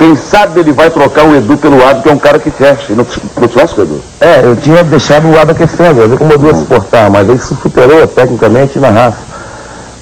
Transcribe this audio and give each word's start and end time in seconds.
Quem 0.00 0.16
sabe 0.16 0.60
ele 0.60 0.72
vai 0.72 0.88
trocar 0.88 1.26
o 1.26 1.36
Edu 1.36 1.58
pelo 1.58 1.86
Ado, 1.86 2.02
que 2.02 2.08
é 2.08 2.12
um 2.12 2.18
cara 2.18 2.38
que 2.38 2.50
fecha. 2.50 2.94
Não, 2.94 3.06
não 3.38 3.46
tivesse 3.46 3.78
o 3.78 3.82
Edu. 3.82 4.00
É, 4.18 4.40
eu 4.42 4.56
tinha 4.56 4.82
deixado 4.82 5.28
o 5.28 5.38
Ado 5.38 5.50
aquecendo, 5.50 6.00
ele 6.00 6.14
incomodou 6.14 6.52
a 6.52 6.54
suportar, 6.54 7.10
mas 7.10 7.28
ele 7.28 7.38
se 7.38 7.54
superou 7.54 8.06
tecnicamente 8.06 8.78
na 8.78 8.88
raça. 8.88 9.18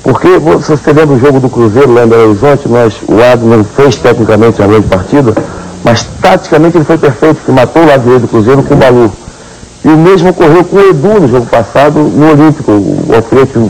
Porque 0.04 0.28
se 0.62 0.70
você 0.70 0.92
lembra 0.92 1.16
o 1.16 1.18
jogo 1.18 1.40
do 1.40 1.48
Cruzeiro 1.48 1.92
lá 1.92 2.04
em 2.04 2.06
Belo 2.06 2.28
Horizonte, 2.28 2.68
nós, 2.68 2.94
o 3.08 3.20
Ado 3.20 3.44
não 3.44 3.64
fez 3.64 3.96
tecnicamente 3.96 4.60
uma 4.60 4.68
grande 4.68 4.86
partida, 4.86 5.34
mas 5.82 6.06
taticamente 6.22 6.76
ele 6.76 6.84
foi 6.84 6.96
perfeito, 6.96 7.40
que 7.44 7.50
matou 7.50 7.82
o 7.82 7.86
lado 7.86 8.02
direito 8.02 8.22
do 8.22 8.28
Cruzeiro 8.28 8.62
com 8.62 8.74
o 8.74 8.76
Balu. 8.76 9.12
E 9.84 9.88
o 9.88 9.96
mesmo 9.96 10.30
ocorreu 10.30 10.64
com 10.64 10.76
o 10.76 10.90
Edu 10.90 11.22
no 11.22 11.26
jogo 11.26 11.46
passado, 11.46 11.98
no 11.98 12.30
Olímpico. 12.30 12.70
O 12.70 13.12
Alfredo 13.16 13.68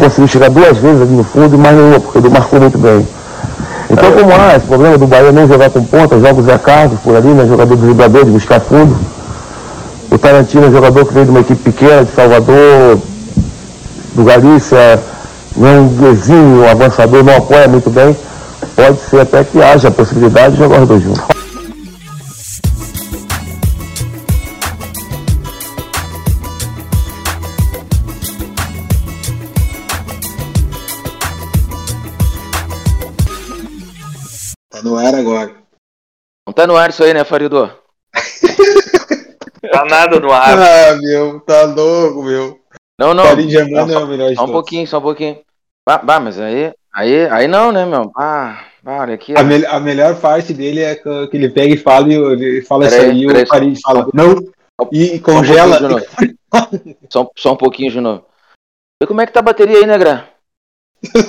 conseguiu 0.00 0.28
chegar 0.28 0.48
duas 0.48 0.78
vezes 0.78 1.02
ali 1.02 1.12
no 1.12 1.24
fundo 1.24 1.56
e 1.56 1.58
mais 1.58 1.76
nenhuma, 1.76 2.00
porque 2.00 2.16
o 2.16 2.20
Edu 2.22 2.30
marcou 2.30 2.58
muito 2.58 2.78
bem. 2.78 3.06
Então, 3.90 4.12
como 4.12 4.32
há 4.32 4.56
esse 4.56 4.66
problema 4.66 4.96
do 4.96 5.06
Bahia 5.06 5.32
não 5.32 5.48
jogar 5.48 5.68
com 5.70 5.82
ponta, 5.82 6.18
joga 6.20 6.40
o 6.40 6.42
Zé 6.44 6.56
Carlos 6.58 7.00
por 7.00 7.16
ali, 7.16 7.28
né, 7.28 7.44
jogador 7.46 7.74
do 7.74 7.82
driblador, 7.82 8.24
de 8.24 8.30
buscar 8.30 8.60
fundo. 8.60 8.96
O 10.08 10.16
Tarantino 10.16 10.66
é 10.66 10.70
jogador 10.70 11.04
que 11.04 11.12
veio 11.12 11.26
de 11.26 11.30
uma 11.30 11.40
equipe 11.40 11.60
pequena, 11.72 12.04
de 12.04 12.12
Salvador, 12.12 12.98
do 14.14 14.24
Galícia, 14.24 15.00
não 15.56 15.68
é 15.68 15.72
um 15.72 16.10
exímio, 16.12 16.62
um 16.62 16.68
avançador, 16.68 17.24
não 17.24 17.36
apoia 17.36 17.66
muito 17.66 17.90
bem. 17.90 18.16
Pode 18.76 19.00
ser 19.10 19.20
até 19.20 19.42
que 19.42 19.60
haja 19.60 19.88
a 19.88 19.90
possibilidade 19.90 20.52
de 20.52 20.58
jogar 20.58 20.82
os 20.82 20.88
dois 20.88 21.02
juntos. 21.02 21.39
Tá 36.60 36.66
no 36.66 36.76
ar 36.76 36.90
isso 36.90 37.02
aí, 37.02 37.14
né, 37.14 37.24
Farido? 37.24 37.70
tá 39.72 39.84
nada 39.86 40.20
no 40.20 40.30
ar. 40.30 40.58
Ah, 40.58 40.96
meu, 40.96 41.40
tá 41.40 41.62
louco, 41.64 42.22
meu. 42.22 42.60
Não, 42.98 43.14
não. 43.14 43.40
Germano 43.48 43.92
é 43.92 43.98
o 43.98 44.06
melhor 44.06 44.34
Só 44.34 44.44
um 44.44 44.52
pouquinho, 44.52 44.86
só 44.86 44.98
um 44.98 45.02
pouquinho. 45.02 45.38
Bah, 45.88 45.98
bah, 45.98 46.20
mas 46.20 46.38
aí, 46.38 46.72
aí, 46.92 47.26
aí 47.30 47.48
não, 47.48 47.72
né, 47.72 47.86
meu? 47.86 48.12
Ah, 48.14 48.62
bah, 48.82 49.00
olha 49.00 49.14
aqui. 49.14 49.34
A, 49.34 49.40
ó. 49.40 49.44
mel- 49.44 49.70
a 49.70 49.80
melhor 49.80 50.20
parte 50.20 50.52
dele 50.52 50.82
é 50.82 50.94
que 50.94 51.28
que 51.28 51.36
ele 51.36 51.48
pega 51.48 51.72
e 51.72 51.78
fala 51.78 52.08
e 52.08 52.14
ele 52.14 52.62
fala 52.62 52.86
Peraí, 52.88 53.00
isso 53.00 53.10
aí 53.10 53.22
e 53.22 53.26
o 53.44 53.48
Paris 53.48 53.80
fala 53.80 54.06
não 54.12 54.36
e 54.92 55.06
Só 55.08 55.14
um 55.14 55.18
congela. 55.20 55.78
pouquinho 55.78 55.88
de 55.88 55.94
novo. 55.94 56.36
Só, 57.08 57.30
só 57.36 57.52
um 57.52 57.56
pouquinho 57.56 57.90
de 57.90 58.00
novo. 58.00 58.26
E 59.02 59.06
como 59.06 59.22
é 59.22 59.26
que 59.26 59.32
tá 59.32 59.40
a 59.40 59.42
bateria 59.42 59.78
aí, 59.78 59.86
né, 59.86 59.96
Gra? 59.96 60.28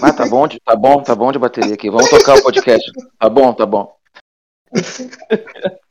Ah, 0.01 0.11
tá 0.11 0.25
bom, 0.25 0.45
de, 0.45 0.59
tá 0.59 0.75
bom, 0.75 1.01
tá 1.01 1.15
bom 1.15 1.31
de 1.31 1.39
bateria 1.39 1.73
aqui. 1.73 1.89
Vamos 1.89 2.09
tocar 2.09 2.35
o 2.35 2.43
podcast. 2.43 2.91
Tá 3.17 3.29
bom, 3.29 3.53
tá 3.53 3.65
bom. 3.65 3.95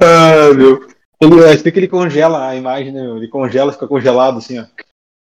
Ah, 0.00 0.52
meu. 0.56 0.88
Ele, 1.20 1.40
eu 1.40 1.48
acho 1.48 1.62
que 1.62 1.68
ele 1.68 1.86
congela 1.86 2.48
a 2.48 2.56
imagem, 2.56 2.90
né, 2.92 3.02
meu? 3.02 3.16
Ele 3.16 3.28
congela, 3.28 3.72
fica 3.72 3.86
congelado 3.86 4.38
assim, 4.38 4.58
ó. 4.58 4.64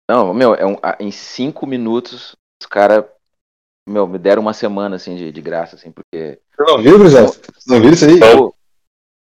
Não, 0.09 0.33
meu, 0.33 0.55
é 0.55 0.65
um, 0.65 0.77
em 1.01 1.11
cinco 1.11 1.67
minutos 1.67 2.37
os 2.62 2.67
caras, 2.69 3.05
meu, 3.89 4.06
me 4.06 4.19
deram 4.19 4.43
uma 4.43 4.53
semana, 4.53 4.97
assim, 4.97 5.17
de, 5.17 5.33
de 5.33 5.41
graça, 5.41 5.75
assim, 5.75 5.91
porque... 5.91 6.39
Você 6.56 6.62
não 6.71 6.78
viu, 6.81 6.98
Grisel? 6.98 7.27
Não 7.67 7.81
viu 7.81 7.91
isso 7.91 8.05
aí? 8.05 8.21
Pô, 8.21 8.55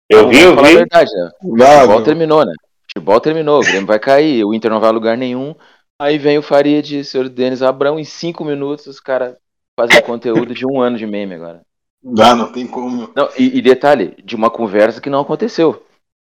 Eu 0.09 0.29
vi, 0.29 0.41
eu 0.41 0.55
vamos 0.55 0.55
falar 0.55 0.67
a 0.67 0.71
vi. 0.71 0.77
verdade, 0.77 1.11
né? 1.13 1.31
O 1.43 1.63
Ah, 1.63 1.67
futebol 1.75 1.95
meu. 1.95 2.03
terminou, 2.03 2.45
né? 2.45 2.53
O 2.53 2.93
futebol 2.93 3.21
terminou, 3.21 3.59
o 3.59 3.63
Grêmio 3.63 3.85
vai 3.85 3.99
cair, 3.99 4.43
o 4.43 4.53
Inter 4.53 4.71
não 4.71 4.79
vai 4.79 4.89
a 4.89 4.93
lugar 4.93 5.17
nenhum. 5.17 5.53
Aí 6.01 6.17
vem 6.17 6.37
o 6.37 6.43
Farid, 6.43 6.99
o 6.99 7.05
senhor 7.05 7.29
Denis 7.29 7.61
Abrão, 7.61 7.99
em 7.99 8.03
cinco 8.03 8.43
minutos 8.43 8.87
os 8.87 8.99
caras 8.99 9.35
fazem 9.79 10.01
conteúdo 10.01 10.53
de 10.53 10.65
um 10.65 10.79
ano 10.81 10.97
de 10.97 11.05
meme 11.05 11.35
agora. 11.35 11.61
Dá, 12.07 12.35
não 12.35 12.51
tem 12.51 12.67
como. 12.67 13.11
Não, 13.15 13.29
e, 13.35 13.57
e 13.57 13.61
detalhe, 13.63 14.15
de 14.23 14.35
uma 14.35 14.51
conversa 14.51 15.01
que 15.01 15.09
não 15.09 15.21
aconteceu. 15.21 15.83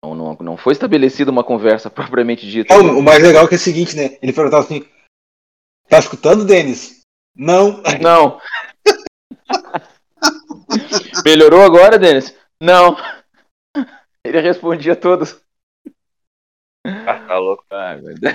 Não, 0.04 0.14
não, 0.14 0.36
não 0.40 0.56
foi 0.56 0.72
estabelecida 0.72 1.32
uma 1.32 1.42
conversa 1.42 1.90
propriamente 1.90 2.48
dita. 2.48 2.76
Não, 2.76 2.98
o 2.98 3.02
mais 3.02 3.20
legal 3.20 3.44
é 3.44 3.48
que 3.48 3.54
é 3.54 3.56
o 3.56 3.60
seguinte, 3.60 3.96
né? 3.96 4.16
Ele 4.22 4.32
perguntava 4.32 4.62
assim: 4.62 4.86
Tá 5.88 5.98
escutando, 5.98 6.44
Denis? 6.44 7.00
Não. 7.36 7.82
Não. 8.00 8.40
Melhorou 11.24 11.62
agora, 11.62 11.98
Denis? 11.98 12.36
Não. 12.60 12.96
Ele 14.24 14.40
respondia 14.40 14.94
todos. 14.94 15.40
Ah, 16.86 17.18
tá 17.26 17.38
louco. 17.38 17.64
Deus. 18.20 18.34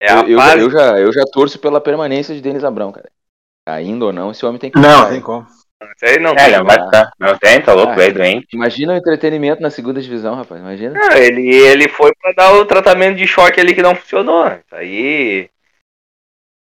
É 0.00 0.12
a 0.12 0.20
eu, 0.20 0.38
eu, 0.38 0.58
eu 0.58 0.70
já, 0.70 1.00
eu 1.00 1.12
já 1.12 1.24
torço 1.24 1.58
pela 1.58 1.80
permanência 1.80 2.34
de 2.34 2.42
Denis 2.42 2.64
Abrão, 2.64 2.92
cara. 2.92 3.10
Caindo 3.66 4.06
ou 4.06 4.12
não, 4.12 4.30
esse 4.30 4.44
homem 4.44 4.58
tem 4.58 4.70
que 4.70 4.78
Não, 4.78 5.08
tem 5.08 5.20
como. 5.20 5.46
Isso 5.46 6.04
aí 6.04 6.18
não 6.18 6.32
É, 6.32 6.46
tem. 6.46 6.58
não 6.58 6.64
vai 6.64 6.82
ficar. 6.82 7.10
Não 7.18 7.38
tem, 7.38 7.62
tá 7.62 7.72
louco, 7.74 7.92
Ah. 7.92 7.96
velho, 7.96 8.14
doente. 8.14 8.46
Imagina 8.54 8.92
o 8.94 8.96
entretenimento 8.96 9.60
na 9.62 9.70
segunda 9.70 10.00
divisão, 10.00 10.34
rapaz. 10.34 10.60
Imagina. 10.60 10.94
Não, 10.98 11.16
ele, 11.16 11.54
ele 11.54 11.88
foi 11.88 12.12
pra 12.14 12.32
dar 12.32 12.52
o 12.54 12.64
tratamento 12.64 13.16
de 13.16 13.26
choque 13.26 13.60
ali 13.60 13.74
que 13.74 13.82
não 13.82 13.94
funcionou. 13.94 14.46
Isso 14.48 14.74
aí. 14.74 15.50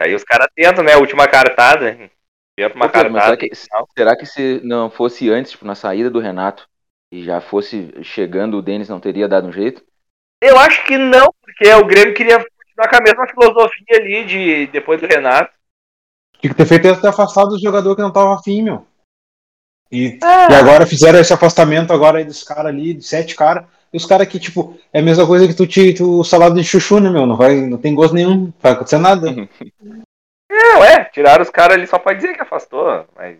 Aí 0.02 0.16
os 0.16 0.24
caras 0.24 0.48
tentam, 0.56 0.84
né? 0.84 0.94
A 0.94 0.98
última 0.98 1.28
cartada. 1.28 1.96
Tenta 2.58 2.76
uma 2.76 2.88
Pô, 2.88 2.94
cartada. 2.94 3.22
será, 3.22 3.38
que, 3.38 3.50
será 3.98 4.16
que 4.16 4.26
se 4.26 4.62
não 4.64 4.90
fosse 4.90 5.30
antes, 5.30 5.52
tipo, 5.52 5.66
na 5.66 5.76
saída 5.76 6.10
do 6.10 6.20
Renato, 6.20 6.68
e 7.12 7.24
já 7.24 7.40
fosse 7.40 7.92
chegando 8.04 8.58
o 8.58 8.62
Denis, 8.62 8.90
não 8.90 9.00
teria 9.00 9.28
dado 9.28 9.48
um 9.48 9.54
jeito? 9.54 9.84
Eu 10.42 10.58
acho 10.58 10.84
que 10.86 10.98
não, 10.98 11.28
porque 11.42 11.72
o 11.74 11.86
Grêmio 11.86 12.14
queria 12.16 12.38
continuar 12.40 12.90
com 12.90 12.96
a 12.96 13.02
mesma 13.02 13.28
filosofia 13.28 13.98
ali 13.98 14.26
de 14.26 14.68
depois 14.68 15.00
do 15.00 15.08
Renato. 15.08 15.52
Tinha 16.42 16.52
que 16.52 16.58
ter 16.58 16.66
feito 16.66 16.88
isso 16.88 17.02
ter 17.02 17.08
afastado 17.08 17.52
o 17.54 17.60
jogador 17.60 17.96
que 17.96 18.02
não 18.02 18.12
tava 18.12 18.36
afim, 18.36 18.62
meu. 18.64 18.86
E, 19.92 20.18
Ah. 20.24 20.48
e 20.52 20.56
agora 20.56 20.86
fizeram 20.88 21.20
esse 21.20 21.34
afastamento 21.34 21.94
agora 21.94 22.18
aí 22.18 22.24
dos 22.26 22.44
caras 22.44 22.66
ali, 22.68 22.94
de 22.94 23.04
sete 23.04 23.36
caras. 23.36 23.66
E 23.94 23.98
os 23.98 24.06
caras 24.06 24.26
que, 24.28 24.40
tipo, 24.40 24.78
é 24.94 25.00
a 25.00 25.04
mesma 25.04 25.28
coisa 25.28 25.46
que 25.48 25.54
tu, 25.54 25.68
te, 25.68 25.94
tu 25.94 26.24
salada 26.24 26.56
de 26.56 26.64
chuchu, 26.64 27.00
né, 27.02 27.10
meu? 27.10 27.26
Não, 27.26 27.36
vai, 27.36 27.56
não 27.58 27.78
tem 27.78 27.94
gosto 27.94 28.14
nenhum, 28.14 28.36
não 28.46 28.54
vai 28.62 28.72
acontecer 28.72 28.98
nada. 28.98 29.28
Não, 30.54 30.84
é, 30.84 31.06
tiraram 31.06 31.42
os 31.44 31.50
caras 31.50 31.78
ali 31.78 31.88
só 31.88 31.98
pra 31.98 32.14
dizer 32.14 32.34
que 32.36 32.42
afastou, 32.42 33.06
mas. 33.16 33.38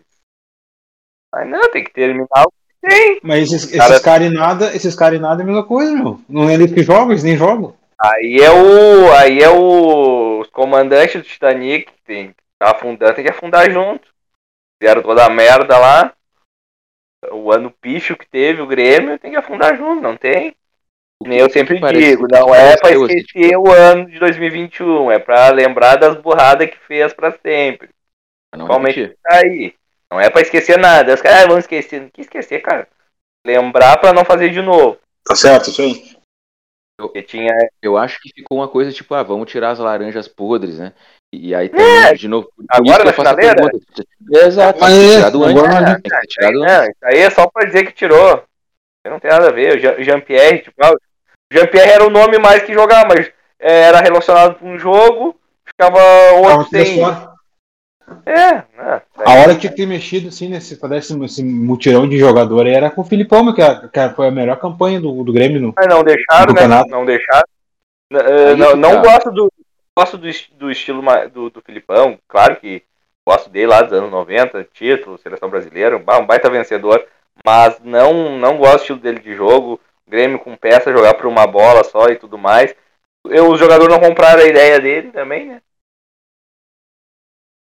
Mas 1.32 1.48
não, 1.48 1.70
tem 1.70 1.84
que 1.84 1.92
terminar 1.92 2.26
o 2.46 2.50
que 2.50 2.88
tem. 2.88 3.20
Mas 3.22 3.52
esses, 3.52 3.70
Cara- 3.70 3.90
esses 3.94 4.02
caras 4.04 4.26
e 4.26 4.34
nada, 4.34 4.74
esses 4.76 4.94
caras 4.94 5.18
e 5.18 5.22
nada 5.22 5.42
é 5.42 5.44
a 5.44 5.46
mesma 5.46 5.64
coisa, 5.64 5.92
meu. 5.94 6.20
Não 6.28 6.48
é 6.48 6.54
eles 6.54 6.72
que 6.72 6.82
jogam, 6.82 7.10
eles 7.10 7.22
nem 7.22 7.36
jogam. 7.36 7.74
Aí 7.98 8.38
é 8.40 8.50
o. 8.50 9.12
Aí 9.12 9.40
é 9.42 9.48
o. 9.50 10.40
Os 10.40 10.48
comandantes 10.50 11.22
do 11.22 11.28
Titanic 11.28 11.86
que 11.92 12.02
tem 12.04 12.34
tá 12.62 12.70
afundando, 12.70 13.14
tem 13.14 13.24
que 13.24 13.30
afundar 13.30 13.68
junto. 13.70 14.08
Fizeram 14.80 15.02
toda 15.02 15.24
a 15.24 15.30
merda 15.30 15.76
lá. 15.78 16.14
O 17.32 17.52
ano 17.52 17.70
pífio 17.70 18.16
que 18.16 18.26
teve 18.26 18.60
o 18.60 18.66
Grêmio 18.66 19.18
tem 19.18 19.32
que 19.32 19.36
afundar 19.36 19.76
junto, 19.76 20.00
não 20.00 20.16
tem? 20.16 20.54
Nem 21.22 21.38
eu 21.38 21.50
sempre 21.50 21.80
parece- 21.80 22.00
digo, 22.00 22.26
não 22.28 22.52
é 22.54 22.76
pra 22.76 22.90
assim, 22.90 23.04
esquecer 23.04 23.56
o 23.56 23.70
ano 23.70 24.10
de 24.10 24.18
2021, 24.18 25.10
é 25.10 25.18
pra 25.18 25.48
lembrar 25.50 25.96
das 25.96 26.16
burradas 26.16 26.68
que 26.68 26.78
fez 26.78 27.12
pra 27.12 27.32
sempre. 27.32 27.90
Principalmente 28.50 29.16
tá 29.22 29.36
aí. 29.36 29.74
Não 30.10 30.20
é 30.20 30.28
pra 30.28 30.42
esquecer 30.42 30.78
nada. 30.78 31.14
Os 31.14 31.22
caras 31.22 31.44
ah, 31.44 31.48
vão 31.48 31.58
esquecer. 31.58 32.00
Não 32.02 32.10
que 32.10 32.20
esquecer, 32.20 32.60
cara. 32.60 32.88
Lembrar 33.46 33.98
pra 33.98 34.12
não 34.12 34.24
fazer 34.24 34.50
de 34.50 34.60
novo. 34.60 34.98
Tá 35.24 35.34
certo, 35.34 35.70
aí. 35.80 36.16
Porque 36.98 37.22
tinha. 37.22 37.52
Eu 37.80 37.96
acho 37.96 38.20
que 38.20 38.32
ficou 38.34 38.58
uma 38.58 38.68
coisa 38.68 38.92
tipo, 38.92 39.14
ah, 39.14 39.22
vamos 39.22 39.50
tirar 39.50 39.70
as 39.70 39.78
laranjas 39.78 40.28
podres, 40.28 40.78
né? 40.78 40.92
E 41.32 41.54
aí 41.54 41.66
É, 41.66 41.68
também, 41.70 42.14
de 42.16 42.28
novo. 42.28 42.48
agora 42.68 43.04
na 43.04 43.12
finaleira? 43.12 43.70
Exato, 44.30 44.78
Mas 44.80 44.92
tem 44.92 45.00
que 45.08 45.12
é, 45.12 45.16
tirar 45.16 45.30
do 45.30 45.44
antes. 45.44 45.56
agora 45.62 45.80
né? 45.80 45.86
não- 45.92 46.00
Tem 46.00 46.20
que 46.20 46.26
tirar 46.28 46.52
do 46.52 46.58
Não, 46.60 46.68
antes. 46.68 46.88
isso 46.90 47.04
aí 47.04 47.18
é 47.18 47.30
só 47.30 47.46
pra 47.48 47.64
dizer 47.64 47.86
que 47.86 47.92
tirou. 47.92 48.44
Não 49.06 49.18
tem 49.18 49.30
nada 49.30 49.48
a 49.48 49.52
ver. 49.52 49.76
O 49.76 49.80
Jean- 49.80 49.96
o 49.98 50.02
Jean-Pierre, 50.02 50.58
tipo, 50.62 50.76
ah, 50.84 50.92
Jean-Pierre 51.52 51.90
era 51.90 52.06
o 52.06 52.10
nome 52.10 52.38
mais 52.38 52.62
que 52.62 52.72
jogar, 52.74 53.06
mas 53.08 53.32
é, 53.58 53.80
era 53.82 54.00
relacionado 54.00 54.56
com 54.58 54.72
um 54.74 54.78
jogo, 54.78 55.34
ficava 55.66 55.98
outro 56.36 56.68
sem. 56.70 57.00
É, 58.26 58.52
né? 58.76 59.02
A 59.24 59.32
hora 59.34 59.54
que 59.54 59.60
tinha 59.60 59.70
que 59.70 59.76
ter 59.76 59.86
mexido 59.86 60.28
assim, 60.28 60.48
nesse, 60.48 60.76
pra 60.76 60.90
dar 60.90 60.98
esse, 60.98 61.18
esse 61.24 61.42
mutirão 61.42 62.06
de 62.06 62.18
jogador 62.18 62.66
aí 62.66 62.72
era 62.74 62.90
com 62.90 63.00
o 63.00 63.04
Filipão, 63.04 63.42
meu, 63.42 63.54
que, 63.54 63.62
a- 63.62 63.88
que 63.88 64.08
foi 64.14 64.28
a 64.28 64.30
melhor 64.30 64.56
campanha 64.58 65.00
do, 65.00 65.24
do 65.24 65.32
Grêmio 65.32 65.60
no, 65.60 65.72
Mas 65.74 65.86
não 65.86 66.04
deixaram, 66.04 66.52
né? 66.52 66.84
Não 66.88 67.06
deixaram. 67.06 67.46
Aí 68.12 68.56
não 68.56 68.76
não 68.76 69.02
tá. 69.02 69.12
gosto 69.12 69.30
do 69.30 69.50
gosto 69.98 70.16
do, 70.18 70.28
do 70.58 70.70
estilo 70.70 71.02
do, 71.32 71.50
do 71.50 71.60
Filipão, 71.62 72.18
claro 72.28 72.56
que 72.56 72.82
gosto 73.26 73.50
dele 73.50 73.66
lá 73.68 73.82
dos 73.82 73.92
anos 73.92 74.10
90, 74.10 74.64
título, 74.64 75.18
seleção 75.18 75.48
brasileira, 75.48 75.96
um 75.96 76.02
ba- 76.02 76.20
baita 76.20 76.50
vencedor, 76.50 77.06
mas 77.44 77.78
não 77.80 78.38
não 78.38 78.58
gosto 78.58 78.74
do 78.76 78.80
estilo 78.80 78.98
dele 79.00 79.20
de 79.20 79.34
jogo. 79.34 79.80
Grêmio 80.08 80.38
com 80.38 80.56
peça, 80.56 80.92
jogar 80.92 81.14
por 81.14 81.26
uma 81.26 81.46
bola 81.46 81.82
só 81.84 82.08
e 82.08 82.16
tudo 82.16 82.36
mais. 82.36 82.74
Eu, 83.26 83.50
os 83.50 83.58
jogadores 83.58 83.94
não 83.94 84.00
compraram 84.00 84.42
a 84.42 84.46
ideia 84.46 84.80
dele 84.80 85.10
também, 85.12 85.46
né? 85.46 85.62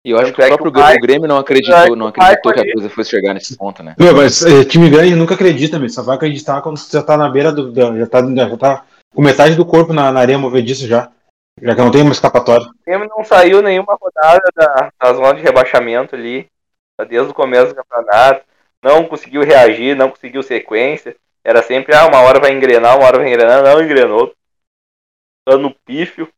E 0.07 0.11
eu 0.11 0.19
acho 0.19 0.33
que 0.33 0.41
é 0.41 0.47
o 0.47 0.51
que 0.51 0.57
próprio 0.57 0.71
o 0.71 0.73
Grêmio- 0.73 0.97
o 0.97 1.01
Grêmio 1.01 1.29
não 1.29 1.37
é 1.37 1.41
acreditou, 1.41 1.83
que 1.85 1.97
não 1.97 2.07
acreditou 2.07 2.53
que 2.53 2.61
a 2.61 2.73
coisa 2.73 2.89
fosse 2.89 3.11
chegar 3.11 3.35
nesse 3.35 3.57
ponto, 3.57 3.83
né? 3.83 3.95
Meu, 3.99 4.15
mas 4.15 4.43
é, 4.47 4.65
time 4.65 4.89
grande 4.89 5.15
nunca 5.15 5.35
acredita, 5.35 5.79
meu. 5.79 5.89
Só 5.89 6.03
vai 6.03 6.17
acreditar 6.17 6.63
quando 6.63 6.79
você 6.79 6.97
já 6.97 7.03
tá 7.03 7.17
na 7.17 7.29
beira 7.29 7.53
do. 7.53 7.75
já, 7.75 8.07
tá, 8.07 8.23
já 8.35 8.57
tá 8.57 8.85
com 9.15 9.21
metade 9.21 9.57
do 9.57 9.67
corpo 9.67 9.93
na, 9.93 10.13
na 10.13 10.21
areia 10.21 10.39
movediça 10.39 10.87
já. 10.87 11.11
Já 11.63 11.75
que 11.75 11.81
não 11.81 11.91
tem 11.91 12.03
uma 12.03 12.13
escapatória. 12.13 12.67
O 12.67 12.75
Grêmio 12.87 13.09
não 13.09 13.25
saiu 13.25 13.63
nenhuma 13.63 13.97
rodada 14.01 14.43
da, 14.55 14.93
da 15.01 15.13
zona 15.13 15.35
de 15.35 15.43
rebaixamento 15.43 16.15
ali, 16.15 16.49
desde 17.09 17.31
o 17.31 17.35
começo 17.35 17.69
do 17.69 17.75
campeonato. 17.75 18.45
não 18.83 19.05
conseguiu 19.07 19.43
reagir, 19.43 19.97
não 19.97 20.11
conseguiu 20.11 20.43
sequência. 20.43 21.17
Era 21.45 21.63
sempre, 21.63 21.95
ah, 21.95 22.07
uma 22.07 22.21
hora 22.21 22.41
vai 22.41 22.53
engrenar, 22.53 22.97
uma 22.97 23.07
hora 23.07 23.19
vai 23.19 23.29
engrenar, 23.29 23.63
não 23.63 23.83
engrenou. 23.83 24.33
Ano 25.47 25.75
pífio. 25.85 26.29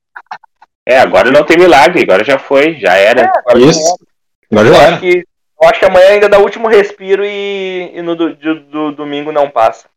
É, 0.87 0.99
agora 0.99 1.31
não 1.31 1.44
tem 1.44 1.58
milagre, 1.58 2.02
agora 2.02 2.25
já 2.25 2.38
foi, 2.38 2.75
já 2.78 2.94
era. 2.96 3.22
É, 3.22 3.25
agora 3.38 3.58
Isso. 3.58 3.81
já 3.81 4.06
Agora 4.52 4.69
Eu 4.69 4.75
já 4.75 4.81
acho, 4.81 4.87
era. 4.93 5.00
que, 5.00 5.25
eu 5.62 5.69
acho 5.69 5.78
que 5.81 5.84
amanhã 5.87 6.08
ainda 6.08 6.28
dá 6.28 6.38
o 6.38 6.43
último 6.43 6.67
respiro 6.69 7.25
e, 7.25 7.90
e 7.94 8.02
no 8.02 8.17
do, 8.17 8.34
do- 8.34 8.61
do 8.61 8.93
domingo 8.93 9.31
não 9.31 9.50
passa. 9.50 9.88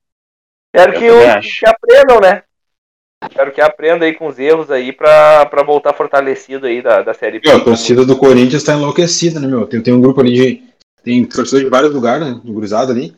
Espero 0.75 0.93
Eu 0.93 0.99
que, 0.99 1.09
o- 1.11 1.29
acho. 1.37 1.59
que 1.59 1.65
aprendam, 1.67 2.19
né? 2.19 2.43
Espero 3.29 3.51
que 3.51 3.61
aprendam 3.61 4.07
aí 4.07 4.13
com 4.13 4.27
os 4.27 4.37
erros 4.39 4.69
aí 4.71 4.91
pra, 4.91 5.45
pra 5.45 5.63
voltar 5.63 5.93
fortalecido 5.93 6.67
aí 6.67 6.81
da, 6.81 7.01
da 7.01 7.13
Série 7.13 7.39
B. 7.39 7.47
Meu, 7.49 7.57
a 7.57 7.63
torcida 7.63 8.05
do 8.05 8.17
Corinthians 8.17 8.63
tá 8.63 8.73
enlouquecida, 8.73 9.39
né, 9.39 9.47
meu? 9.47 9.65
Tem, 9.67 9.81
tem 9.81 9.93
um 9.93 10.01
grupo 10.01 10.21
ali 10.21 10.33
de. 10.33 10.63
Tem 11.03 11.25
torcedor 11.25 11.63
de 11.63 11.69
vários 11.69 11.93
lugares, 11.93 12.25
né? 12.27 12.41
Do 12.43 12.53
gurizado 12.53 12.91
ali. 12.91 13.15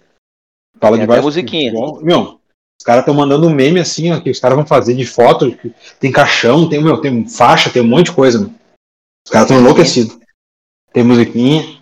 Fala 0.79 0.97
Tem 0.97 1.01
de 1.01 1.07
vários. 1.07 1.25
musiquinha. 1.25 1.71
futebol. 1.71 2.01
Meu, 2.01 2.39
os 2.79 2.85
caras 2.85 3.01
estão 3.01 3.13
mandando 3.13 3.47
um 3.47 3.53
meme 3.53 3.79
assim, 3.79 4.11
ó, 4.11 4.19
que 4.19 4.29
os 4.29 4.39
caras 4.39 4.57
vão 4.57 4.65
fazer 4.65 4.95
de 4.95 5.05
foto. 5.05 5.55
Tem 5.99 6.11
caixão, 6.11 6.67
tem, 6.67 6.83
meu, 6.83 6.99
tem 6.99 7.27
faixa, 7.27 7.69
tem 7.69 7.81
um 7.81 7.87
monte 7.87 8.07
de 8.07 8.13
coisa, 8.15 8.39
meu. 8.39 8.49
Os 9.25 9.31
caras 9.31 9.49
estão 9.49 9.61
enlouquecidos. 9.61 10.17
Tem 10.91 11.03
musiquinha. 11.03 11.81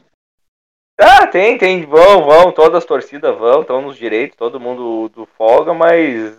Ah, 0.99 1.25
tem, 1.25 1.57
tem, 1.57 1.85
vão, 1.85 2.25
vão, 2.25 2.51
todas 2.51 2.75
as 2.75 2.85
torcidas 2.85 3.35
vão, 3.37 3.61
estão 3.61 3.81
nos 3.81 3.97
direitos, 3.97 4.37
todo 4.37 4.59
mundo 4.59 5.09
do 5.09 5.25
folga, 5.37 5.73
mas 5.73 6.35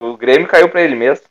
o 0.00 0.16
Grêmio 0.16 0.48
caiu 0.48 0.68
pra 0.70 0.82
ele 0.82 0.94
mesmo. 0.94 1.26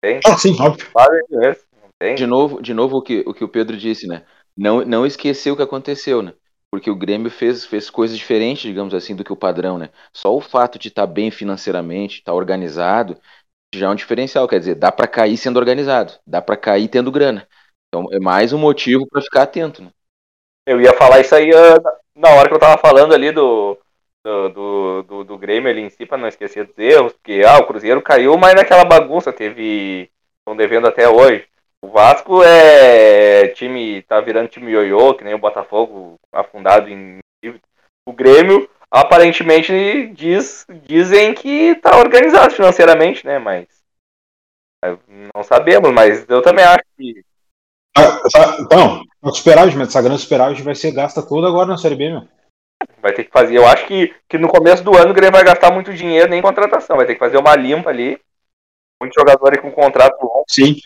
Tem, 0.00 0.20
Ah, 0.26 0.36
sim, 0.36 0.56
óbvio. 0.60 0.86
para 0.92 1.14
ele 1.16 1.38
mesmo. 1.38 1.62
Tem. 1.98 2.14
De 2.16 2.26
novo, 2.26 2.60
de 2.62 2.74
novo 2.74 2.98
o, 2.98 3.02
que, 3.02 3.24
o 3.26 3.32
que 3.34 3.44
o 3.44 3.48
Pedro 3.48 3.76
disse, 3.76 4.06
né? 4.06 4.24
Não, 4.56 4.84
não 4.84 5.06
esquecer 5.06 5.50
o 5.50 5.56
que 5.56 5.62
aconteceu, 5.62 6.22
né? 6.22 6.34
Porque 6.70 6.90
o 6.90 6.96
Grêmio 6.96 7.30
fez, 7.30 7.64
fez 7.64 7.88
coisas 7.88 8.16
diferentes, 8.18 8.62
digamos 8.62 8.94
assim, 8.94 9.14
do 9.14 9.24
que 9.24 9.32
o 9.32 9.36
padrão, 9.36 9.78
né? 9.78 9.90
Só 10.12 10.34
o 10.34 10.40
fato 10.40 10.78
de 10.78 10.88
estar 10.88 11.06
bem 11.06 11.30
financeiramente, 11.30 12.18
estar 12.18 12.34
organizado, 12.34 13.16
já 13.74 13.86
é 13.86 13.90
um 13.90 13.94
diferencial. 13.94 14.48
Quer 14.48 14.60
dizer, 14.60 14.74
dá 14.76 14.92
pra 14.92 15.06
cair 15.06 15.36
sendo 15.36 15.58
organizado, 15.58 16.14
dá 16.26 16.42
pra 16.42 16.56
cair 16.56 16.88
tendo 16.88 17.12
grana. 17.12 17.48
Então 17.88 18.08
é 18.12 18.18
mais 18.20 18.52
um 18.52 18.58
motivo 18.58 19.06
pra 19.08 19.22
ficar 19.22 19.42
atento, 19.44 19.82
né? 19.82 19.90
Eu 20.66 20.80
ia 20.80 20.92
falar 20.94 21.20
isso 21.20 21.34
aí 21.34 21.50
ah, 21.54 21.78
na 22.16 22.30
hora 22.30 22.48
que 22.48 22.54
eu 22.54 22.58
tava 22.58 22.80
falando 22.80 23.14
ali 23.14 23.30
do, 23.32 23.78
do, 24.24 24.48
do, 24.48 25.02
do, 25.02 25.24
do 25.24 25.38
Grêmio 25.38 25.70
ali 25.70 25.82
em 25.82 25.90
si, 25.90 26.06
pra 26.06 26.16
não 26.16 26.26
esquecer 26.26 26.66
dos 26.66 26.78
erros, 26.78 27.12
porque 27.12 27.42
ah, 27.46 27.58
o 27.58 27.66
Cruzeiro 27.66 28.00
caiu, 28.00 28.36
mas 28.38 28.54
naquela 28.54 28.84
bagunça 28.84 29.32
teve. 29.32 30.10
Estão 30.38 30.56
devendo 30.56 30.86
até 30.86 31.08
hoje. 31.08 31.46
O 31.82 31.88
Vasco 31.88 32.42
é 32.42 33.48
time. 33.48 34.02
tá 34.02 34.20
virando 34.20 34.48
time 34.48 34.72
ioiô, 34.72 35.14
que 35.14 35.24
nem 35.24 35.34
o 35.34 35.38
Botafogo 35.38 36.16
afundado 36.32 36.88
em. 36.88 37.18
O 38.06 38.12
Grêmio, 38.12 38.68
aparentemente, 38.90 40.08
diz, 40.08 40.66
dizem 40.86 41.34
que 41.34 41.74
tá 41.76 41.98
organizado 41.98 42.54
financeiramente, 42.54 43.24
né? 43.26 43.38
Mas. 43.38 43.66
é, 44.84 44.96
Não 45.34 45.42
sabemos, 45.42 45.90
mas 45.92 46.26
eu 46.28 46.42
também 46.42 46.64
acho 46.64 46.84
que. 46.96 47.24
Ah, 47.96 48.56
Então, 48.60 49.02
o 49.22 49.32
superávit, 49.32 49.76
mas 49.76 49.88
essa 49.88 50.02
grana 50.02 50.18
superávit 50.18 50.62
vai 50.62 50.74
ser 50.74 50.92
gasta 50.92 51.26
toda 51.26 51.46
agora 51.46 51.68
na 51.68 51.78
Série 51.78 51.96
B, 51.96 52.10
meu. 52.10 52.28
Vai 53.00 53.12
ter 53.12 53.24
que 53.24 53.30
fazer. 53.30 53.56
Eu 53.56 53.66
acho 53.66 53.86
que, 53.86 54.14
que 54.28 54.38
no 54.38 54.48
começo 54.48 54.82
do 54.82 54.96
ano 54.96 55.10
o 55.10 55.14
Grêmio 55.14 55.32
vai 55.32 55.44
gastar 55.44 55.70
muito 55.70 55.92
dinheiro 55.92 56.28
nem 56.30 56.38
em 56.38 56.42
contratação. 56.42 56.96
Vai 56.96 57.06
ter 57.06 57.14
que 57.14 57.18
fazer 57.20 57.36
uma 57.36 57.54
limpa 57.54 57.90
ali. 57.90 58.18
Muitos 59.00 59.20
jogadores 59.20 59.60
com 59.60 59.70
contrato 59.70 60.20
longo. 60.22 60.44
Sim. 60.48 60.76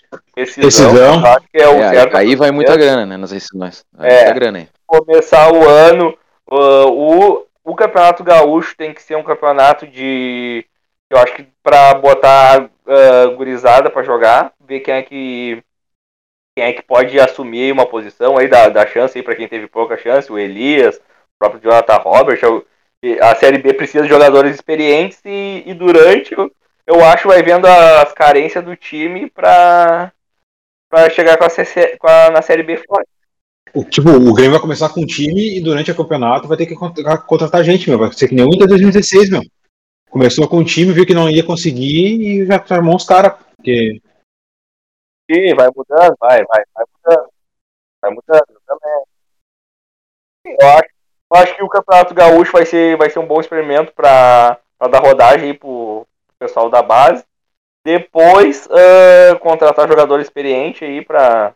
Que 1.52 1.62
é 1.62 1.68
o 1.68 1.74
É, 1.74 1.88
aí, 1.88 1.94
certo. 1.96 2.16
aí 2.16 2.34
vai 2.34 2.50
muita 2.50 2.76
grana, 2.76 3.04
né? 3.06 3.16
Nas 3.16 3.30
rescisões. 3.30 3.84
Vai 3.92 4.10
É. 4.10 4.16
muita 4.24 4.34
grana 4.34 4.58
aí. 4.58 4.68
Começar 4.86 5.52
o 5.52 5.68
ano. 5.68 6.16
ah, 6.50 6.86
o, 6.88 7.46
o 7.64 7.74
Campeonato 7.76 8.24
Gaúcho 8.24 8.74
tem 8.76 8.92
que 8.94 9.02
ser 9.02 9.16
um 9.16 9.22
campeonato 9.22 9.86
de. 9.86 10.64
Eu 11.10 11.18
acho 11.18 11.34
que 11.34 11.46
pra 11.62 11.94
botar 11.94 12.68
ah, 12.86 13.26
gurizada 13.36 13.90
pra 13.90 14.02
jogar. 14.02 14.52
Ver 14.60 14.80
quem 14.80 14.94
é 14.94 15.02
que. 15.02 15.62
Quem 16.56 16.66
é 16.66 16.72
que 16.72 16.82
pode 16.82 17.20
assumir 17.20 17.70
uma 17.70 17.86
posição 17.86 18.36
aí, 18.36 18.48
dar, 18.48 18.68
dar 18.70 18.88
chance 18.88 19.16
aí 19.16 19.22
pra 19.22 19.36
quem 19.36 19.46
teve 19.46 19.68
pouca 19.68 19.96
chance. 19.96 20.32
O 20.32 20.36
Elias, 20.38 21.00
próprio 21.38 21.60
Jonathan 21.62 21.96
Robert. 21.96 22.38
eu- 22.42 22.66
A 23.22 23.34
Série 23.36 23.58
B 23.58 23.72
precisa 23.74 24.02
de 24.02 24.08
jogadores 24.08 24.54
experientes 24.54 25.20
e, 25.24 25.62
e 25.64 25.72
durante, 25.72 26.32
eu, 26.32 26.50
eu 26.86 27.04
acho, 27.04 27.28
vai 27.28 27.42
vendo 27.42 27.64
as 27.66 28.12
carências 28.12 28.64
do 28.64 28.74
time 28.74 29.30
pra, 29.30 30.12
pra 30.90 31.08
chegar 31.08 31.38
com 31.38 31.44
a, 31.44 31.48
CC 31.48 31.96
com 31.96 32.08
a- 32.08 32.30
na 32.30 32.42
Série 32.42 32.64
B 32.64 32.76
forte. 32.78 33.08
O, 33.72 33.84
tipo, 33.84 34.08
o 34.08 34.32
Grêmio 34.34 34.52
vai 34.52 34.60
começar 34.60 34.88
com 34.88 35.02
um 35.02 35.06
time 35.06 35.58
e 35.58 35.60
durante 35.62 35.90
o 35.92 35.96
campeonato 35.96 36.48
vai 36.48 36.56
ter 36.56 36.66
que 36.66 36.74
contra- 36.74 37.18
contratar 37.18 37.62
gente, 37.62 37.88
meu. 37.88 37.98
Vai 37.98 38.12
ser 38.12 38.26
que 38.26 38.34
nem 38.34 38.44
o 38.44 38.48
Inter 38.48 38.66
2016, 38.66 39.30
meu. 39.30 39.42
Começou 40.10 40.48
com 40.48 40.56
um 40.58 40.64
time, 40.64 40.92
viu 40.92 41.06
que 41.06 41.14
não 41.14 41.28
ia 41.30 41.44
conseguir 41.44 42.20
e 42.20 42.46
já 42.46 42.64
armou 42.70 42.96
os 42.96 43.04
caras. 43.04 43.34
Porque 43.54 44.00
Sim, 45.30 45.54
vai 45.54 45.68
mudando, 45.76 46.16
vai, 46.18 46.42
vai, 46.46 46.64
vai 46.74 46.84
mudando. 46.96 47.28
Vai 48.00 48.10
mudando 48.10 48.60
também. 48.66 49.04
Eu 50.60 50.68
acho, 50.70 50.88
eu 51.30 51.40
acho 51.40 51.54
que 51.54 51.62
o 51.62 51.68
Campeonato 51.68 52.14
Gaúcho 52.14 52.52
vai 52.52 52.64
ser, 52.64 52.96
vai 52.96 53.10
ser 53.10 53.18
um 53.18 53.26
bom 53.26 53.40
experimento 53.40 53.92
para 53.92 54.58
dar 54.90 55.00
rodagem 55.00 55.50
aí 55.50 55.54
pro 55.54 56.06
pessoal 56.38 56.70
da 56.70 56.82
base. 56.82 57.24
Depois, 57.84 58.68
ah, 58.70 59.36
contratar 59.38 59.88
jogador 59.88 60.20
experiente 60.20 60.84
aí 60.84 61.04
para 61.04 61.54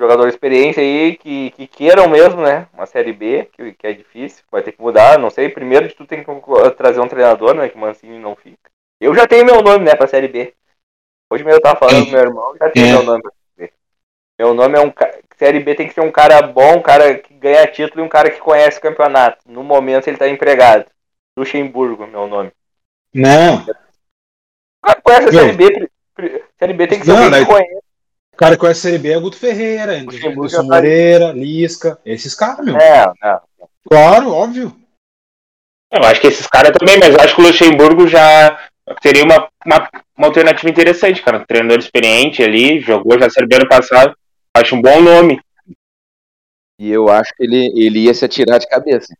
jogador 0.00 0.28
experiente 0.28 0.80
aí 0.80 1.16
que, 1.16 1.50
que 1.50 1.66
queiram 1.66 2.08
mesmo, 2.08 2.40
né? 2.40 2.66
Uma 2.72 2.86
série 2.86 3.12
B, 3.12 3.50
que, 3.52 3.72
que 3.74 3.86
é 3.86 3.92
difícil, 3.92 4.42
vai 4.50 4.62
ter 4.62 4.72
que 4.72 4.80
mudar, 4.80 5.18
não 5.18 5.28
sei. 5.28 5.48
Primeiro 5.50 5.88
de 5.88 5.94
tudo 5.94 6.06
tem 6.08 6.24
que 6.24 6.30
trazer 6.76 7.00
um 7.00 7.08
treinador, 7.08 7.54
né? 7.54 7.68
Que 7.68 7.76
o 7.76 7.78
Mancini 7.78 8.18
não 8.18 8.34
fica. 8.34 8.70
Eu 8.98 9.14
já 9.14 9.26
tenho 9.26 9.44
meu 9.44 9.62
nome, 9.62 9.84
né, 9.84 9.94
pra 9.94 10.06
série 10.06 10.28
B. 10.28 10.54
Hoje 11.32 11.44
mesmo 11.44 11.58
eu 11.58 11.62
tava 11.62 11.78
falando 11.78 12.06
com 12.06 12.10
meu 12.12 12.20
irmão, 12.20 12.56
já 12.56 12.70
tem 12.70 12.84
É. 12.84 12.92
meu 12.92 13.02
nome 13.02 13.22
pra. 13.22 13.32
Meu 14.40 14.54
nome 14.54 14.78
é 14.78 14.80
um 14.80 14.90
Série 15.36 15.60
B 15.60 15.74
tem 15.74 15.86
que 15.86 15.92
ser 15.92 16.00
um 16.00 16.10
cara 16.10 16.40
bom, 16.40 16.78
um 16.78 16.82
cara 16.82 17.14
que 17.18 17.34
ganha 17.34 17.66
título 17.66 18.00
e 18.02 18.06
um 18.06 18.08
cara 18.08 18.30
que 18.30 18.40
conhece 18.40 18.78
o 18.78 18.80
campeonato. 18.80 19.36
No 19.44 19.62
momento 19.62 20.08
ele 20.08 20.16
tá 20.16 20.26
empregado. 20.30 20.86
Luxemburgo, 21.38 22.06
meu 22.06 22.26
nome. 22.26 22.50
Não, 23.14 23.56
O 23.56 23.66
cara 24.82 24.96
que 24.96 25.02
conhece 25.02 25.28
a. 25.28 25.32
Série 25.32 25.52
B. 25.52 25.90
Série 26.58 26.72
B 26.72 26.86
tem 26.86 26.98
que 27.00 27.04
ser 27.04 27.10
Não, 27.12 27.16
alguém 27.18 27.30
daí- 27.32 27.44
que 27.44 27.52
conhece. 27.52 27.76
o 28.32 28.36
cara 28.38 28.54
que 28.54 28.60
conhece 28.60 28.78
a 28.80 28.82
Série 28.90 29.02
B 29.02 29.12
é 29.12 29.20
Guto 29.20 29.36
Ferreira, 29.36 30.02
Luxemburgo 30.04 30.40
Anderson 30.44 30.56
tá- 30.68 30.74
Moreira, 30.74 31.32
Lisca, 31.32 31.98
esses 32.06 32.34
caras, 32.34 32.64
meu. 32.64 32.78
Não, 32.78 33.12
não. 33.22 33.40
Claro, 33.90 34.32
óbvio. 34.32 34.74
Eu 35.92 36.02
acho 36.04 36.18
que 36.18 36.28
esses 36.28 36.46
caras 36.46 36.72
também, 36.78 36.98
mas 36.98 37.14
eu 37.14 37.20
acho 37.20 37.34
que 37.34 37.42
o 37.42 37.44
Luxemburgo 37.44 38.08
já 38.08 38.58
seria 39.02 39.22
uma, 39.22 39.50
uma, 39.66 39.90
uma 40.16 40.26
alternativa 40.28 40.70
interessante, 40.70 41.20
cara. 41.20 41.36
Um 41.36 41.44
treinador 41.44 41.78
experiente 41.78 42.42
ali, 42.42 42.80
jogou 42.80 43.18
já 43.18 43.26
a 43.26 43.30
Série 43.30 43.46
B 43.46 43.56
ano 43.56 43.68
passado. 43.68 44.16
Acho 44.56 44.74
um 44.74 44.82
bom 44.82 45.00
nome. 45.00 45.40
E 46.78 46.90
eu 46.90 47.08
acho 47.08 47.34
que 47.34 47.44
ele, 47.44 47.72
ele 47.76 48.00
ia 48.00 48.14
se 48.14 48.24
atirar 48.24 48.58
de 48.58 48.66
cabeça. 48.68 49.14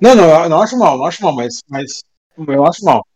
Não, 0.00 0.14
não, 0.14 0.42
eu 0.44 0.48
não 0.48 0.62
acho 0.62 0.78
mal, 0.78 0.96
não 0.96 1.04
acho 1.04 1.22
mal, 1.22 1.34
mas, 1.34 1.62
mas 1.68 2.02
eu 2.48 2.66
acho 2.66 2.84
mal. 2.84 3.06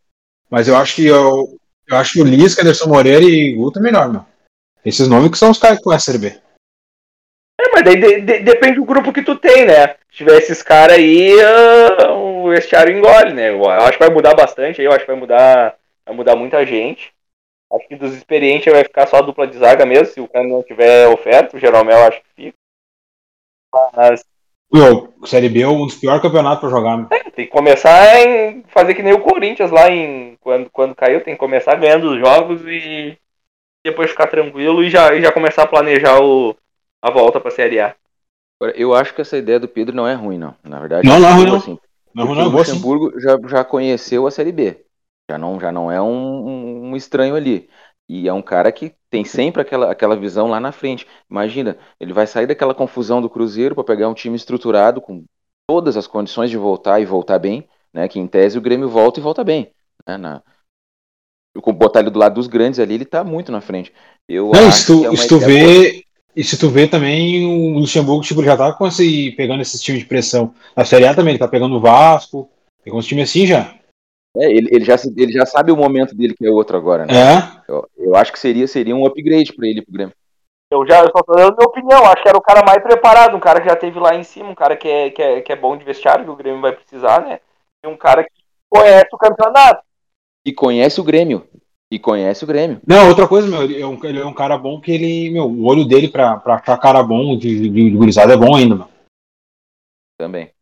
Mas 0.51 0.69
eu 0.69 0.77
acho 0.77 0.97
que 0.97 1.07
eu, 1.07 1.59
eu 1.89 1.97
acho 1.97 2.13
que 2.13 2.21
o 2.23 2.25
Lisca, 2.25 2.63
Anderson 2.63 2.89
Moreira 2.89 3.25
e 3.25 3.55
Guto 3.55 3.79
é 3.79 3.83
melhor, 3.83 4.13
meu. 4.13 4.25
Esses 4.85 5.09
nomes 5.09 5.31
que 5.31 5.39
são 5.39 5.51
os 5.51 5.59
caras 5.59 5.79
que 5.79 5.85
conhecem 5.85 6.13
a 6.13 6.19
Série 6.19 6.31
B. 6.31 6.41
É, 7.61 7.71
mas 7.73 7.85
daí 7.85 7.97
de- 8.01 8.21
de- 8.21 8.41
depende 8.41 8.77
do 8.77 8.85
grupo 8.85 9.13
que 9.13 9.23
tu 9.23 9.37
tem, 9.37 9.67
né? 9.67 9.95
Se 10.11 10.19
tiver 10.19 10.39
esses 10.39 10.63
caras 10.63 10.97
aí, 10.97 11.33
ah, 11.41 12.13
o 12.13 12.51
vestiário 12.51 12.97
engole, 12.97 13.33
né? 13.33 13.51
Eu 13.51 13.65
acho 13.71 13.93
que 13.93 14.05
vai 14.05 14.11
mudar 14.15 14.35
bastante 14.35 14.81
aí, 14.81 14.87
eu 14.87 14.93
acho 14.93 15.01
que 15.01 15.11
vai 15.11 15.17
mudar, 15.17 15.79
vai 16.05 16.15
mudar 16.15 16.37
muita 16.37 16.65
gente. 16.67 17.14
Acho 17.75 17.89
que 17.89 17.97
dos 17.97 18.15
experientes 18.15 18.73
vai 18.73 18.85
ficar 18.85 19.07
só 19.07 19.17
a 19.17 19.23
dupla 19.23 19.47
de 19.47 19.59
zaga 19.59 19.85
mesmo, 19.85 20.07
se 20.07 20.21
o 20.21 20.29
cara 20.29 20.47
não 20.47 20.63
tiver 20.63 21.09
oferta, 21.09 21.57
o 21.57 21.61
Jeromel 21.61 21.99
acho 22.07 22.21
que 22.23 22.29
fica. 22.35 22.57
Mas 23.97 24.25
Meu, 24.73 25.13
Série 25.25 25.49
B 25.49 25.63
é 25.63 25.69
um 25.69 25.87
dos 25.87 25.97
piores 25.97 26.23
campeonatos 26.23 26.61
pra 26.61 26.69
jogar, 26.71 26.97
meu. 26.97 27.09
tem 27.09 27.47
que 27.47 27.47
começar 27.47 28.21
em 28.21 28.63
fazer 28.69 28.95
que 28.95 29.03
nem 29.03 29.13
o 29.13 29.21
Corinthians 29.23 29.71
lá 29.71 29.91
em 29.91 30.37
quando, 30.41 30.71
quando 30.71 30.95
caiu, 30.95 31.23
tem 31.23 31.35
que 31.35 31.41
começar 31.41 31.75
ganhando 31.77 32.11
os 32.11 32.19
jogos 32.19 32.63
e 32.67 33.17
depois 33.85 34.11
ficar 34.11 34.27
tranquilo 34.29 34.83
e 34.83 34.91
já, 34.91 35.15
e 35.15 35.23
já 35.23 35.31
começar 35.33 35.65
a 35.65 35.69
planejar 35.69 36.21
o, 36.21 36.57
a 37.03 37.11
volta 37.11 37.41
pra 37.41 37.51
Série 37.51 37.81
A. 37.81 37.95
Eu 38.75 38.95
acho 38.95 39.15
que 39.15 39.21
essa 39.21 39.37
ideia 39.37 39.61
do 39.61 39.69
Pedro 39.69 39.95
não 39.95 40.07
é 40.07 40.15
ruim, 40.15 40.39
não. 40.39 40.55
Na 40.63 40.81
verdade, 40.81 41.07
Não, 41.07 41.19
não 41.21 41.29
é 41.29 41.33
ruim, 41.33 41.45
boa, 41.45 41.59
não. 41.59 41.59
assim. 41.59 41.79
Não, 42.15 42.27
Porque 42.27 42.43
não, 42.43 42.49
o. 42.49 42.51
Luxemburgo 42.51 43.21
já, 43.21 43.37
já 43.49 43.65
conheceu 43.65 44.27
a 44.27 44.31
Série 44.31 44.53
B. 44.53 44.85
Já 45.31 45.39
não, 45.39 45.59
já 45.59 45.73
não 45.73 45.91
é 45.91 46.01
um, 46.01 46.07
um- 46.47 46.64
um 46.95 46.97
estranho 46.97 47.35
ali. 47.35 47.69
E 48.09 48.29
é 48.29 48.33
um 48.33 48.43
cara 48.43 48.71
que 48.71 48.95
tem 49.11 49.25
sempre 49.25 49.63
aquela, 49.63 49.91
aquela 49.91 50.17
visão 50.17 50.47
lá 50.49 50.61
na 50.61 50.73
frente. 50.73 51.07
Imagina, 51.31 51.79
ele 51.99 52.13
vai 52.13 52.27
sair 52.27 52.47
daquela 52.47 52.75
confusão 52.75 53.21
do 53.23 53.31
Cruzeiro 53.31 53.75
para 53.75 53.85
pegar 53.85 54.09
um 54.09 54.15
time 54.15 54.37
estruturado 54.37 55.01
com 55.01 55.25
todas 55.67 55.97
as 55.97 56.07
condições 56.07 56.51
de 56.51 56.57
voltar 56.59 57.01
e 57.01 57.07
voltar 57.07 57.39
bem, 57.39 57.67
né? 57.93 58.07
Que 58.09 58.19
em 58.19 58.27
tese 58.27 58.59
o 58.59 58.61
Grêmio 58.61 58.89
volta 58.89 59.21
e 59.21 59.23
volta 59.23 59.43
bem. 59.43 59.73
Né? 60.07 60.19
Na, 60.19 60.43
botar 61.73 62.01
ele 62.01 62.11
do 62.11 62.19
lado 62.19 62.35
dos 62.35 62.47
grandes 62.47 62.79
ali, 62.81 62.95
ele 62.95 63.05
tá 63.05 63.25
muito 63.25 63.51
na 63.51 63.61
frente. 63.61 63.93
Eu 64.29 64.53
Não, 64.53 64.71
acho 64.71 64.81
se 64.81 64.87
tu, 64.87 65.01
que 65.01 65.07
é 65.07 65.11
uma 65.11 65.17
se 65.17 65.29
tu 65.29 65.39
ideia 65.39 65.51
boa. 65.51 65.73
vê. 65.73 66.05
E 66.37 66.43
se 66.43 66.59
tu 66.59 66.69
vê 66.69 66.89
também, 66.89 67.47
o 67.47 67.79
Luxemburgo 67.79 68.25
tipo, 68.25 68.43
já 68.43 68.57
tá 68.57 68.73
com 68.73 68.89
esse, 68.89 69.31
pegando 69.37 69.63
esses 69.63 69.81
times 69.81 70.01
de 70.03 70.09
pressão. 70.09 70.53
Na 70.77 70.85
Série 70.85 71.07
A 71.07 71.15
também, 71.15 71.33
ele 71.33 71.39
tá 71.39 71.47
pegando 71.47 71.77
o 71.77 71.81
Vasco, 71.81 72.51
pegou 72.83 72.99
uns 72.99 73.07
times 73.07 73.31
assim 73.31 73.47
já. 73.47 73.73
É, 74.37 74.51
ele, 74.51 74.69
ele, 74.73 74.85
já, 74.85 74.97
ele 75.17 75.33
já 75.33 75.47
sabe 75.47 75.71
o 75.71 75.77
momento 75.77 76.15
dele 76.15 76.35
que 76.35 76.47
é 76.47 76.51
outro 76.51 76.77
agora, 76.77 77.07
né? 77.07 77.13
É. 77.15 77.71
Eu, 77.71 77.89
eu 77.97 78.17
acho 78.17 78.33
que 78.33 78.39
seria, 78.39 78.67
seria 78.67 78.95
um 78.95 79.07
upgrade 79.07 79.53
pra 79.53 79.67
ele 79.67 79.81
pro 79.81 79.93
Grêmio. 79.93 80.15
Eu 80.71 80.85
já 80.87 81.01
eu 81.01 81.11
só 81.13 81.23
tô 81.23 81.35
dando 81.35 81.57
minha 81.57 81.69
opinião, 81.69 82.05
acho 82.07 82.23
que 82.23 82.29
era 82.29 82.37
o 82.37 82.43
cara 82.43 82.65
mais 82.65 82.83
preparado, 82.83 83.37
um 83.37 83.41
cara 83.41 83.61
que 83.61 83.69
já 83.69 83.77
teve 83.77 83.99
lá 84.01 84.15
em 84.15 84.25
cima, 84.25 84.49
um 84.49 84.55
cara 84.55 84.77
que 84.77 84.89
é, 84.89 85.11
que 85.11 85.23
é, 85.23 85.41
que 85.41 85.53
é 85.53 85.57
bom 85.57 85.77
de 85.77 85.85
vestiário, 85.85 86.25
que 86.25 86.31
o 86.31 86.37
Grêmio 86.37 86.61
vai 86.61 86.73
precisar, 86.73 87.21
né? 87.21 87.39
E 87.85 87.87
um 87.87 87.97
cara 87.97 88.25
que 88.25 88.31
conhece 88.69 89.09
o 89.13 89.19
campeonato. 89.19 89.83
E 90.45 90.53
conhece 90.53 91.01
o 91.01 91.05
Grêmio. 91.05 91.47
E 91.93 91.99
conhece 91.99 92.43
o 92.43 92.47
Grêmio. 92.47 92.81
Não, 92.85 93.09
outra 93.09 93.29
coisa, 93.29 93.47
meu, 93.47 93.63
ele 93.63 93.81
é 93.81 93.87
um, 93.87 94.05
ele 94.05 94.19
é 94.19 94.27
um 94.27 94.35
cara 94.35 94.59
bom 94.59 94.81
que 94.81 94.91
ele, 94.91 95.31
meu, 95.31 95.45
o 95.45 95.65
olho 95.65 95.85
dele 95.85 96.09
pra, 96.09 96.39
pra 96.39 96.57
achar 96.57 96.77
cara 96.79 97.03
bom 97.05 97.37
de, 97.37 97.61
de, 97.61 97.71
de 97.71 97.91
gurizada 97.91 98.33
é 98.33 98.37
bom 98.37 98.57
ainda, 98.57 98.75
meu. 98.75 98.89
Também. 100.19 100.54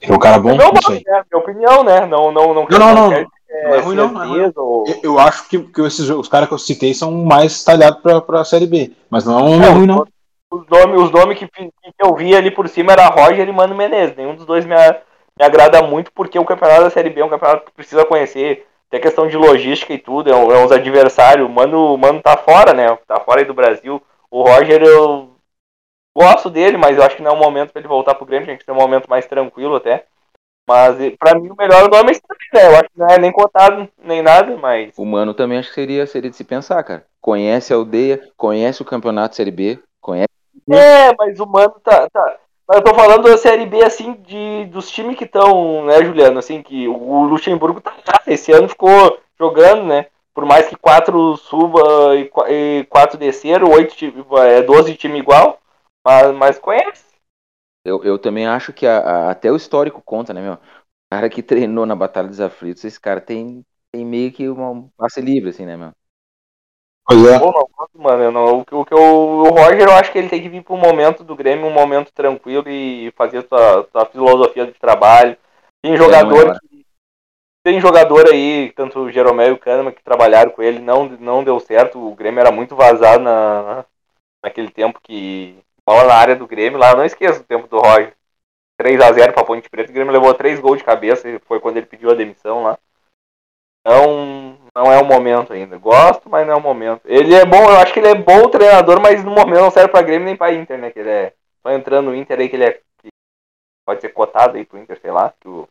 É 0.00 0.12
um 0.12 0.18
cara 0.18 0.38
bom 0.38 0.54
Não, 0.54 0.72
isso 0.74 0.92
aí. 0.92 1.02
né? 1.06 1.22
Minha 1.30 1.42
opinião, 1.42 1.82
né? 1.84 2.00
Não, 2.06 2.30
não, 2.30 2.52
não, 2.54 2.66
Não, 2.68 2.78
não, 2.78 2.94
não. 2.94 3.10
quer 3.10 3.26
Não 3.64 3.74
é 3.74 3.78
ruim, 3.80 3.96
não, 3.96 4.08
não 4.08 4.36
é 4.44 4.52
ou- 4.56 4.84
Eu, 4.86 5.00
eu 5.12 5.18
acho 5.18 5.48
que, 5.48 5.58
que 5.58 5.80
esses, 5.82 6.08
os 6.10 6.28
caras 6.28 6.48
que 6.48 6.54
eu 6.54 6.58
citei 6.58 6.92
são 6.92 7.10
mais 7.12 7.64
talhados 7.64 8.00
pra, 8.02 8.20
pra 8.20 8.44
Série 8.44 8.66
B. 8.66 8.92
Mas 9.08 9.24
não 9.24 9.38
é 9.38 9.42
um 9.42 9.58
Não, 9.58 9.72
ruim, 9.74 9.86
não. 9.86 10.06
Os 10.50 10.64
nomes, 10.68 11.00
os 11.00 11.10
nomes 11.10 11.38
que, 11.38 11.46
que 11.48 11.70
eu 11.98 12.14
vi 12.14 12.36
ali 12.36 12.50
por 12.50 12.68
cima 12.68 12.92
era 12.92 13.08
Roger 13.08 13.48
e 13.48 13.52
Mano 13.52 13.74
Menezes. 13.74 14.16
Nenhum 14.16 14.34
dos 14.36 14.44
dois 14.46 14.64
me, 14.66 14.74
a- 14.74 15.00
me 15.38 15.44
agrada 15.44 15.82
muito, 15.82 16.12
porque 16.14 16.38
o 16.38 16.44
campeonato 16.44 16.82
da 16.84 16.90
Série 16.90 17.10
B 17.10 17.20
é 17.20 17.24
um 17.24 17.28
campeonato 17.30 17.64
que 17.66 17.72
precisa 17.72 18.04
conhecer. 18.04 18.66
Tem 18.90 19.00
questão 19.00 19.26
de 19.26 19.36
logística 19.36 19.92
e 19.92 19.98
tudo, 19.98 20.30
é, 20.30 20.36
um- 20.36 20.52
é 20.52 20.64
uns 20.64 20.70
adversários. 20.70 21.46
O 21.48 21.50
Mano, 21.50 21.94
o 21.94 21.98
Mano 21.98 22.20
tá 22.22 22.36
fora, 22.36 22.72
né? 22.74 22.96
Tá 23.08 23.18
fora 23.20 23.40
aí 23.40 23.46
do 23.46 23.54
Brasil. 23.54 24.00
O 24.30 24.42
Roger, 24.42 24.82
eu 24.82 25.30
gosto 26.16 26.48
dele, 26.50 26.76
mas 26.76 26.96
eu 26.96 27.02
acho 27.02 27.16
que 27.16 27.22
não 27.22 27.32
é 27.32 27.34
o 27.34 27.38
momento 27.38 27.72
pra 27.72 27.80
ele 27.80 27.88
voltar 27.88 28.14
pro 28.14 28.26
Grêmio. 28.26 28.46
Tem 28.46 28.56
que 28.56 28.64
ser 28.64 28.72
um 28.72 28.76
momento 28.76 29.08
mais 29.08 29.26
tranquilo 29.26 29.76
até. 29.76 30.04
Mas 30.68 30.96
pra 31.16 31.38
mim 31.38 31.48
o 31.50 31.56
melhor 31.56 31.88
nome 31.88 32.08
é 32.08 32.12
esse 32.12 32.22
também, 32.22 32.48
né? 32.52 32.72
Eu 32.72 32.74
acho 32.80 32.90
que 32.90 32.98
não 32.98 33.06
é 33.08 33.18
nem 33.18 33.30
cotado, 33.30 33.88
nem 34.02 34.20
nada, 34.22 34.56
mas. 34.56 34.92
O 34.96 35.04
Mano 35.04 35.32
também 35.32 35.58
acho 35.58 35.68
que 35.68 35.74
seria, 35.74 36.06
seria 36.06 36.30
de 36.30 36.36
se 36.36 36.42
pensar, 36.42 36.82
cara. 36.82 37.06
Conhece 37.20 37.72
a 37.72 37.76
aldeia, 37.76 38.20
conhece 38.36 38.82
o 38.82 38.84
campeonato 38.84 39.36
Série 39.36 39.52
B, 39.52 39.78
conhece. 40.00 40.28
É, 40.68 41.14
mas 41.16 41.38
o 41.38 41.46
Mano 41.46 41.74
tá. 41.84 42.08
tá... 42.10 42.36
Mas 42.68 42.78
eu 42.78 42.84
tô 42.84 42.94
falando 42.94 43.22
da 43.28 43.36
Série 43.38 43.64
B, 43.64 43.84
assim, 43.84 44.14
de, 44.26 44.64
dos 44.64 44.90
times 44.90 45.16
que 45.16 45.22
estão, 45.22 45.84
né, 45.84 46.02
Juliano? 46.04 46.40
Assim, 46.40 46.60
que 46.62 46.88
o 46.88 47.22
Luxemburgo 47.22 47.80
tá 47.80 47.92
lá. 47.92 48.20
Esse 48.26 48.50
ano 48.50 48.68
ficou 48.68 49.20
jogando, 49.38 49.84
né? 49.84 50.06
Por 50.34 50.44
mais 50.44 50.66
que 50.66 50.74
quatro 50.74 51.36
suba 51.36 52.16
e, 52.16 52.24
qua- 52.24 52.50
e 52.50 52.84
quatro 52.90 53.16
desceram, 53.16 53.70
oito 53.70 53.94
é 54.38 54.62
12 54.62 54.94
time 54.96 55.18
igual, 55.20 55.60
mas, 56.06 56.34
mas 56.36 56.58
conhece. 56.58 57.04
Eu, 57.84 58.02
eu 58.04 58.18
também 58.18 58.46
acho 58.46 58.72
que 58.72 58.86
a- 58.86 58.98
a- 58.98 59.30
até 59.30 59.50
o 59.50 59.56
histórico 59.56 60.02
conta, 60.02 60.34
né, 60.34 60.40
meu? 60.42 60.54
O 60.54 60.58
cara 61.10 61.30
que 61.30 61.42
treinou 61.42 61.86
na 61.86 61.94
Batalha 61.96 62.28
dos 62.28 62.40
Aflitos, 62.40 62.84
esse 62.84 63.00
cara 63.00 63.20
tem, 63.20 63.64
tem 63.92 64.04
meio 64.04 64.32
que 64.32 64.48
uma, 64.48 64.70
um 64.70 64.88
passe 64.90 65.20
livre, 65.20 65.50
assim, 65.50 65.64
né, 65.66 65.76
meu? 65.76 65.92
Pois 67.06 67.24
é. 67.26 67.38
Ou 67.38 67.52
não, 67.52 67.68
mano. 68.02 68.22
Eu 68.24 68.32
não, 68.32 68.58
o, 68.60 68.64
que- 68.84 68.94
o, 68.94 68.98
o 68.98 69.48
Roger, 69.50 69.82
eu 69.88 69.92
acho 69.94 70.10
que 70.12 70.18
ele 70.18 70.28
tem 70.28 70.42
que 70.42 70.48
vir 70.48 70.62
pro 70.62 70.76
momento 70.76 71.24
do 71.24 71.36
Grêmio, 71.36 71.66
um 71.66 71.72
momento 71.72 72.12
tranquilo 72.12 72.68
e 72.68 73.12
fazer 73.16 73.46
sua, 73.48 73.86
sua 73.90 74.06
filosofia 74.06 74.66
de 74.66 74.72
trabalho. 74.74 75.36
Tem 75.82 75.96
jogador 75.96 76.50
hora. 76.50 76.60
que- 76.60 76.86
Tem 77.64 77.80
jogador 77.80 78.28
aí, 78.32 78.72
tanto 78.74 79.00
o 79.00 79.12
Jeromel 79.12 79.48
e 79.50 79.52
o 79.52 79.58
Kahneman, 79.58 79.92
que 79.92 80.02
trabalharam 80.02 80.50
com 80.52 80.62
ele, 80.62 80.78
não, 80.80 81.08
não 81.08 81.44
deu 81.44 81.60
certo. 81.60 81.98
O 81.98 82.14
Grêmio 82.14 82.40
era 82.40 82.52
muito 82.52 82.76
vazado 82.76 83.22
na, 83.24 83.84
naquele 84.44 84.70
tempo 84.70 85.00
que. 85.02 85.58
Bola 85.86 86.04
na 86.04 86.14
área 86.14 86.36
do 86.36 86.46
Grêmio 86.46 86.78
lá, 86.78 86.90
eu 86.90 86.96
não 86.96 87.04
esqueço 87.04 87.40
o 87.40 87.44
tempo 87.44 87.68
do 87.68 87.78
Roger. 87.78 88.14
3x0 88.80 89.32
pra 89.32 89.44
Ponte 89.44 89.70
Preta, 89.70 89.90
o 89.90 89.94
Grêmio 89.94 90.12
levou 90.12 90.34
3 90.34 90.60
gols 90.60 90.78
de 90.78 90.84
cabeça, 90.84 91.26
foi 91.46 91.60
quando 91.60 91.78
ele 91.78 91.86
pediu 91.86 92.10
a 92.10 92.14
demissão 92.14 92.62
lá. 92.62 92.78
Não, 93.86 94.58
não 94.74 94.92
é 94.92 95.00
o 95.00 95.06
momento 95.06 95.52
ainda. 95.52 95.78
Gosto, 95.78 96.28
mas 96.28 96.44
não 96.44 96.54
é 96.54 96.56
o 96.56 96.60
momento. 96.60 97.02
Ele 97.04 97.34
é 97.34 97.46
bom, 97.46 97.70
eu 97.70 97.78
acho 97.78 97.92
que 97.92 98.00
ele 98.00 98.08
é 98.08 98.14
bom 98.16 98.48
treinador, 98.48 99.00
mas 99.00 99.22
no 99.24 99.30
momento 99.30 99.60
não 99.60 99.70
serve 99.70 99.92
pra 99.92 100.02
Grêmio 100.02 100.26
nem 100.26 100.36
pra 100.36 100.52
Inter, 100.52 100.76
né? 100.76 100.90
Que 100.90 100.98
ele 100.98 101.08
é. 101.08 101.32
Só 101.62 101.72
entrando 101.72 102.06
no 102.06 102.14
Inter 102.14 102.40
aí 102.40 102.48
que 102.48 102.56
ele 102.56 102.64
é. 102.64 102.72
que 102.72 103.08
pode 103.86 104.00
ser 104.00 104.08
cotado 104.08 104.56
aí 104.56 104.64
pro 104.64 104.78
Inter, 104.78 105.00
sei 105.00 105.12
lá. 105.12 105.32
Que 105.40 105.48
o 105.48 105.68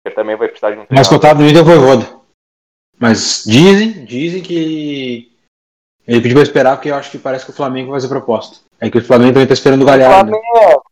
Inter 0.00 0.14
também 0.14 0.36
vai 0.36 0.48
precisar 0.48 0.72
de 0.72 0.78
um 0.78 0.84
treinador. 0.84 1.10
cotado 1.10 1.42
no 1.42 1.48
Inter 1.48 1.62
o 1.62 1.64
Voivoda. 1.64 2.20
Mas 3.00 3.44
dizem, 3.44 4.04
dizem 4.04 4.42
que 4.42 5.32
ele 6.06 6.20
pediu 6.20 6.34
pra 6.34 6.42
esperar 6.42 6.76
porque 6.76 6.90
eu 6.90 6.94
acho 6.96 7.10
que 7.10 7.18
parece 7.18 7.46
que 7.46 7.50
o 7.50 7.54
Flamengo 7.54 7.90
vai 7.90 8.00
fazer 8.00 8.08
proposta. 8.08 8.63
É 8.80 8.90
que 8.90 8.98
o 8.98 9.04
Flamengo 9.04 9.32
também 9.32 9.46
tá 9.46 9.54
esperando 9.54 9.82
o 9.82 9.86
Galhardo. 9.86 10.30
né? 10.30 10.38
Flamengo, 10.38 10.82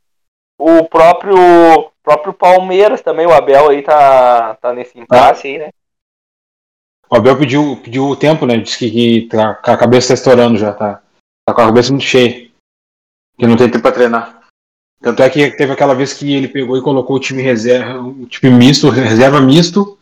o 0.59 0.85
próprio, 0.85 1.91
próprio 2.03 2.33
Palmeiras 2.33 3.01
também, 3.01 3.27
o 3.27 3.33
Abel 3.33 3.71
aí 3.71 3.83
tá, 3.83 4.55
tá 4.55 4.73
nesse 4.73 4.99
impasse 4.99 5.49
aí, 5.49 5.59
né? 5.59 5.71
O 7.11 7.17
Abel 7.17 7.37
pediu, 7.37 7.77
pediu 7.83 8.07
o 8.07 8.17
tempo, 8.17 8.47
né? 8.47 8.57
Disse 8.57 8.79
que, 8.79 8.91
que 8.91 9.29
tá, 9.29 9.51
a 9.51 9.77
cabeça 9.77 10.09
tá 10.09 10.15
estourando 10.15 10.59
já, 10.59 10.73
tá, 10.73 11.03
tá 11.47 11.55
com 11.55 11.61
a 11.61 11.67
cabeça 11.67 11.93
muito 11.93 12.05
cheia. 12.05 12.51
Que 13.39 13.47
não 13.47 13.57
tem 13.57 13.69
tempo 13.69 13.83
pra 13.83 13.93
treinar. 13.93 14.41
Tanto 15.01 15.23
é 15.23 15.29
que 15.29 15.51
teve 15.51 15.73
aquela 15.73 15.95
vez 15.95 16.13
que 16.13 16.33
ele 16.33 16.47
pegou 16.47 16.79
e 16.79 16.83
colocou 16.83 17.17
o 17.17 17.21
time 17.21 17.43
reserva, 17.43 18.01
o 18.01 18.25
time 18.27 18.55
misto, 18.57 18.89
reserva 18.89 19.41
misto, 19.41 19.99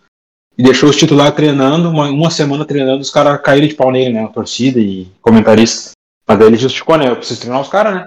e 0.58 0.62
deixou 0.62 0.90
os 0.90 0.96
titulares 0.96 1.34
treinando, 1.34 1.88
uma, 1.88 2.10
uma 2.10 2.30
semana 2.30 2.66
treinando, 2.66 3.00
os 3.00 3.10
caras 3.10 3.40
caíram 3.40 3.66
de 3.66 3.74
pau 3.74 3.90
nele, 3.90 4.12
né? 4.12 4.24
A 4.24 4.28
torcida 4.28 4.78
e 4.78 5.10
comentarista. 5.22 5.92
Mas 6.30 6.38
daí 6.38 6.46
ele 6.46 6.56
justificou, 6.56 6.96
né? 6.96 7.08
Eu 7.08 7.16
preciso 7.16 7.40
treinar 7.40 7.60
os 7.60 7.68
caras, 7.68 7.92
né? 7.92 8.06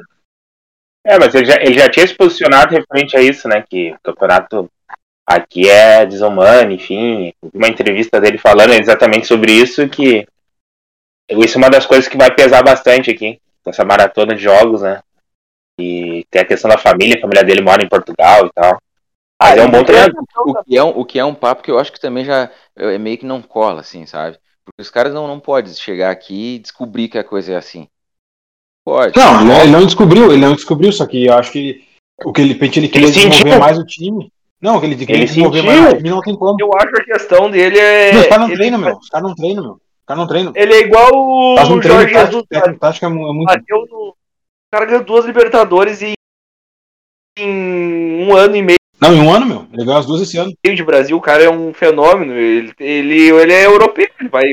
É, 1.05 1.19
mas 1.19 1.35
ele 1.35 1.45
já, 1.45 1.55
ele 1.61 1.77
já 1.77 1.89
tinha 1.89 2.07
se 2.07 2.15
posicionado 2.15 2.73
referente 2.73 3.17
a 3.17 3.21
isso, 3.21 3.49
né? 3.49 3.61
Que 3.69 3.91
o 3.91 3.99
campeonato 4.01 4.71
aqui 5.27 5.69
é 5.69 6.05
desumano, 6.05 6.71
enfim. 6.71 7.33
Uma 7.53 7.67
entrevista 7.67 8.21
dele 8.21 8.37
falando 8.37 8.71
exatamente 8.71 9.27
sobre 9.27 9.51
isso, 9.51 9.89
que 9.89 10.25
isso 11.31 11.57
é 11.57 11.59
uma 11.59 11.69
das 11.69 11.85
coisas 11.85 12.07
que 12.07 12.15
vai 12.15 12.33
pesar 12.33 12.63
bastante 12.63 13.11
aqui, 13.11 13.41
nessa 13.65 13.83
maratona 13.83 14.33
de 14.33 14.41
jogos, 14.41 14.83
né? 14.83 15.01
E 15.77 16.25
tem 16.31 16.43
a 16.43 16.45
questão 16.45 16.71
da 16.71 16.77
família, 16.77 17.17
a 17.17 17.21
família 17.21 17.43
dele 17.43 17.61
mora 17.61 17.83
em 17.83 17.89
Portugal 17.89 18.45
e 18.45 18.51
tal. 18.53 18.81
Mas 19.41 19.57
é 19.57 19.65
um 19.65 19.69
bom 19.69 19.83
treinador. 19.83 20.23
O 20.37 20.63
que 20.63 20.77
é 20.77 20.83
um, 20.83 20.89
o 20.97 21.03
que 21.03 21.19
é 21.19 21.25
um 21.25 21.35
papo 21.35 21.61
que 21.61 21.71
eu 21.71 21.77
acho 21.77 21.91
que 21.91 21.99
também 21.99 22.23
já 22.23 22.49
é 22.77 22.97
meio 22.97 23.17
que 23.17 23.25
não 23.25 23.41
cola, 23.41 23.81
assim, 23.81 24.05
sabe? 24.05 24.39
Porque 24.63 24.81
os 24.81 24.89
caras 24.89 25.13
não, 25.13 25.27
não 25.27 25.41
podem 25.41 25.73
chegar 25.73 26.09
aqui 26.09 26.55
e 26.55 26.59
descobrir 26.59 27.09
que 27.09 27.17
a 27.17 27.23
coisa 27.25 27.51
é 27.51 27.57
assim. 27.57 27.89
Pode. 28.85 29.13
Não, 29.17 29.41
ele, 29.41 29.61
ele 29.61 29.71
não 29.71 29.85
descobriu, 29.85 30.31
ele 30.31 30.41
não 30.41 30.55
descobriu, 30.55 30.91
só 30.91 31.05
que 31.05 31.25
eu 31.25 31.33
acho 31.33 31.51
que 31.51 31.83
o 32.23 32.31
que 32.33 32.41
ele, 32.41 32.51
ele 32.53 32.59
queria 32.69 32.87
Ele 32.87 33.11
desenvolver 33.11 33.37
sentiu. 33.37 33.59
mais 33.59 33.77
o 33.77 33.85
time. 33.85 34.31
Não, 34.61 34.79
que 34.79 34.85
ele 34.85 34.95
queria 34.95 35.15
Ele 35.15 35.25
desenvolver 35.25 35.61
sentiu. 35.61 35.73
mais 35.81 35.93
o 35.93 35.97
time 35.97 36.09
não 36.09 36.21
tem 36.21 36.35
como. 36.35 36.57
Eu 36.59 36.69
acho 36.75 36.87
que 36.91 37.01
a 37.01 37.05
questão 37.05 37.49
dele 37.49 37.79
é. 37.79 38.11
Meu, 38.13 38.21
os 38.21 38.27
caras 38.27 38.47
não 38.47 38.55
treinam, 38.55 38.79
meu. 38.79 38.97
Os 38.97 39.09
caras 39.09 39.27
não 39.27 39.35
treinam, 39.35 39.63
meu. 39.63 39.73
Os 39.73 40.05
caras 40.05 40.19
não 40.21 40.27
treinam. 40.27 40.53
ele 40.55 40.73
é 40.73 40.79
igual 40.81 41.09
o 41.13 41.55
treino 41.55 41.81
Jorge 41.81 42.13
tático, 42.13 42.25
Jesus. 42.31 42.45
técnico 42.49 42.79
tático 42.79 43.05
é 43.05 43.09
é 43.09 43.11
muito. 43.11 43.45
Bateu 43.45 43.77
no. 43.89 44.09
O 44.09 44.15
cara 44.71 44.85
ganhou 44.85 45.03
duas 45.03 45.25
Libertadores 45.25 46.01
em, 46.01 46.13
em 47.37 48.25
um 48.25 48.35
ano 48.35 48.55
e 48.55 48.61
meio 48.61 48.77
Não, 48.99 49.13
em 49.13 49.21
um 49.21 49.31
ano, 49.33 49.45
meu. 49.45 49.67
Ele 49.71 49.85
ganhou 49.85 49.99
as 49.99 50.05
duas 50.05 50.21
esse 50.21 50.37
ano. 50.37 50.51
de 50.63 50.83
Brasil. 50.83 51.15
O 51.15 51.21
cara 51.21 51.43
é 51.43 51.49
um 51.49 51.73
fenômeno. 51.73 52.33
Ele, 52.33 52.73
ele, 52.79 53.29
ele 53.31 53.53
é 53.53 53.65
europeu. 53.65 54.07
Ele 54.19 54.29
vai. 54.29 54.43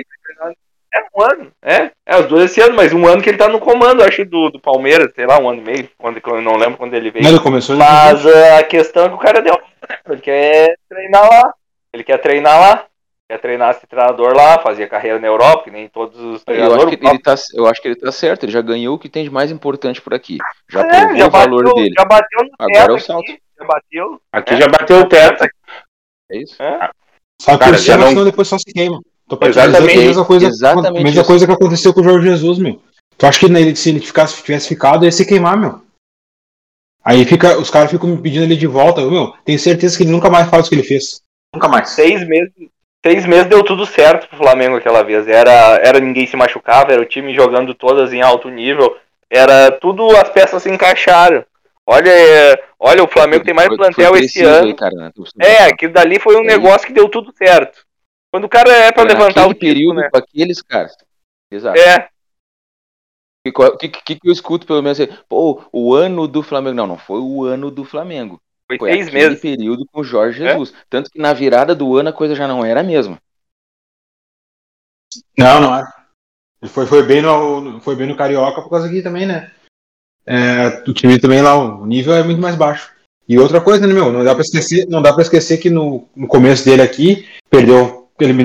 É 0.92 1.00
um 1.14 1.22
ano. 1.22 1.52
É, 1.62 1.76
é 2.06 2.14
as 2.16 2.26
duas 2.26 2.44
esse 2.44 2.60
ano, 2.60 2.74
mas 2.74 2.92
um 2.92 3.06
ano 3.06 3.22
que 3.22 3.28
ele 3.28 3.38
tá 3.38 3.48
no 3.48 3.60
comando, 3.60 4.02
acho, 4.02 4.24
do, 4.24 4.50
do 4.50 4.58
Palmeiras, 4.60 5.12
sei 5.14 5.26
lá, 5.26 5.38
um 5.38 5.48
ano 5.48 5.60
e 5.60 5.64
meio. 5.64 5.88
Quando, 5.96 6.20
eu 6.24 6.42
não 6.42 6.56
lembro 6.56 6.76
quando 6.78 6.94
ele 6.94 7.10
veio. 7.10 7.24
Né, 7.24 7.30
Ele 7.30 7.40
começou 7.40 7.74
ele 7.76 7.84
Mas 7.84 8.26
a 8.26 8.62
questão 8.64 9.04
é 9.04 9.08
que 9.08 9.14
o 9.14 9.18
cara 9.18 9.40
deu. 9.40 9.54
né? 9.54 9.96
Ele 10.08 10.20
quer 10.20 10.76
treinar 10.88 11.28
lá. 11.28 11.54
Ele 11.92 12.02
quer 12.04 12.18
treinar 12.18 12.60
lá. 12.60 12.84
Quer 13.30 13.38
treinar 13.38 13.70
esse 13.70 13.86
treinador 13.86 14.34
lá, 14.34 14.58
fazer 14.58 14.88
carreira 14.88 15.20
na 15.20 15.28
Europa, 15.28 15.62
que 15.62 15.70
nem 15.70 15.88
todos 15.88 16.16
os 16.18 16.24
Eu 16.24 16.32
acho, 16.34 16.44
treinadores. 16.46 16.96
que 16.96 17.06
ele 17.06 17.18
tá, 17.20 17.34
eu 17.54 17.66
acho 17.68 17.80
que 17.80 17.86
ele 17.86 17.94
tá 17.94 18.10
certo, 18.10 18.42
ele 18.42 18.50
já 18.50 18.60
ganhou 18.60 18.96
o 18.96 18.98
que 18.98 19.08
tem 19.08 19.22
de 19.22 19.30
mais 19.30 19.52
importante 19.52 20.02
por 20.02 20.12
aqui. 20.12 20.38
Já 20.68 20.80
É, 20.80 20.84
provou 20.88 21.16
já 21.16 21.26
o 21.28 21.30
valor 21.30 21.62
bateu, 21.62 21.74
dele. 21.76 21.94
Já 21.96 22.04
bateu 22.04 22.40
no 22.42 22.50
Agora 22.58 22.72
teto 22.74 22.90
é 22.90 22.92
o 22.92 22.96
aqui, 22.96 23.04
salto. 23.06 23.32
Já 23.60 23.64
bateu. 23.64 24.20
Aqui 24.32 24.56
já 24.56 24.66
bateu 24.66 24.96
o 24.98 25.08
teto. 25.08 25.44
É 26.32 26.36
isso? 26.38 26.60
É. 26.60 26.90
Só 27.40 27.52
que 27.52 27.58
Cara, 27.58 27.76
o 27.76 27.78
Santos 27.78 28.00
não- 28.00 28.08
senão 28.08 28.24
depois 28.24 28.48
só 28.48 28.58
se 28.58 28.64
queima. 28.72 29.00
Tô 29.30 29.36
te 29.36 29.48
Exatamente, 29.48 29.98
é 29.98 30.02
a 30.02 30.06
mesma 30.06 30.24
coisa, 30.24 30.46
exatamente 30.48 31.04
mesma 31.04 31.20
isso. 31.20 31.24
coisa 31.24 31.46
que 31.46 31.52
aconteceu 31.52 31.94
com 31.94 32.00
o 32.00 32.04
Jorge 32.04 32.26
Jesus, 32.28 32.58
meu. 32.58 32.82
Tu 33.16 33.26
acha 33.26 33.38
que 33.38 33.46
ele, 33.46 33.76
se 33.76 33.90
ele 33.90 34.00
ficasse, 34.00 34.42
tivesse 34.42 34.68
ficado, 34.68 35.04
ia 35.04 35.12
se 35.12 35.24
queimar, 35.24 35.56
meu. 35.56 35.80
Aí 37.04 37.24
fica, 37.24 37.56
os 37.58 37.70
caras 37.70 37.90
ficam 37.90 38.08
me 38.08 38.18
pedindo 38.20 38.44
ele 38.44 38.56
de 38.56 38.66
volta. 38.66 39.00
Meu, 39.02 39.32
tenho 39.44 39.58
certeza 39.58 39.96
que 39.96 40.02
ele 40.02 40.10
nunca 40.10 40.28
mais 40.28 40.48
faz 40.50 40.66
o 40.66 40.68
que 40.68 40.74
ele 40.74 40.82
fez. 40.82 41.22
Nunca 41.54 41.68
mais. 41.68 41.90
Seis 41.90 42.26
meses. 42.26 42.52
Seis 43.06 43.24
meses 43.24 43.46
deu 43.46 43.62
tudo 43.64 43.86
certo 43.86 44.28
pro 44.28 44.36
Flamengo 44.38 44.76
aquela 44.76 45.02
vez. 45.02 45.26
Era, 45.26 45.78
era 45.82 46.00
ninguém 46.00 46.26
se 46.26 46.36
machucava, 46.36 46.92
era 46.92 47.00
o 47.00 47.06
time 47.06 47.32
jogando 47.34 47.74
todas 47.74 48.12
em 48.12 48.20
alto 48.20 48.50
nível. 48.50 48.94
Era 49.30 49.70
tudo, 49.70 50.10
as 50.16 50.28
peças 50.28 50.62
se 50.62 50.70
encaixaram. 50.70 51.44
Olha, 51.86 52.10
é, 52.10 52.62
olha 52.78 53.02
o 53.02 53.08
Flamengo 53.08 53.44
tem 53.44 53.54
mais 53.54 53.68
Foi- 53.68 53.76
plantel 53.78 54.10
foi 54.10 54.20
esse 54.20 54.42
ano. 54.44 54.66
aí, 54.66 54.74
cara, 54.74 54.94
né? 54.94 55.10
É, 55.40 55.64
aquilo 55.64 55.92
dali 55.92 56.20
foi 56.20 56.36
um 56.36 56.42
É 56.42 56.46
negócio 56.46 56.86
que 56.86 56.92
deu 56.92 57.08
tudo 57.08 57.32
certo. 57.36 57.78
Quando 58.32 58.44
o 58.44 58.48
cara 58.48 58.70
é 58.70 58.92
pra 58.92 59.02
Foi 59.02 59.12
levantar 59.12 59.46
o 59.46 59.54
período 59.54 60.00
né? 60.00 60.08
com 60.10 60.16
aqueles 60.16 60.62
caras. 60.62 60.96
Exato. 61.50 61.78
É. 61.78 62.08
O 63.46 63.76
que, 63.76 63.88
que, 63.88 64.16
que, 64.16 64.28
eu 64.28 64.32
escuto 64.32 64.66
pelo 64.66 64.82
menos 64.82 65.00
assim, 65.00 65.12
pô, 65.28 65.64
o 65.72 65.94
ano 65.94 66.28
do 66.28 66.42
Flamengo. 66.42 66.76
Não, 66.76 66.86
não 66.86 66.98
foi 66.98 67.18
o 67.18 67.44
ano 67.44 67.70
do 67.70 67.84
Flamengo. 67.84 68.40
Foi, 68.66 68.78
Foi 68.78 68.92
seis 68.92 69.08
aquele 69.08 69.28
meses. 69.28 69.40
período 69.40 69.84
com 69.90 70.00
o 70.00 70.04
Jorge 70.04 70.44
É? 70.44 70.52
Jesus. 70.52 70.72
Tanto 70.88 71.10
que 71.10 71.18
na 71.18 71.32
virada 71.32 71.74
do 71.74 71.96
ano 71.96 72.10
a 72.10 72.12
coisa 72.12 72.34
já 72.34 72.46
não 72.46 72.64
era 72.64 72.80
a 72.80 72.84
mesma. 72.84 73.18
Não, 75.36 75.60
não 75.60 75.74
era. 75.74 75.92
Ele 76.62 76.70
foi, 76.70 76.86
foi, 76.86 77.02
bem 77.02 77.22
no, 77.22 77.80
foi 77.80 77.96
bem 77.96 78.06
no 78.06 78.16
Carioca 78.16 78.62
por 78.62 78.70
causa 78.70 78.86
aqui 78.86 79.02
também, 79.02 79.26
né? 79.26 79.50
É, 80.26 80.84
o 80.88 80.92
time 80.92 81.18
também 81.18 81.40
lá, 81.40 81.56
o 81.56 81.86
nível 81.86 82.14
é 82.14 82.22
muito 82.22 82.40
mais 82.40 82.54
baixo. 82.54 82.92
E 83.26 83.38
outra 83.38 83.60
coisa, 83.60 83.86
né, 83.86 83.92
meu? 83.92 84.12
Não 84.12 84.22
dá 84.22 84.34
pra 84.34 84.42
esquecer, 84.42 84.86
não 84.88 85.00
dá 85.00 85.12
pra 85.12 85.22
esquecer 85.22 85.58
que 85.58 85.70
no, 85.70 86.08
no 86.14 86.28
começo 86.28 86.64
dele 86.64 86.82
aqui, 86.82 87.26
perdeu, 87.48 87.99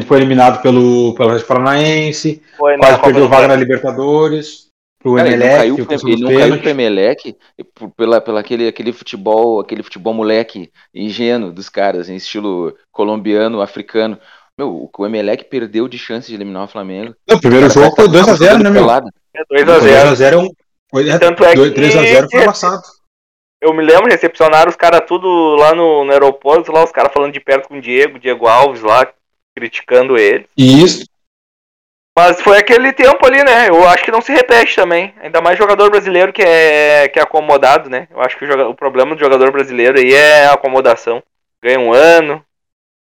foi 0.06 0.18
eliminado 0.18 0.62
pelo, 0.62 1.14
pelo 1.16 1.30
Atlético 1.30 1.48
Paranaense, 1.48 2.42
Foi 2.58 2.78
quase 2.78 2.94
Copa 2.94 3.06
perdeu 3.06 3.28
vaga 3.28 3.48
na 3.48 3.56
Libertadores, 3.56 4.66
pro 5.00 5.16
Cara, 5.16 5.28
ele 5.28 5.38
não 5.38 5.46
Emelec, 5.46 5.58
caiu, 5.60 5.76
ele 5.76 6.22
não 6.24 6.30
caiu 6.30 6.40
pro 6.40 6.64
pênaltis. 6.64 6.68
Emelec 6.72 7.38
pela, 7.96 8.22
pela 8.22 8.40
aquele, 8.40 8.68
aquele 8.68 8.92
futebol, 8.92 9.60
aquele 9.60 9.84
futebol 9.84 10.14
moleque 10.14 10.72
ingênuo 10.94 11.52
dos 11.52 11.70
caras, 11.70 12.10
em 12.10 12.16
estilo 12.16 12.76
colombiano, 12.92 13.62
africano. 13.62 14.18
Meu, 14.58 14.90
o 14.98 15.06
Emelec 15.06 15.44
perdeu 15.46 15.88
de 15.88 15.98
chance 15.98 16.28
de 16.28 16.34
eliminar 16.34 16.64
o 16.64 16.68
Flamengo. 16.68 17.14
Não, 17.28 17.38
o 17.38 17.42
primeiro 17.42 17.70
jogo 17.70 17.96
foi 17.96 18.06
tava 18.06 18.18
2x0, 18.18 18.38
jogando 18.38 18.64
né, 18.64 18.70
meu? 18.70 18.90
É 18.90 19.44
2x0. 19.64 20.16
2x0 20.16 20.34
é 20.34 20.38
um. 20.38 20.50
Foi, 20.90 21.10
é, 21.10 21.20
Tanto 21.20 21.44
é 21.44 21.54
que- 21.54 21.72
3x0 21.72 22.28
foi 22.32 22.44
amassado. 22.44 22.82
Eu 23.62 23.74
me 23.74 23.84
lembro, 23.84 24.12
recepcionaram 24.12 24.70
os 24.70 24.76
caras 24.76 25.02
tudo 25.08 25.28
lá 25.56 25.74
no, 25.74 26.06
no 26.06 26.12
aeroporto, 26.12 26.72
lá 26.72 26.84
os 26.84 26.92
caras 26.92 27.12
falando 27.14 27.34
de 27.34 27.40
perto 27.40 27.68
com 27.68 27.78
o 27.78 27.82
Diego, 27.82 28.20
Diego 28.20 28.48
Alves 28.48 28.82
lá, 28.82 29.08
criticando 29.56 30.18
ele. 30.18 30.48
Isso, 30.58 31.06
Mas 32.18 32.42
foi 32.42 32.58
aquele 32.58 32.94
tempo 32.94 33.26
ali, 33.26 33.44
né? 33.44 33.68
Eu 33.70 33.88
acho 33.88 34.04
que 34.04 34.12
não 34.12 34.22
se 34.22 34.32
repete 34.32 34.76
também. 34.76 35.14
Ainda 35.20 35.42
mais 35.42 35.58
jogador 35.58 35.90
brasileiro 35.90 36.32
que 36.32 36.42
é, 36.42 37.10
que 37.10 37.20
é 37.20 37.22
acomodado, 37.22 37.90
né? 37.90 38.08
Eu 38.10 38.22
acho 38.22 38.38
que 38.38 38.46
o, 38.46 38.48
joga- 38.48 38.68
o 38.70 38.76
problema 38.76 39.16
do 39.16 39.20
jogador 39.20 39.52
brasileiro 39.52 40.00
aí 40.00 40.14
é 40.14 40.46
a 40.46 40.54
acomodação. 40.54 41.22
Ganha 41.62 41.80
um 41.80 41.92
ano, 41.94 42.42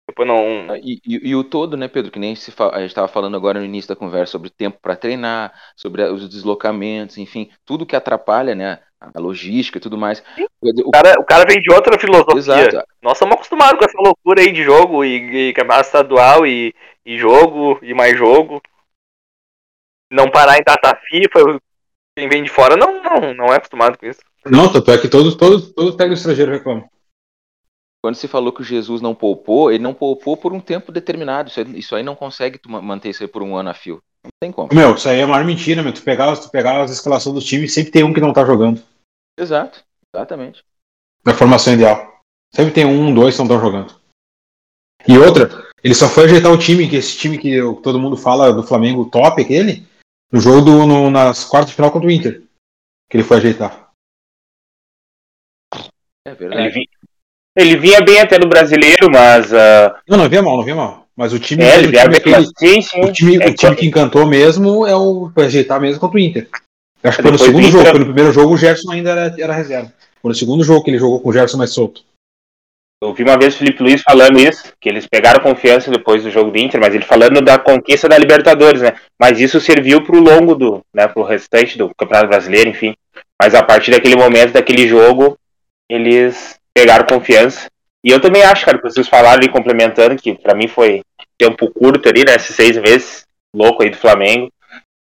depois 0.07 0.27
não. 0.27 0.75
E, 0.77 1.01
e- 1.05 1.29
e 1.29 1.35
o 1.35 1.43
todo, 1.43 1.77
né, 1.77 1.87
Pedro, 1.87 2.11
que 2.11 2.19
nem 2.19 2.35
se 2.35 2.51
fa- 2.51 2.71
a 2.75 2.79
gente 2.81 2.89
estava 2.89 3.07
falando 3.07 3.37
agora 3.37 3.59
no 3.59 3.65
início 3.65 3.89
da 3.89 3.95
conversa 3.95 4.33
sobre 4.33 4.49
tempo 4.49 4.79
para 4.81 4.95
treinar, 4.95 5.53
sobre 5.75 6.03
os 6.03 6.29
deslocamentos, 6.29 7.17
enfim, 7.17 7.51
tudo 7.65 7.85
que 7.85 7.95
atrapalha, 7.95 8.55
né, 8.55 8.79
a 9.13 9.19
logística 9.19 9.77
e 9.77 9.81
tudo 9.81 9.97
mais. 9.97 10.23
O- 10.61 10.89
O 10.89 10.91
cara, 10.91 11.19
o 11.19 11.23
cara 11.23 11.45
vem 11.45 11.61
de 11.61 11.73
outra 11.73 11.97
filosofia. 11.99 12.67
Exato. 12.67 12.87
Nós 13.01 13.17
somos 13.17 13.33
acostumados 13.35 13.77
com 13.79 13.85
essa 13.85 13.97
loucura 13.97 14.41
aí 14.41 14.51
de 14.51 14.63
jogo 14.63 15.03
e, 15.03 15.49
e 15.49 15.53
campeonato 15.53 15.87
estadual 15.87 16.45
e, 16.45 16.73
e 17.05 17.17
jogo 17.17 17.79
e 17.81 17.93
mais 17.93 18.17
jogo. 18.17 18.61
Não 20.11 20.29
parar 20.29 20.57
em 20.59 20.63
data 20.63 20.95
FIFA. 21.09 21.59
Quem 22.17 22.29
vem 22.29 22.43
de 22.43 22.49
fora 22.49 22.77
não, 22.77 23.01
não, 23.01 23.33
não 23.33 23.45
é 23.47 23.55
acostumado 23.57 23.97
com 23.97 24.05
isso. 24.05 24.19
não, 24.45 24.71
tanto 24.71 24.91
é 24.91 24.97
que 24.99 25.09
todos, 25.09 25.35
todos, 25.35 25.73
todos 25.73 25.95
técnicos 25.95 26.19
estrangeiros 26.19 26.53
reclamam. 26.57 26.87
Quando 28.03 28.15
se 28.15 28.27
falou 28.27 28.51
que 28.51 28.61
o 28.61 28.65
Jesus 28.65 29.01
não 29.01 29.15
poupou, 29.15 29.71
ele 29.71 29.81
não 29.81 29.93
poupou 29.93 30.35
por 30.37 30.51
um 30.53 30.59
tempo 30.59 30.91
determinado. 30.91 31.49
Isso 31.49 31.59
aí, 31.61 31.79
isso 31.79 31.95
aí 31.95 32.03
não 32.03 32.15
consegue 32.15 32.59
manter 32.67 33.09
isso 33.09 33.23
aí 33.23 33.27
por 33.29 33.41
um 33.41 33.55
ano 33.55 33.69
a 33.69 33.73
fio. 33.73 34.01
Não 34.23 34.29
tem 34.41 34.51
como. 34.51 34.69
Meu, 34.73 34.93
isso 34.95 35.07
aí 35.09 35.19
é 35.19 35.23
a 35.23 35.27
maior 35.27 35.45
mentira, 35.45 35.81
meu. 35.81 35.93
Tu 35.93 36.03
pegar, 36.03 36.35
tu 36.37 36.49
pegar 36.51 36.81
as 36.81 36.91
escalações 36.91 37.33
dos 37.33 37.45
times, 37.45 37.73
sempre 37.73 37.91
tem 37.91 38.03
um 38.03 38.13
que 38.13 38.19
não 38.21 38.33
tá 38.33 38.45
jogando. 38.45 38.81
Exato, 39.37 39.83
exatamente. 40.13 40.63
Na 41.25 41.33
formação 41.33 41.73
ideal. 41.73 42.19
Sempre 42.53 42.73
tem 42.73 42.85
um, 42.85 43.13
dois 43.13 43.35
que 43.35 43.39
não 43.39 43.45
estão 43.45 43.59
jogando. 43.59 43.95
E 45.07 45.17
outra, 45.17 45.49
ele 45.83 45.95
só 45.95 46.07
foi 46.07 46.25
ajeitar 46.25 46.51
o 46.51 46.57
time, 46.57 46.89
que 46.89 46.95
esse 46.95 47.17
time 47.17 47.37
que 47.37 47.49
eu- 47.51 47.75
todo 47.75 47.99
mundo 47.99 48.15
fala 48.15 48.53
do 48.53 48.63
Flamengo 48.63 49.09
top, 49.09 49.41
aquele, 49.41 49.85
no 50.31 50.39
jogo 50.39 50.61
do, 50.61 50.85
no- 50.85 51.09
nas 51.09 51.43
quartas 51.43 51.71
de 51.71 51.75
final 51.75 51.91
contra 51.91 52.07
o 52.07 52.11
Inter. 52.11 52.43
Que 53.09 53.17
ele 53.17 53.23
foi 53.23 53.37
ajeitar. 53.37 53.91
É 56.25 56.29
Ele, 56.31 56.35
verdade. 56.35 56.69
vi- 56.69 56.89
ele 57.57 57.77
vinha 57.77 58.01
bem 58.01 58.19
até 58.21 58.37
no 58.39 58.47
brasileiro, 58.47 59.09
mas. 59.11 59.53
ah, 59.53 60.01
Não, 60.07 60.17
não 60.17 60.29
via 60.29 60.41
mal, 60.41 60.57
não 60.57 60.63
via 60.63 60.75
mal. 60.75 61.07
Mas 61.15 61.31
o 61.33 61.39
time, 61.39 61.63
é, 61.63 61.75
ele 61.77 61.87
o 61.87 61.91
vinha 61.91 62.03
time, 62.03 62.19
bem. 62.19 62.33
aquele- 62.35 62.51
Sim, 62.57 62.81
sim. 62.81 63.01
o 63.01 63.11
time, 63.13 63.35
É 63.35 63.49
o 63.49 63.53
time 63.55 63.75
que- 63.75 63.81
que 63.81 63.87
encantou 63.87 64.25
mesmo 64.25 64.85
é 64.87 64.95
o 64.95 65.29
foi 65.31 65.45
ajeitar 65.45 65.79
mesmo 65.79 65.99
contra 65.99 66.17
o 66.17 66.19
Inter. 66.19 66.49
Eu 67.03 67.09
acho 67.09 67.17
que 67.17 67.23
foi 67.23 67.31
no 67.31 67.37
segundo 67.37 67.65
do 67.65 67.71
jogo, 67.71 67.85
foi 67.85 67.99
no 67.99 68.05
primeiro 68.05 68.31
jogo 68.31 68.53
o 68.53 68.57
Gerson 68.57 68.91
ainda 68.91 69.11
era, 69.11 69.35
era 69.37 69.53
reserva. 69.53 69.93
Foi 70.21 70.29
no 70.29 70.35
segundo 70.35 70.63
jogo 70.63 70.83
que 70.83 70.89
ele 70.89 70.97
jogou 70.97 71.19
com 71.19 71.29
o 71.29 71.33
Gerson 71.33 71.57
mais 71.57 71.73
solto. 71.73 72.01
Eu 73.03 73.13
vi 73.13 73.23
uma 73.23 73.37
vez 73.37 73.55
o 73.55 73.57
Felipe 73.57 73.83
Luiz 73.83 74.01
falando 74.01 74.39
isso, 74.39 74.71
que 74.79 74.87
eles 74.87 75.05
pegaram 75.05 75.43
confiança 75.43 75.91
depois 75.91 76.23
do 76.23 76.31
jogo 76.31 76.49
do 76.49 76.57
Inter, 76.57 76.79
mas 76.79 76.95
ele 76.95 77.03
falando 77.03 77.41
da 77.41 77.59
conquista 77.59 78.07
da 78.07 78.17
Libertadores, 78.17 78.81
né? 78.81 78.95
Mas 79.19 79.41
isso 79.41 79.59
serviu 79.59 80.01
pro 80.01 80.21
longo 80.21 80.55
do, 80.55 80.81
né, 80.93 81.05
pro 81.09 81.23
restante 81.23 81.77
do 81.77 81.91
Campeonato 81.97 82.29
Brasileiro, 82.29 82.69
enfim. 82.69 82.95
Mas 83.41 83.53
a 83.53 83.61
partir 83.61 83.91
daquele 83.91 84.15
momento, 84.15 84.53
daquele 84.53 84.87
jogo, 84.87 85.37
eles 85.91 86.57
pegaram 86.73 87.05
confiança. 87.05 87.67
E 88.05 88.09
eu 88.09 88.21
também 88.21 88.43
acho, 88.43 88.63
cara, 88.63 88.77
que 88.77 88.89
vocês 88.89 89.09
falaram 89.09 89.39
ali, 89.39 89.49
complementando, 89.49 90.15
que 90.15 90.33
pra 90.35 90.55
mim 90.55 90.69
foi 90.69 91.01
tempo 91.37 91.69
curto 91.71 92.07
ali, 92.07 92.23
né? 92.23 92.35
Esses 92.35 92.55
seis 92.55 92.77
meses, 92.77 93.25
louco 93.53 93.83
aí 93.83 93.89
do 93.89 93.97
Flamengo. 93.97 94.49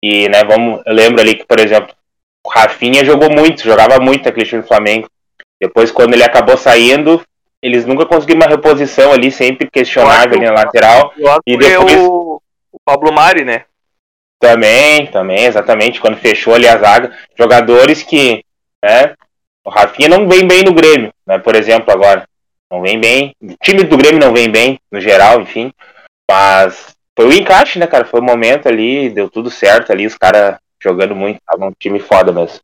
E, 0.02 0.28
né, 0.28 0.42
vamos, 0.44 0.82
eu 0.84 0.92
lembro 0.92 1.20
ali 1.20 1.36
que, 1.36 1.44
por 1.44 1.60
exemplo, 1.60 1.94
o 2.44 2.48
Rafinha 2.50 3.04
jogou 3.04 3.30
muito, 3.30 3.62
jogava 3.62 4.00
muito 4.00 4.24
naquele 4.24 4.46
time 4.46 4.62
do 4.62 4.68
Flamengo. 4.68 5.08
Depois, 5.60 5.92
quando 5.92 6.14
ele 6.14 6.24
acabou 6.24 6.56
saindo, 6.56 7.22
eles 7.62 7.86
nunca 7.86 8.04
conseguiram 8.04 8.40
uma 8.40 8.48
reposição 8.48 9.12
ali, 9.12 9.30
sempre 9.30 9.70
questionável 9.70 10.36
ali 10.36 10.46
na 10.46 10.52
lateral. 10.52 11.12
E 11.46 11.56
depois- 11.56 11.96
o, 12.00 12.42
o 12.72 12.78
Pablo 12.84 13.12
Mari, 13.12 13.44
né? 13.44 13.64
Também, 14.40 15.06
também, 15.06 15.44
exatamente, 15.44 16.00
quando 16.00 16.16
fechou 16.16 16.54
ali 16.54 16.66
a 16.66 16.76
zaga. 16.76 17.16
Jogadores 17.38 18.02
que, 18.02 18.44
né, 18.84 19.14
o 19.64 19.70
Rafinha 19.70 20.08
não 20.08 20.28
vem 20.28 20.44
bem 20.44 20.64
no 20.64 20.74
Grêmio, 20.74 21.12
né, 21.24 21.38
por 21.38 21.54
exemplo, 21.54 21.92
agora. 21.92 22.24
Não 22.68 22.82
vem 22.82 22.98
bem. 22.98 23.36
O 23.40 23.54
time 23.62 23.84
do 23.84 23.96
Grêmio 23.96 24.18
não 24.18 24.32
vem 24.32 24.50
bem, 24.50 24.80
no 24.90 25.00
geral, 25.00 25.42
enfim. 25.42 25.72
Mas 26.28 26.91
foi 27.16 27.26
o 27.26 27.32
encaixe, 27.32 27.78
né, 27.78 27.86
cara? 27.86 28.04
Foi 28.04 28.20
o 28.20 28.24
momento 28.24 28.68
ali, 28.68 29.10
deu 29.10 29.28
tudo 29.30 29.50
certo 29.50 29.92
ali, 29.92 30.06
os 30.06 30.16
caras 30.16 30.58
jogando 30.82 31.14
muito, 31.14 31.40
tava 31.46 31.66
um 31.66 31.72
time 31.72 32.00
foda 32.00 32.32
mesmo. 32.32 32.60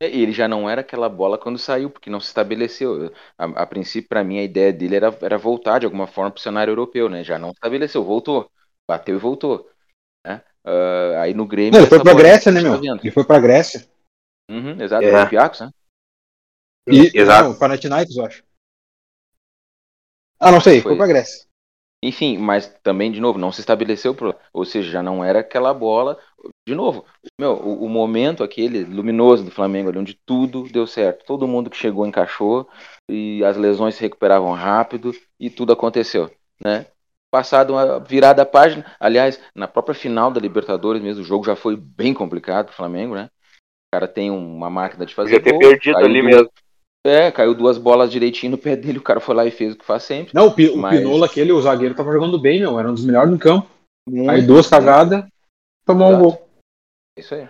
É, 0.00 0.08
E 0.08 0.22
ele 0.22 0.32
já 0.32 0.46
não 0.46 0.68
era 0.68 0.80
aquela 0.82 1.08
bola 1.08 1.38
quando 1.38 1.58
saiu, 1.58 1.90
porque 1.90 2.10
não 2.10 2.20
se 2.20 2.26
estabeleceu. 2.26 3.12
A, 3.38 3.44
a 3.62 3.66
princípio, 3.66 4.08
para 4.08 4.22
mim, 4.22 4.38
a 4.38 4.42
ideia 4.42 4.72
dele 4.72 4.96
era, 4.96 5.16
era 5.22 5.38
voltar 5.38 5.78
de 5.78 5.86
alguma 5.86 6.06
forma 6.06 6.30
para 6.30 6.38
o 6.38 6.42
cenário 6.42 6.70
europeu, 6.70 7.08
né? 7.08 7.24
Já 7.24 7.38
não 7.38 7.50
estabeleceu, 7.50 8.04
voltou. 8.04 8.50
Bateu 8.88 9.16
e 9.16 9.18
voltou. 9.18 9.68
Né? 10.26 10.42
Ah, 10.64 11.22
aí 11.22 11.34
no 11.34 11.46
Grêmio. 11.46 11.72
Não, 11.72 11.80
ele 11.80 11.88
foi 11.88 11.98
bola 11.98 12.16
Grécia, 12.16 12.52
que 12.52 12.58
né, 12.58 12.62
meu? 12.62 12.80
tá. 12.80 13.00
Ele 13.02 13.10
foi 13.10 13.24
pra 13.24 13.40
Grécia. 13.40 13.88
Uhum, 14.50 14.80
exato, 14.80 15.04
É. 15.04 15.16
Olympiacos, 15.16 15.60
né? 15.60 15.70
E, 16.88 17.10
Exato. 17.14 17.50
Não, 17.50 17.58
Panathinaikos, 17.58 18.16
eu 18.16 18.26
acho. 18.26 18.42
Ah, 20.38 20.50
não 20.50 20.60
sei, 20.60 20.80
foi, 20.80 20.92
Foi. 20.92 20.96
pra 20.96 21.06
Grécia. 21.06 21.46
Enfim, 22.04 22.36
mas 22.36 22.66
também, 22.82 23.12
de 23.12 23.20
novo, 23.20 23.38
não 23.38 23.52
se 23.52 23.60
estabeleceu, 23.60 24.12
pro, 24.12 24.34
ou 24.52 24.64
seja, 24.64 24.90
já 24.90 25.02
não 25.02 25.24
era 25.24 25.38
aquela 25.38 25.72
bola. 25.72 26.18
De 26.66 26.74
novo, 26.74 27.04
meu, 27.40 27.52
o, 27.52 27.84
o 27.84 27.88
momento 27.88 28.42
aquele 28.42 28.82
luminoso 28.82 29.44
do 29.44 29.52
Flamengo, 29.52 29.88
ali, 29.88 29.98
onde 29.98 30.14
tudo 30.26 30.64
deu 30.64 30.84
certo. 30.84 31.24
Todo 31.24 31.46
mundo 31.46 31.70
que 31.70 31.76
chegou 31.76 32.04
encaixou 32.04 32.68
e 33.08 33.44
as 33.44 33.56
lesões 33.56 33.94
se 33.94 34.00
recuperavam 34.00 34.52
rápido 34.52 35.12
e 35.38 35.48
tudo 35.48 35.72
aconteceu, 35.72 36.28
né? 36.62 36.86
Passado 37.30 37.72
uma 37.72 38.00
virada 38.00 38.42
a 38.42 38.46
página, 38.46 38.84
aliás, 38.98 39.40
na 39.54 39.68
própria 39.68 39.94
final 39.94 40.30
da 40.30 40.40
Libertadores 40.40 41.00
mesmo, 41.00 41.22
o 41.22 41.26
jogo 41.26 41.46
já 41.46 41.54
foi 41.54 41.76
bem 41.76 42.12
complicado 42.12 42.66
pro 42.66 42.74
Flamengo, 42.74 43.14
né? 43.14 43.30
O 43.54 43.94
cara 43.94 44.08
tem 44.08 44.30
uma 44.30 44.68
máquina 44.68 45.06
de 45.06 45.14
fazer 45.14 45.40
Podia 45.40 45.44
ter 45.44 45.50
gol, 45.52 45.70
perdido 45.70 45.98
ali 45.98 46.20
mesmo. 46.20 46.50
É, 47.04 47.32
caiu 47.32 47.54
duas 47.54 47.78
bolas 47.78 48.10
direitinho 48.12 48.52
no 48.52 48.58
pé 48.58 48.76
dele, 48.76 48.98
o 48.98 49.02
cara 49.02 49.18
foi 49.20 49.34
lá 49.34 49.44
e 49.44 49.50
fez 49.50 49.74
o 49.74 49.76
que 49.76 49.84
faz 49.84 50.04
sempre. 50.04 50.32
Não, 50.34 50.46
o, 50.46 50.54
Pi- 50.54 50.70
o 50.70 50.76
Mas- 50.76 50.98
Pinola, 51.00 51.26
aquele, 51.26 51.50
o 51.50 51.60
zagueiro, 51.60 51.94
tava 51.96 52.12
jogando 52.12 52.38
bem, 52.40 52.60
meu. 52.60 52.78
Era 52.78 52.88
um 52.90 52.94
dos 52.94 53.04
melhores 53.04 53.30
no 53.30 53.38
campo. 53.38 53.68
Aí 54.30 54.42
duas 54.42 54.68
cagadas, 54.68 55.24
tomou 55.84 56.08
um 56.08 56.10
Exato. 56.10 56.24
gol. 56.24 56.48
É 57.16 57.20
Isso 57.20 57.34
aí. 57.34 57.48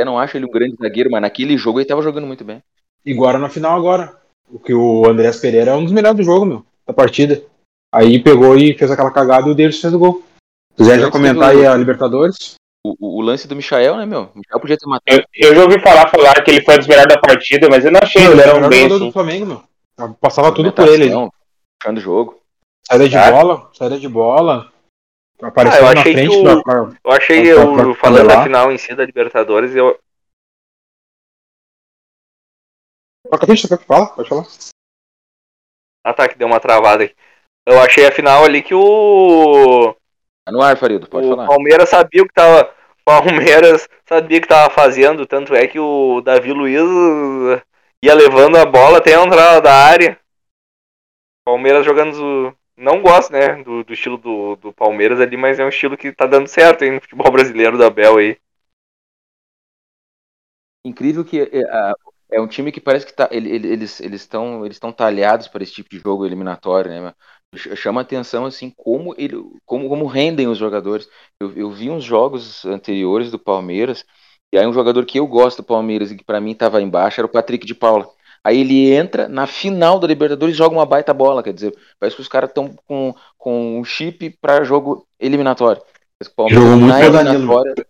Eu 0.00 0.06
não 0.06 0.18
acho 0.18 0.36
ele 0.36 0.46
um 0.46 0.50
grande 0.50 0.76
zagueiro, 0.80 1.10
mas 1.10 1.20
naquele 1.20 1.58
jogo 1.58 1.78
ele 1.80 1.88
tava 1.88 2.02
jogando 2.02 2.26
muito 2.26 2.44
bem. 2.44 2.62
E 3.04 3.12
agora 3.12 3.38
na 3.38 3.48
final 3.48 3.76
agora. 3.76 4.18
O 4.48 4.58
que 4.58 4.74
o 4.74 5.06
Andrés 5.08 5.38
Pereira 5.38 5.70
é 5.72 5.74
um 5.74 5.84
dos 5.84 5.92
melhores 5.92 6.16
do 6.16 6.22
jogo, 6.24 6.44
meu. 6.44 6.66
Da 6.86 6.92
partida. 6.92 7.42
Aí 7.94 8.20
pegou 8.22 8.56
e 8.56 8.76
fez 8.76 8.90
aquela 8.90 9.12
cagada 9.12 9.48
e 9.48 9.52
o 9.52 9.54
Davis 9.54 9.80
fez 9.80 9.92
o 9.94 9.98
gol. 9.98 10.22
Se 10.72 10.76
quiser 10.78 10.98
já 11.00 11.10
comentar 11.10 11.50
aí 11.50 11.66
a 11.66 11.76
Libertadores. 11.76 12.54
O, 12.84 13.18
o- 13.18 13.20
lance 13.20 13.46
do 13.46 13.54
Michael, 13.54 13.96
né, 13.98 14.06
meu? 14.06 14.22
O 14.34 14.38
Michael 14.38 14.60
podia 14.60 14.78
ter 14.78 14.86
matado. 14.86 15.04
Eu, 15.34 15.48
eu 15.50 15.54
já 15.54 15.62
ouvi 15.64 15.78
falar, 15.80 16.08
falar 16.08 16.42
que 16.42 16.50
ele 16.50 16.64
foi 16.64 16.74
um 16.76 16.78
dos 16.78 16.86
melhores 16.86 17.14
da 17.14 17.20
partida, 17.20 17.68
mas 17.68 17.84
eu 17.84 17.90
não 17.92 18.00
achei 18.02 18.24
ele 18.24 18.40
era 18.40 18.54
melhor 18.54 18.70
bem 18.70 18.86
assim. 18.86 18.98
do 18.98 19.12
Flamengo, 19.12 19.46
meu. 19.46 20.14
Passava 20.14 20.54
tudo 20.54 20.72
por 20.72 20.88
ele. 20.88 21.10
Puxando 21.78 21.98
o 21.98 22.00
jogo. 22.00 22.40
Saída 22.86 23.06
de 23.08 23.14
Tá. 23.14 23.30
bola, 23.30 23.70
saída 23.74 23.98
de 23.98 24.08
bola. 24.08 24.72
Apareceu 25.42 25.86
Ah, 25.86 25.90
eu 25.90 25.94
na 25.94 26.00
achei 26.00 26.12
frente 26.14 26.30
que 26.30 26.36
o- 26.36 26.42
pra- 26.42 26.62
pra- 26.62 26.96
Eu 27.04 27.12
achei, 27.12 27.42
Pra- 27.42 27.50
eu, 27.62 27.74
pra- 27.74 27.84
pra 27.84 27.94
falando 27.94 28.28
da 28.28 28.42
final 28.42 28.72
em 28.72 28.78
si 28.78 28.94
da 28.94 29.04
Libertadores, 29.04 29.74
eu, 29.74 29.98
fala, 33.86 34.06
pode 34.14 34.28
falar. 34.28 34.46
Ah 36.04 36.14
tá, 36.14 36.28
que 36.28 36.36
deu 36.38 36.46
uma 36.46 36.60
travada 36.60 37.04
aqui. 37.04 37.14
Eu 37.66 37.80
achei 37.80 38.06
a 38.06 38.12
final 38.12 38.44
ali 38.44 38.62
que 38.62 38.74
o, 38.74 39.94
Tá 40.50 40.52
no 40.52 40.62
ar, 40.62 40.76
Farido, 40.76 41.06
pode 41.06 41.26
o 41.26 41.30
falar. 41.30 41.46
Palmeiras 41.46 41.88
sabia 41.88 42.22
o 42.22 42.26
que 42.26 42.34
tava. 42.34 42.74
Palmeiras 43.04 43.88
sabia 44.04 44.40
que 44.40 44.48
tava 44.48 44.68
fazendo, 44.72 45.24
tanto 45.26 45.54
é 45.54 45.66
que 45.66 45.78
o 45.78 46.20
Davi 46.20 46.52
Luiz 46.52 46.82
ia 48.04 48.14
levando 48.14 48.56
a 48.56 48.66
bola 48.66 48.98
até 48.98 49.14
a 49.14 49.24
entrada 49.24 49.60
da 49.60 49.72
área. 49.72 50.18
Palmeiras 51.44 51.84
jogando. 51.84 52.56
Não 52.76 53.00
gosto, 53.00 53.32
né? 53.32 53.62
Do, 53.62 53.84
do 53.84 53.92
estilo 53.92 54.16
do, 54.16 54.56
do 54.56 54.72
Palmeiras 54.72 55.20
ali, 55.20 55.36
mas 55.36 55.58
é 55.60 55.64
um 55.64 55.68
estilo 55.68 55.96
que 55.96 56.12
tá 56.12 56.26
dando 56.26 56.48
certo 56.48 56.84
no 56.84 57.00
futebol 57.00 57.30
brasileiro 57.30 57.78
da 57.78 57.90
Bel 57.90 58.16
aí. 58.16 58.38
Incrível 60.84 61.24
que 61.24 61.42
é, 61.42 61.60
é, 62.32 62.40
um 62.40 62.48
time 62.48 62.72
que 62.72 62.80
parece 62.80 63.04
que 63.04 63.12
tá, 63.12 63.28
ele, 63.30 63.50
eles 63.50 64.00
eles 64.00 64.22
estão 64.22 64.64
eles 64.64 64.76
estão 64.76 64.90
talhados 64.90 65.46
para 65.46 65.62
esse 65.62 65.74
tipo 65.74 65.90
de 65.90 65.98
jogo 65.98 66.24
eliminatório, 66.24 66.90
né? 66.90 67.14
Chama 67.56 68.00
atenção 68.02 68.44
assim 68.44 68.70
como 68.70 69.12
ele 69.18 69.36
como, 69.66 69.88
como 69.88 70.06
rendem 70.06 70.46
os 70.46 70.56
jogadores. 70.56 71.08
Eu, 71.40 71.52
eu 71.56 71.70
vi 71.70 71.90
uns 71.90 72.04
jogos 72.04 72.64
anteriores 72.64 73.30
do 73.30 73.38
Palmeiras 73.38 74.04
e 74.52 74.58
aí 74.58 74.66
um 74.66 74.72
jogador 74.72 75.04
que 75.04 75.18
eu 75.18 75.26
gosto 75.26 75.58
do 75.58 75.64
Palmeiras 75.64 76.10
e 76.10 76.16
que 76.16 76.24
para 76.24 76.40
mim 76.40 76.52
estava 76.52 76.80
embaixo 76.80 77.20
era 77.20 77.26
o 77.26 77.30
Patrick 77.30 77.66
de 77.66 77.74
Paula. 77.74 78.08
Aí 78.42 78.60
ele 78.60 78.92
entra 78.92 79.28
na 79.28 79.46
final 79.46 79.98
da 79.98 80.06
Libertadores 80.06 80.54
e 80.54 80.58
joga 80.58 80.74
uma 80.74 80.86
baita 80.86 81.12
bola, 81.12 81.42
quer 81.42 81.52
dizer, 81.52 81.76
parece 81.98 82.16
que 82.16 82.22
os 82.22 82.28
caras 82.28 82.48
estão 82.48 82.74
com, 82.86 83.14
com 83.36 83.78
um 83.78 83.84
chip 83.84 84.30
para 84.40 84.64
jogo 84.64 85.06
eliminatório. 85.18 85.82
Jogou 86.48 86.76
muito 86.76 86.86
na 86.86 87.00
eliminatória, 87.04 87.86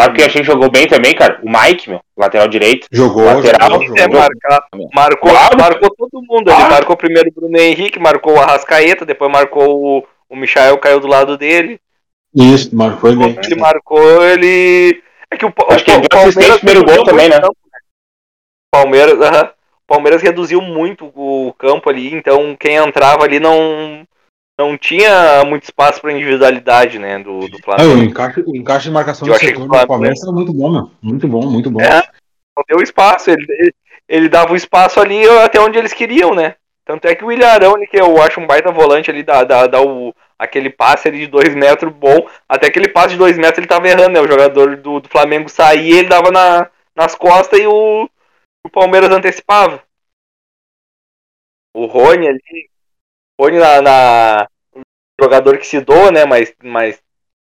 Sabe 0.00 0.16
quem 0.16 0.24
achei 0.26 0.40
que 0.40 0.46
jogou 0.46 0.70
bem 0.70 0.86
também, 0.86 1.14
cara? 1.14 1.40
O 1.42 1.48
Mike, 1.50 1.90
meu, 1.90 2.00
lateral 2.16 2.48
direito. 2.48 2.86
Jogou, 2.90 3.24
lateral, 3.24 3.70
jogou, 3.82 3.96
É, 3.96 4.02
jogou. 4.02 4.18
marca- 4.20 4.66
marcou, 4.94 5.30
Claro. 5.30 5.58
marcou 5.58 5.94
todo 5.96 6.22
mundo. 6.22 6.50
Ele 6.50 6.64
marcou 6.68 6.96
primeiro 6.96 7.28
o 7.30 7.32
Bruno 7.32 7.56
Henrique, 7.58 7.98
marcou 7.98 8.34
o 8.34 8.40
Arrascaeta, 8.40 9.04
depois 9.04 9.30
marcou 9.30 9.98
o, 9.98 10.04
o 10.28 10.36
Michael, 10.36 10.78
caiu 10.78 11.00
do 11.00 11.06
lado 11.06 11.36
dele. 11.38 11.80
Isso, 12.34 12.70
foi 13.00 13.14
bem. 13.14 13.38
Ele 13.42 13.54
marcou, 13.56 14.24
ele. 14.24 15.02
É 15.30 15.36
que 15.36 15.46
o, 15.46 15.52
Acho 15.68 15.84
que 15.84 15.90
o 15.90 15.94
ele 15.94 16.08
deu 16.08 16.18
assistência 16.20 16.52
no 16.54 16.58
primeiro 16.58 16.84
gol 16.84 17.04
também, 17.04 17.28
né? 17.28 17.36
o 17.38 17.40
campo, 17.42 17.56
Palmeiras, 18.70 19.20
aham. 19.20 19.50
Palmeiras 19.86 20.22
reduziu 20.22 20.60
muito 20.62 21.12
o 21.14 21.52
campo 21.58 21.90
ali, 21.90 22.14
então 22.14 22.56
quem 22.58 22.76
entrava 22.76 23.22
ali 23.24 23.38
não 23.38 24.06
não 24.58 24.78
tinha 24.78 25.44
muito 25.44 25.64
espaço 25.64 26.00
para 26.00 26.12
individualidade, 26.12 26.98
né, 26.98 27.18
do, 27.18 27.40
do 27.48 27.56
É, 27.56 27.60
o, 27.60 27.62
Flamengo. 27.62 28.02
encaixe, 28.02 28.44
o 28.46 28.56
encaixe 28.56 28.84
de 28.84 28.90
marcação 28.92 29.26
do 29.26 29.34
setor 29.34 29.52
do 29.62 29.66
Flamengo- 29.66 29.86
Palmeiras 29.88 30.22
era 30.22 30.32
muito 30.32 30.52
bom, 30.52 30.70
meu. 30.70 30.90
Muito 31.02 31.26
bom, 31.28 31.50
muito 31.50 31.70
bom. 31.70 31.80
É. 31.80 32.02
Não 32.56 32.62
deu 32.68 32.80
espaço, 32.80 33.30
ele, 33.30 33.44
ele, 33.48 33.74
ele 34.08 34.28
dava 34.28 34.52
o 34.52 34.56
espaço 34.56 35.00
ali 35.00 35.28
até 35.44 35.60
onde 35.60 35.76
eles 35.78 35.92
queriam, 35.92 36.34
né? 36.34 36.54
Tanto 36.84 37.06
é 37.08 37.14
que 37.14 37.24
o 37.24 37.32
Ilharão, 37.32 37.74
que 37.90 37.98
eu 37.98 38.22
acho 38.22 38.38
um 38.38 38.46
baita 38.46 38.70
volante 38.70 39.10
ali, 39.10 39.22
dá, 39.22 39.42
dá, 39.42 39.66
dá 39.66 39.80
o, 39.82 40.14
aquele 40.38 40.70
passe 40.70 41.08
ali 41.08 41.20
de 41.20 41.26
dois 41.26 41.52
metros 41.54 41.92
bom, 41.92 42.28
até 42.48 42.66
aquele 42.68 42.88
passe 42.88 43.10
de 43.10 43.16
dois 43.16 43.36
metros 43.36 43.58
ele 43.58 43.66
tava 43.66 43.88
errando, 43.88 44.10
né? 44.10 44.20
O 44.20 44.28
jogador 44.28 44.76
do, 44.76 45.00
do 45.00 45.08
Flamengo 45.08 45.48
saía, 45.48 45.98
ele 45.98 46.08
dava 46.08 46.30
na, 46.30 46.70
nas 46.94 47.14
costas 47.16 47.58
e 47.58 47.66
o, 47.66 48.08
o 48.64 48.70
Palmeiras 48.70 49.10
antecipava. 49.10 49.82
O 51.74 51.86
Rony 51.86 52.28
ali, 52.28 52.70
Rony 53.40 53.58
na, 53.58 53.82
na- 53.82 54.46
um 54.76 54.82
jogador 55.20 55.58
que 55.58 55.66
se 55.66 55.80
doa, 55.80 56.10
né? 56.10 56.24
Mas, 56.24 56.52
mas 56.62 57.00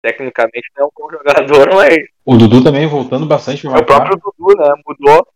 tecnicamente 0.04 0.70
não 0.78 0.86
é 0.86 0.88
um 0.88 0.92
bom 0.98 1.12
jogador, 1.12 1.70
mas 1.76 1.98
O 2.26 2.38
Dudu 2.38 2.64
também 2.64 2.88
voltando 2.88 3.26
bastante 3.26 3.66
é 3.68 3.70
o 3.70 3.86
próprio 3.86 4.18
Dudu, 4.18 4.58
né? 4.58 4.74
Mudou. 4.86 5.28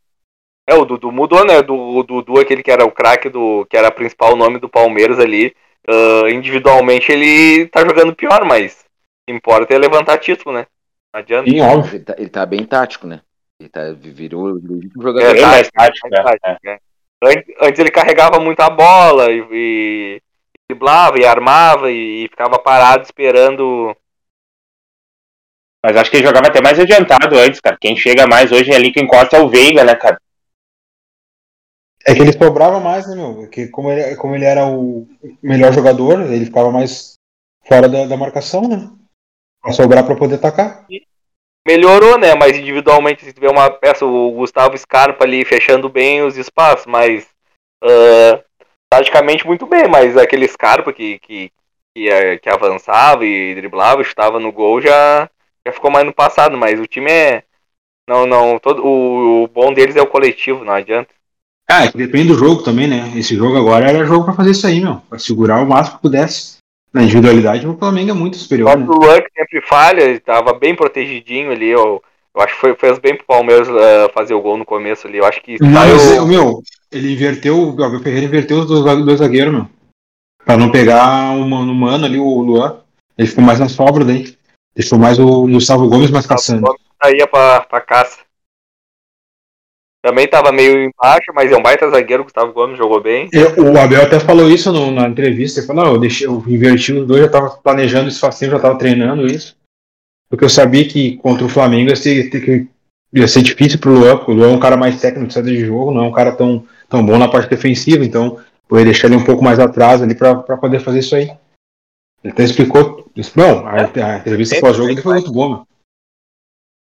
É, 0.70 0.74
o 0.76 0.86
Dudu 0.86 1.12
mudou, 1.12 1.46
né? 1.46 1.62
Do, 1.62 1.76
o 1.76 2.04
Dudu, 2.04 2.40
aquele 2.40 2.62
que 2.62 2.72
era 2.72 2.86
o 2.86 2.92
craque 2.92 3.30
do. 3.30 3.66
que 3.70 3.78
era 3.78 3.88
o 3.88 3.92
principal 3.94 4.36
nome 4.36 4.60
do 4.60 4.68
Palmeiras 4.70 5.20
ali. 5.20 5.56
ah, 5.88 6.30
individualmente 6.30 7.12
ele 7.12 7.68
tá 7.68 7.82
jogando 7.82 8.16
pior, 8.16 8.44
mas 8.46 8.86
importa 9.30 9.74
é 9.74 9.78
levantar 9.78 10.18
título, 10.18 10.54
né? 10.56 10.68
Não 11.14 11.22
adianta. 11.22 11.50
Sim, 11.50 11.62
óbvio. 11.62 11.96
Ele 11.96 12.04
tá, 12.04 12.16
ele 12.18 12.30
tá 12.30 12.46
bem 12.46 12.66
tático, 12.66 13.08
né? 13.08 13.22
Ele 13.60 13.70
tá, 13.70 13.92
virou 13.94 14.44
o 14.44 14.54
legítimo 14.54 15.02
É, 15.02 15.04
jogador. 15.04 15.34
bem 15.34 15.42
tá, 15.42 15.48
mais 15.48 15.70
tático, 15.72 16.10
né? 16.10 16.24
tático, 16.24 16.50
né? 16.64 16.78
Antes, 17.24 17.56
antes 17.62 17.80
ele 17.80 17.92
carregava 17.92 18.40
muito 18.40 18.60
a 18.60 18.70
bola 18.70 19.32
e, 19.32 19.44
e 19.52 20.22
driblava 20.70 21.18
e 21.20 21.26
armava 21.26 21.92
e 21.92 22.28
ficava 22.30 22.60
parado 22.60 23.04
esperando. 23.04 23.96
Mas 25.84 25.96
acho 25.96 26.12
que 26.12 26.18
ele 26.18 26.26
jogava 26.28 26.48
até 26.48 26.62
mais 26.62 26.78
adiantado 26.78 27.38
antes, 27.38 27.62
cara. 27.62 27.78
Quem 27.80 27.96
chega 27.96 28.28
mais 28.28 28.52
hoje 28.52 28.74
ali 28.74 28.92
que 28.92 29.00
encosta 29.00 29.38
é 29.38 29.42
o 29.42 29.50
Veiga, 29.50 29.84
né, 29.84 29.96
cara? 29.96 30.20
É 32.06 32.14
que 32.14 32.22
ele 32.22 32.34
sobrava 32.34 32.80
mais, 32.80 33.08
né, 33.08 33.16
meu? 33.16 33.36
Porque 33.36 33.68
como 33.68 33.92
ele, 33.92 34.16
como 34.16 34.36
ele 34.36 34.46
era 34.46 34.66
o 34.66 35.08
melhor 35.42 35.74
jogador, 35.74 36.22
ele 36.22 36.46
ficava 36.46 36.72
mais 36.72 37.16
fora 37.66 37.88
da, 37.88 38.06
da 38.06 38.18
marcação, 38.18 38.68
né? 38.68 38.90
Pra 39.62 39.74
sobrar 39.74 40.06
pra 40.06 40.16
poder 40.16 40.36
atacar. 40.36 40.86
melhorou, 41.66 42.18
né? 42.18 42.34
Mas 42.34 42.58
individualmente, 42.58 43.26
se 43.26 43.34
tiver 43.34 43.50
uma 43.50 43.70
peça, 43.70 44.06
o 44.06 44.32
Gustavo 44.32 44.78
Scarpa 44.78 45.26
ali 45.26 45.44
fechando 45.44 45.90
bem 45.90 46.22
os 46.22 46.38
espaços, 46.38 46.86
mas 46.86 47.28
ah, 47.84 48.44
taticamente 48.90 49.46
muito 49.46 49.66
bem, 49.66 49.88
mas 49.88 50.18
aquele 50.18 50.48
Scarpa 50.48 50.94
que, 50.94 51.20
que, 51.20 51.52
que, 51.96 52.10
eh, 52.10 52.38
que 52.38 52.50
avançava 52.50 53.26
e 53.26 53.56
driblava, 53.56 54.04
chutava 54.04 54.40
no 54.40 54.52
gol 54.52 54.82
já, 54.82 55.30
já 55.66 55.74
ficou 55.74 55.92
mais 55.92 56.06
no 56.06 56.14
passado, 56.14 56.58
mas 56.58 56.80
o 56.80 56.88
time 56.88 57.12
é. 57.12 57.44
Não, 58.08 58.26
não. 58.26 58.58
Todo, 58.60 58.86
o, 58.86 59.44
o 59.44 59.48
bom 59.48 59.74
deles 59.74 59.96
é 59.96 60.02
o 60.02 60.08
coletivo, 60.08 60.64
não 60.64 60.74
adianta. 60.74 61.14
Ah, 61.70 61.84
é 61.86 61.92
que 61.92 61.98
depende 61.98 62.30
do 62.30 62.38
jogo 62.38 62.64
também, 62.64 62.88
né? 62.88 63.12
Esse 63.16 63.36
jogo 63.36 63.58
agora 63.58 63.90
era 63.90 64.06
jogo 64.06 64.24
pra 64.26 64.34
fazer 64.34 64.52
isso 64.52 64.66
aí, 64.66 64.80
meu. 64.80 65.02
Pra 65.10 65.20
segurar 65.20 65.62
o 65.62 65.68
máximo 65.68 65.98
que 65.98 66.02
pudesse. 66.04 66.58
Na 66.94 67.04
individualidade, 67.04 67.68
o 67.68 67.78
Flamengo 67.78 68.12
é 68.12 68.14
muito 68.14 68.36
O 68.36 68.38
superior, 68.38 68.78
né? 68.78 68.86
próprio 68.86 68.96
Luan 68.96 69.22
que 69.22 69.30
sempre 69.36 69.62
falha, 69.62 70.02
ele 70.02 70.20
tava 70.20 70.54
bem 70.54 70.76
protegidinho 70.76 71.52
ali. 71.52 71.68
Eu, 71.68 72.02
eu 72.38 72.44
acho 72.44 72.54
que 72.54 72.60
foi, 72.62 72.76
fez 72.76 73.00
bem 73.00 73.16
pro 73.16 73.26
Palmeiras 73.26 73.68
ah, 73.68 74.10
fazer 74.14 74.34
o 74.36 74.42
gol 74.42 74.58
no 74.58 74.66
começo 74.66 75.08
ali. 75.08 75.18
Eu 75.18 75.26
acho 75.26 75.42
que 75.42 75.58
Não, 75.62 75.70
mas, 75.70 76.02
saiu- 76.02 76.24
é, 76.24 76.26
meu, 76.26 76.62
ele 76.92 77.12
inverteu, 77.14 77.58
o 77.60 77.74
Gabriel 77.74 78.04
Ferreira 78.04 78.26
inverteu 78.26 78.60
os 78.60 78.68
dois, 78.68 79.06
dois 79.06 79.20
zagueiros, 79.20 79.54
meu. 79.54 79.68
Pra 80.46 80.56
não 80.56 80.72
pegar 80.72 81.32
o 81.32 81.46
mano, 81.50 81.72
o 81.72 81.76
mano 81.76 82.06
ali, 82.06 82.18
o 82.20 82.40
Luan. 82.42 82.80
Ele 83.18 83.28
ficou 83.28 83.44
mais 83.44 83.60
na 83.60 83.68
sobra 83.68 84.06
daí. 84.06 84.38
Deixou 84.76 84.98
mais 85.00 85.18
o 85.20 85.48
Gustavo 85.48 85.90
Gomes 85.90 86.12
mais 86.12 86.28
caçando. 86.28 86.68
saía 87.04 87.28
pra, 87.28 87.62
pra 87.62 87.82
caça. 87.82 88.20
Também 90.06 90.28
tava 90.28 90.52
meio 90.52 90.78
embaixo, 90.78 91.32
mas 91.34 91.52
é 91.52 91.58
um 91.58 91.62
baita 91.62 91.90
zagueiro, 91.90 92.22
o 92.22 92.26
Gustavo 92.26 92.54
Gomes 92.54 92.78
jogou 92.78 93.02
bem. 93.02 93.28
Eu- 93.34 93.74
o 93.74 93.78
Abel 93.78 94.04
até 94.04 94.20
falou 94.20 94.48
isso 94.50 94.72
no- 94.72 94.92
na 94.92 95.08
entrevista. 95.10 95.60
Ele 95.60 95.68
falou: 95.68 95.84
não, 95.84 95.94
eu, 95.94 96.00
deixei, 96.00 96.28
eu 96.28 96.44
inverti 96.48 96.94
os 96.94 97.08
dois, 97.08 97.24
já 97.24 97.30
tava 97.30 97.50
planejando 97.50 98.08
isso 98.08 98.22
tempo, 98.22 98.52
já 98.54 98.60
tava 98.60 98.78
treinando 98.78 99.26
isso. 99.26 99.57
Porque 100.30 100.44
eu 100.44 100.50
sabia 100.50 100.88
que 100.88 101.18
contra 101.18 101.46
o 101.46 101.50
Flamengo 101.50 101.90
ia 101.90 101.96
ser, 101.96 102.30
que- 102.30 102.68
ia 103.14 103.28
ser 103.28 103.42
difícil 103.42 103.80
pro 103.80 103.92
Luan, 103.92 104.18
porque 104.18 104.32
o 104.32 104.36
Luan 104.36 104.52
é 104.52 104.56
um 104.56 104.60
cara 104.60 104.76
mais 104.78 105.00
técnico 105.00 105.28
de 105.28 105.34
saída 105.34 105.50
de 105.50 105.66
jogo, 105.66 105.92
não 105.92 106.06
é 106.06 106.08
um 106.08 106.12
cara 106.12 106.32
tão, 106.32 106.66
tão 106.90 107.06
bom 107.06 107.18
na 107.18 107.28
parte 107.30 107.50
defensiva, 107.50 108.04
então 108.04 108.40
eu 108.70 108.80
ia 108.80 108.86
deixar 108.86 109.08
ele 109.08 109.16
um 109.16 109.24
pouco 109.24 109.44
mais 109.44 109.60
atrás 109.60 110.02
ali 110.02 110.14
pra, 110.14 110.36
pra 110.36 110.58
poder 110.58 110.80
fazer 110.80 111.00
isso 111.00 111.16
aí. 111.16 111.32
Ele 112.24 112.34
até 112.34 112.44
explicou. 112.44 113.10
disse, 113.16 113.38
Não, 113.38 113.66
a, 113.66 113.76
a 113.76 114.18
entrevista 114.18 114.56
Bem, 114.56 114.62
pós-jogo 114.62 114.90
dele 114.90 115.02
foi 115.02 115.14
muito 115.14 115.32
boa, 115.32 115.50
meu. 115.50 115.68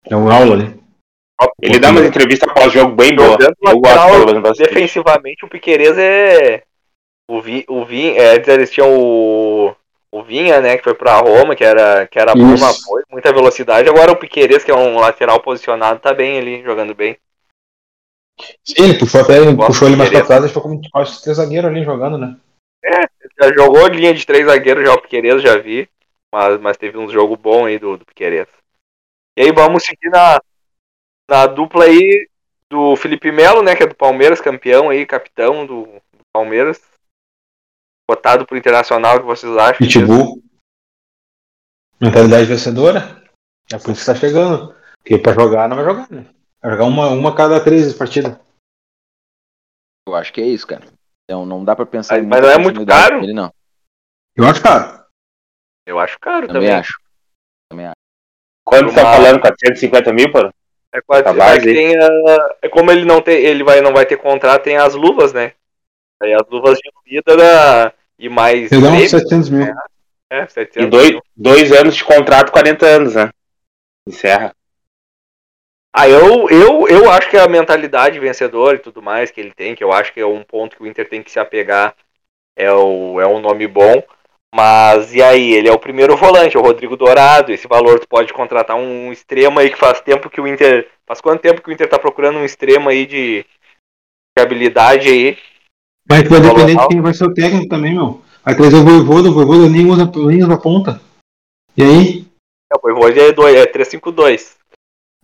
É 0.09 0.17
uma 0.17 0.35
aula 0.35 0.55
ali. 0.55 0.77
Ele 1.61 1.79
dá 1.79 1.91
umas 1.91 2.07
entrevistas 2.07 2.53
pós-jogo 2.53 2.95
bem 2.95 3.15
boa. 3.15 3.37
Eu 3.63 3.81
gosto. 3.81 4.59
Defensivamente, 4.59 5.45
o 5.45 5.49
Piqueires 5.49 5.97
é. 5.99 6.63
O, 7.29 7.41
Vi, 7.41 7.65
o 7.69 7.85
Vinha, 7.85 8.13
é, 8.13 8.37
antes 8.37 8.49
eles 8.49 8.71
tinham 8.71 8.89
o, 8.89 9.75
o 10.19 10.23
Vinha, 10.23 10.61
né, 10.61 10.77
que 10.77 10.85
foi 10.85 10.95
pra 10.95 11.19
Roma, 11.19 11.55
que 11.55 11.65
era, 11.65 12.07
que 12.07 12.19
era 12.19 12.35
bom 12.35 12.55
apoio, 12.55 13.05
muita 13.11 13.33
velocidade. 13.33 13.89
Agora 13.89 14.13
o 14.13 14.17
Piqueires, 14.17 14.65
que 14.65 14.71
é 14.71 14.75
um 14.75 14.99
lateral 14.99 15.41
posicionado, 15.41 16.01
tá 16.01 16.15
bem 16.15 16.39
ali, 16.39 16.63
jogando 16.63 16.95
bem. 16.95 17.19
Sim, 18.65 18.85
ele 18.85 18.99
puxou, 18.99 19.21
até, 19.21 19.39
ele 19.39 19.57
puxou 19.57 19.89
ele 19.89 19.97
mais 19.97 20.11
pra 20.11 20.25
trás, 20.25 20.43
deixou 20.43 20.63
como 20.63 20.81
quase 20.91 21.23
três 21.23 21.37
zagueiros 21.37 21.71
ali 21.71 21.85
jogando, 21.85 22.19
né? 22.19 22.37
Já 23.41 23.53
jogou 23.53 23.87
linha 23.89 24.15
de 24.15 24.27
três 24.27 24.47
zagueiros, 24.47 24.85
já 24.85 24.95
o 24.95 25.01
Piqueires, 25.01 25.43
já 25.43 25.59
vi. 25.59 25.89
Mas, 26.33 26.61
mas 26.61 26.77
teve 26.77 26.99
um 26.99 27.09
jogo 27.09 27.37
bom 27.37 27.67
aí 27.67 27.79
do, 27.79 27.97
do 27.97 28.05
Piqueires. 28.05 28.49
E 29.39 29.43
aí 29.43 29.53
vamos 29.53 29.85
seguir 29.85 30.11
na, 30.11 30.41
na 31.29 31.47
dupla 31.47 31.85
aí 31.85 32.29
do 32.71 32.97
Felipe 32.97 33.31
Melo, 33.31 33.63
né? 33.63 33.77
Que 33.77 33.85
é 33.85 33.87
do 33.87 33.95
Palmeiras, 33.95 34.41
campeão 34.41 34.91
aí, 34.91 35.07
capitão 35.07 35.67
do, 35.67 35.83
do 35.85 36.25
Palmeiras. 36.33 36.81
Votado 38.11 38.47
pro 38.47 38.57
Internacional, 38.57 39.19
que 39.21 39.27
vocês 39.27 39.55
acham? 39.57 39.79
Pitbull. 39.79 40.43
Mentalidade 42.01 42.47
vencedora. 42.47 43.23
É 43.73 43.79
por 43.79 43.91
isso 43.91 44.01
que 44.01 44.07
tá 44.07 44.15
chegando. 44.15 44.75
Porque 44.99 45.19
pra 45.19 45.33
jogar 45.33 45.69
não 45.69 45.77
vai 45.77 45.85
jogar, 45.85 46.11
né? 46.11 46.27
Vai 46.63 46.71
jogar 46.73 46.85
uma, 46.85 47.09
uma 47.09 47.31
a 47.31 47.37
cada 47.37 47.63
três 47.63 47.93
partidas. 47.95 48.39
Eu 50.09 50.15
acho 50.15 50.33
que 50.33 50.41
é 50.41 50.47
isso, 50.47 50.67
cara. 50.67 50.85
Então 51.25 51.45
não 51.45 51.65
dá 51.65 51.75
pra 51.75 51.85
pensar 51.87 52.15
Mas- 52.17 52.25
em 52.25 52.29
mas 52.29 52.41
não 52.43 52.49
é 52.49 52.59
muito 52.59 52.87
caro? 52.87 53.23
Ele, 53.25 53.33
não. 53.33 53.53
Eu 54.37 54.45
acho, 54.47 54.63
cara. 54.63 55.07
Eu 55.87 55.99
acho 55.99 56.19
caro 56.21 56.47
Também, 56.47 56.63
também. 56.69 56.77
acho. 56.81 57.01
Quanto 58.65 58.95
tá 58.95 59.03
Uma- 59.03 59.13
falando? 59.15 59.41
450 59.41 60.13
mil, 60.13 60.31
pô? 60.31 60.39
É 60.95 61.01
quase 61.01 61.25
Tá 61.25 61.33
base, 61.33 61.65
tem 61.65 61.97
a- 61.97 62.57
é 62.63 62.69
como 62.69 62.91
ele 62.91 63.05
não 63.05 63.21
tem, 63.23 63.37
ele 63.45 63.63
vai 63.65 63.81
não 63.81 63.93
vai 63.93 64.07
ter 64.07 64.17
contrato, 64.17 64.63
tem 64.65 64.77
as 64.77 64.95
luvas, 64.95 65.33
né? 65.33 65.55
Aí 66.23 66.33
as 66.35 66.49
luvas 66.49 66.79
de 66.79 66.91
vida 67.05 67.37
da- 67.37 67.93
e 68.19 68.29
mais 68.29 68.73
Eu 68.73 68.81
dou 68.81 68.91
uns 68.91 68.95
prêmio, 68.95 69.11
700 69.11 69.51
mil. 69.51 69.67
é, 70.31 70.43
E 70.45 70.49
700 70.49 70.91
dois, 70.91 71.11
mil. 71.11 71.23
dois 71.37 71.73
anos 71.73 71.95
de 71.97 72.05
contrato, 72.05 72.51
40 72.51 72.87
anos, 72.87 73.15
né? 73.15 73.31
Encerra. 74.09 74.55
Ah, 75.95 76.09
eu, 76.09 76.49
eu, 76.51 76.87
eu 76.89 77.11
acho 77.11 77.31
que 77.31 77.37
a 77.39 77.49
mentalidade 77.49 78.19
vencedora 78.21 78.77
e 78.77 78.81
tudo 78.81 79.01
mais 79.01 79.31
que 79.31 79.41
ele 79.41 79.53
tem, 79.53 79.75
que 79.75 79.83
eu 79.83 79.93
acho 79.93 80.13
que 80.13 80.21
é 80.21 80.27
um 80.27 80.43
ponto 80.43 80.77
que 80.77 80.83
o 80.83 80.87
Inter 80.87 81.09
tem 81.09 81.23
que 81.23 81.31
se 81.31 81.39
apegar, 81.39 81.95
é, 82.55 82.71
o, 82.71 83.21
é 83.21 83.27
um 83.27 83.41
nome 83.41 83.67
bom. 83.67 84.03
Mas 84.55 85.15
e 85.15 85.23
aí, 85.23 85.53
ele 85.53 85.69
é 85.69 85.73
o 85.73 85.79
primeiro 85.79 86.17
volante, 86.17 86.57
é 86.57 86.61
o 86.61 86.63
Rodrigo 86.63 86.97
Dourado. 86.97 87.53
Esse 87.53 87.67
valor 87.67 87.99
tu 88.01 88.09
pode 88.09 88.33
contratar 88.33 88.77
um 88.77 89.13
extremo 89.13 89.59
aí 89.59 89.71
que 89.71 89.77
faz 89.77 90.01
tempo 90.01 90.31
que 90.31 90.41
o 90.41 90.47
Inter. 90.47 90.89
Faz 91.07 91.21
quanto 91.21 91.43
tempo 91.43 91.61
que 91.61 91.69
o 91.69 91.73
Inter 91.73 91.89
tá 91.89 91.99
procurando 91.99 92.39
um 92.39 92.45
extremo 92.45 92.89
aí 92.89 93.05
de, 93.07 93.45
de 94.37 94.43
habilidade 94.43 95.09
aí? 95.09 95.39
Mas 96.09 96.29
vai 96.29 96.41
depender 96.41 96.77
de 96.77 96.89
quem 96.89 97.01
vai 97.01 97.15
ser 97.15 97.25
o 97.25 97.35
técnico 97.35 97.69
também, 97.69 97.95
meu. 97.95 98.23
Vai 98.45 98.55
trazer 98.55 98.77
o 98.77 98.85
Voivoda, 98.85 99.29
o 99.29 99.33
Voivoda 99.33 99.69
nem 99.69 99.87
usa, 99.91 100.11
nem 100.15 100.43
usa 100.43 100.57
ponta. 100.57 101.01
E 101.77 101.83
aí? 101.83 102.27
É, 102.73 102.77
o 102.77 102.81
Voivoda 102.81 103.21
é, 103.21 103.33
dois- 103.33 103.57
é 103.57 103.67
352. 103.67 104.57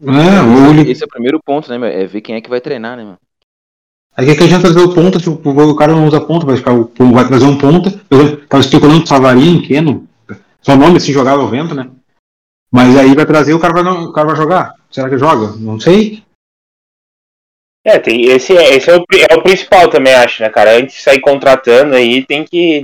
É, 0.03 0.07
o, 0.09 0.71
ele- 0.71 0.91
Esse 0.91 1.05
é 1.05 1.07
o 1.07 1.09
primeiro 1.09 1.39
ponto, 1.45 1.71
né, 1.71 1.79
meu? 1.79 1.89
É 1.89 2.07
ver 2.07 2.21
quem 2.21 2.35
é 2.35 2.41
que 2.41 2.51
vai 2.51 2.61
treinar, 2.61 2.97
né, 2.97 3.05
meu? 3.05 3.17
Aí 4.17 4.27
que 4.27 4.35
que 4.35 4.43
adianta 4.45 4.71
trazer 4.71 4.81
o 4.87 4.93
ponta 4.95 5.19
se 5.19 5.29
o, 5.31 5.35
o 5.43 5.77
cara 5.77 5.93
não 5.93 6.07
usa 6.07 6.21
ponta, 6.21 6.45
vai, 6.45 6.57
ficar, 6.57 6.73
o- 6.75 6.91
vai 7.13 7.27
trazer 7.27 7.47
um 7.47 7.57
ponta. 7.57 7.89
Eu 8.11 8.45
tava 8.47 8.63
especulando 8.63 9.07
Savarinho, 9.07 9.63
Keno, 9.67 10.07
só 10.61 10.77
nome 10.77 10.97
assim 10.97 11.13
jogava 11.13 11.41
ao 11.43 11.49
vento, 11.49 11.75
né? 11.75 11.89
Mas 12.71 12.97
aí 12.97 13.15
vai 13.15 13.25
trazer 13.25 13.55
o 13.55 13.61
cara 13.61 13.73
vai, 13.73 13.83
não- 13.83 14.05
o 14.07 14.13
cara 14.13 14.27
vai 14.27 14.37
jogar. 14.37 14.75
Será 14.91 15.09
que 15.09 15.17
joga? 15.19 15.57
Não 15.57 15.79
sei. 15.81 16.23
É, 17.85 17.99
tem, 17.99 18.27
esse, 18.27 18.57
é, 18.57 18.75
esse 18.77 18.89
é, 18.91 18.97
o, 18.97 19.05
é 19.31 19.35
o 19.37 19.43
principal 19.43 19.89
também, 19.89 20.15
acho, 20.15 20.43
né, 20.43 20.49
cara? 20.49 20.77
Antes 20.77 20.97
de 20.97 21.03
sair 21.03 21.21
contratando 21.21 21.97
aí, 21.97 22.25
tem 22.25 22.45
que, 22.45 22.83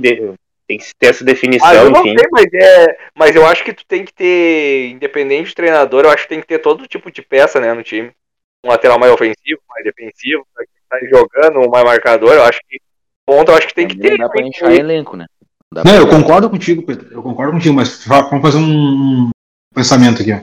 tem 0.67 0.77
que 0.77 0.85
ter 0.99 1.07
essa 1.07 1.23
Ah, 1.23 1.25
definição, 1.25 1.73
eu 1.73 1.89
não 1.89 2.01
enfim. 2.01 2.17
sei, 2.17 2.27
mas, 2.31 2.45
é, 2.53 2.97
mas 3.15 3.35
eu 3.35 3.45
acho 3.45 3.63
que 3.63 3.71
tu 3.73 3.85
tem 3.87 4.03
que 4.03 4.13
ter, 4.13 4.89
independente 4.89 5.51
do 5.51 5.55
treinador, 5.55 6.03
eu 6.03 6.11
acho 6.11 6.23
que 6.23 6.29
tem 6.29 6.41
que 6.41 6.47
ter 6.47 6.59
todo 6.59 6.85
tipo 6.87 7.09
de 7.09 7.21
peça, 7.21 7.59
né, 7.61 7.73
no 7.73 7.81
time. 7.81 8.11
Um 8.65 8.69
lateral 8.69 8.99
mais 8.99 9.13
ofensivo, 9.13 9.61
mais 9.69 9.85
defensivo, 9.85 10.45
pra 10.53 10.65
quem 10.65 10.83
tá 10.89 11.07
jogando, 11.17 11.65
um 11.65 11.69
mais 11.69 11.85
marcador, 11.85 12.33
eu 12.33 12.43
acho 12.43 12.59
que 12.67 12.77
ponto, 13.25 13.51
eu 13.51 13.55
acho 13.57 13.67
que 13.67 13.73
tem 13.75 13.87
que 13.87 13.95
ter. 13.97 14.11
Não 14.11 14.17
dá 14.17 14.29
pra 14.29 14.43
que- 14.43 14.65
elenco, 14.65 15.15
né? 15.15 15.27
Não 15.71 15.81
dá 15.81 15.89
Não, 15.89 15.97
pra- 15.97 16.01
eu 16.01 16.09
concordo 16.09 16.49
contigo, 16.49 16.83
Pedro. 16.83 17.07
Eu 17.09 17.23
concordo 17.23 17.53
contigo, 17.53 17.73
mas 17.75 18.03
vamos 18.05 18.41
fazer 18.41 18.57
um 18.57 19.29
pensamento 19.73 20.21
aqui, 20.21 20.33
ó. 20.33 20.39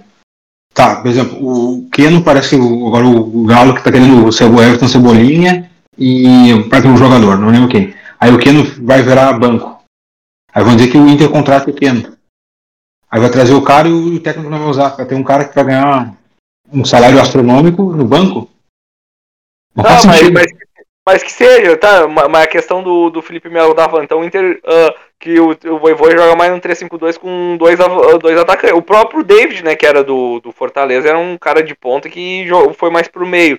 Tá, 0.77 0.97
por 1.01 1.09
exemplo, 1.09 1.39
o 1.41 1.89
Keno 1.91 2.23
parece 2.23 2.55
o, 2.55 2.87
agora 2.87 3.07
o 3.07 3.45
Galo 3.47 3.75
que 3.75 3.83
tá 3.83 3.91
querendo 3.91 4.27
o 4.27 4.63
Everton 4.63 4.87
Cebolinha 4.87 5.71
e 5.97 6.69
parece 6.69 6.87
um 6.87 6.99
jogador, 6.99 7.39
não 7.39 7.49
lembro 7.49 7.71
quem. 7.71 7.95
Aí 8.21 8.31
o 8.31 8.39
Keno 8.39 8.63
vai 8.85 9.03
virar 9.03 9.33
banco. 9.39 9.83
Aí 10.53 10.63
vão 10.63 10.77
dizer 10.77 10.91
que 10.91 10.99
o 10.99 11.09
Inter 11.09 11.31
contrata 11.31 11.71
o 11.71 11.75
Keno. 11.75 12.15
Aí 13.11 13.19
vai 13.19 13.31
trazer 13.31 13.55
o 13.55 13.63
cara 13.63 13.89
e 13.89 13.93
o 13.93 14.21
técnico 14.21 14.51
não 14.51 14.59
vai 14.59 14.69
usar. 14.69 14.91
Vai 14.91 15.07
ter 15.07 15.15
um 15.15 15.25
cara 15.25 15.47
que 15.47 15.55
vai 15.55 15.65
ganhar 15.65 16.15
um 16.71 16.85
salário 16.85 17.19
astronômico 17.21 17.83
no 17.95 18.05
banco. 18.05 18.51
Não, 19.75 19.83
Não, 19.85 19.91
faz 19.91 20.05
mas, 20.05 20.31
mas, 20.31 20.53
mas 21.07 21.23
que 21.23 21.33
seja, 21.33 21.75
tá? 21.79 22.07
ma- 22.07 22.29
Mas 22.29 22.45
a 22.45 22.49
questão 22.49 22.83
do, 22.83 23.09
do 23.09 23.23
Felipe 23.23 23.49
Melo 23.49 23.73
dava, 23.75 24.05
então 24.05 24.21
o 24.21 24.25
Inter, 24.25 24.61
ah, 24.67 24.95
que 25.19 25.39
o, 25.41 25.51
o 25.51 25.79
Voivô 25.79 26.11
joga 26.11 26.37
mais 26.37 26.53
no 26.53 26.61
3-5-2 26.61 27.19
com 27.19 27.57
dois, 27.57 27.79
dois 28.21 28.39
atacantes. 28.39 28.77
O 28.77 28.83
próprio 28.83 29.25
David, 29.25 29.65
né, 29.65 29.75
que 29.75 29.87
era 29.87 30.05
do, 30.05 30.41
do 30.41 30.53
Fortaleza, 30.53 31.09
era 31.09 31.19
um 31.19 31.37
cara 31.39 31.63
de 31.63 31.75
ponta 31.75 32.09
que 32.09 32.47
foi 32.75 32.91
mais 32.91 33.09
pro 33.09 33.27
meio. 33.27 33.59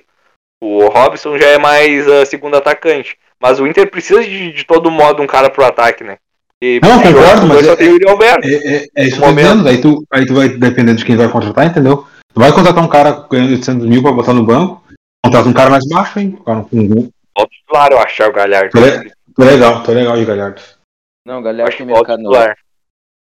O 0.61 0.87
Robson 0.87 1.37
já 1.37 1.47
é 1.47 1.57
mais 1.57 2.07
ah, 2.07 2.25
segundo 2.25 2.55
atacante. 2.55 3.17
Mas 3.39 3.59
o 3.59 3.67
Inter 3.67 3.89
precisa 3.89 4.23
de, 4.23 4.51
de 4.51 4.63
todo 4.63 4.89
modo 4.89 5.21
um 5.21 5.27
cara 5.27 5.49
pro 5.49 5.63
ataque, 5.63 6.03
né? 6.03 6.17
E 6.61 6.79
Não, 6.81 6.99
concordo, 7.01 7.45
mas 7.45 7.65
só 7.65 7.73
é- 7.73 7.75
tem 7.75 7.89
o 7.89 7.91
Yuri 7.93 8.09
Alberto. 8.09 8.47
É, 8.47 8.53
é, 8.55 8.85
é 8.95 9.03
isso 9.03 9.15
que 9.15 9.21
No 9.21 9.27
eu 9.27 9.35
tô 9.35 9.43
momento. 9.43 9.67
Aí 9.67 9.79
tu, 9.79 10.03
aí 10.11 10.25
tu 10.25 10.33
vai 10.33 10.49
depender 10.49 10.95
de 10.95 11.05
quem 11.05 11.15
vai 11.15 11.29
contratar, 11.29 11.67
entendeu? 11.67 12.07
Tu 12.33 12.39
vai 12.39 12.51
contratar 12.51 12.83
um 12.83 12.87
cara 12.87 13.27
ganhando 13.29 13.51
800 13.51 13.85
mil 13.87 14.01
pra 14.01 14.11
botar 14.11 14.33
no 14.33 14.43
banco, 14.43 14.83
contrata 15.23 15.47
um 15.47 15.53
cara 15.53 15.69
mais 15.69 15.87
baixo, 15.87 16.19
hein? 16.19 16.37
Cara, 16.43 16.61
com- 16.63 17.09
titular, 17.47 17.91
eu 17.91 17.99
acho, 17.99 18.23
é 18.23 18.27
o 18.27 18.33
Galhardo. 18.33 18.71
Tô, 18.71 18.79
le- 18.79 19.11
tô 19.35 19.43
legal, 19.43 19.83
tô 19.83 19.91
legal 19.91 20.17
de 20.17 20.25
Galhardo. 20.25 20.61
Não, 21.27 21.41
galera, 21.43 21.67
acho 21.67 21.77
tem 21.77 21.85
que 21.87 21.91
o 21.91 21.95
mercado 21.95 22.23
não. 22.23 22.31
titular 22.31 22.57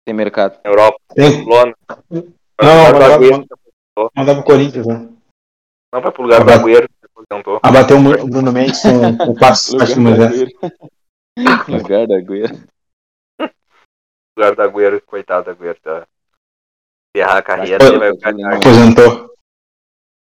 Tem 0.05 0.15
mercado. 0.15 0.61
na 0.65 0.71
Europa, 0.71 0.99
Tem, 1.15 1.45
Lona. 1.45 1.75
Não, 2.11 2.91
pro 2.91 2.99
do 2.99 3.05
Agüero, 3.05 3.47
mandar 4.17 4.35
pro 4.35 4.45
Corinthians, 4.45 4.87
né? 4.89 5.09
Não 5.95 6.01
vai 6.01 6.11
pro 6.11 6.23
lugar 6.23 6.39
do 6.45 6.51
Agora- 6.51 6.61
Agüero, 6.61 6.89
que 6.89 6.95
se 6.99 7.07
aposentou. 7.07 7.61
Abateu 7.63 7.97
o 7.99 8.27
Bruno 8.29 8.53
Mendes 8.53 8.83
com 8.83 8.89
o 9.31 9.39
passo 9.39 9.81
acho 9.81 9.95
que 9.95 10.01
Lugar 10.01 10.19
mas 10.19 10.19
da 10.19 10.25
é. 10.25 10.29
Agüero. 10.29 10.51
Lugar 11.69 12.07
da 12.09 12.17
Agüero. 12.17 12.69
lugar 14.37 14.55
do 14.57 14.63
Agüero, 14.63 15.01
coitado 15.03 15.45
do 15.45 15.51
Agüero, 15.53 15.81
tá? 15.81 16.05
Encerrar 17.15 17.39
a 17.39 17.43
carreira, 17.43 17.85
ele 17.85 17.99
vai 17.99 18.13
Galhardo, 18.17 18.57
Aposentou. 18.57 19.35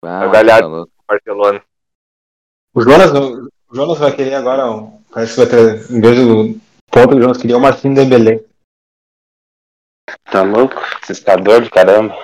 Ah, 0.04 0.26
o 0.26 0.30
Galhardo. 0.30 0.86
tá. 0.86 0.92
Barcelona. 1.06 1.62
O 2.74 2.80
Jonas, 2.82 3.10
o 3.12 3.74
Jonas 3.74 3.98
vai 3.98 4.14
querer 4.16 4.34
agora, 4.34 4.64
parece 5.12 5.34
que 5.34 5.40
vai 5.44 5.48
ter, 5.48 5.90
em 5.92 6.00
vez 6.00 6.16
do 6.16 6.67
o 7.06 7.20
Jonas 7.20 7.38
queria 7.38 7.56
o 7.56 7.60
Marcinho 7.60 7.94
Dembélé. 7.94 8.40
Tá 10.30 10.42
louco? 10.42 10.76
Assustador 11.02 11.62
de 11.62 11.70
caramba. 11.70 12.16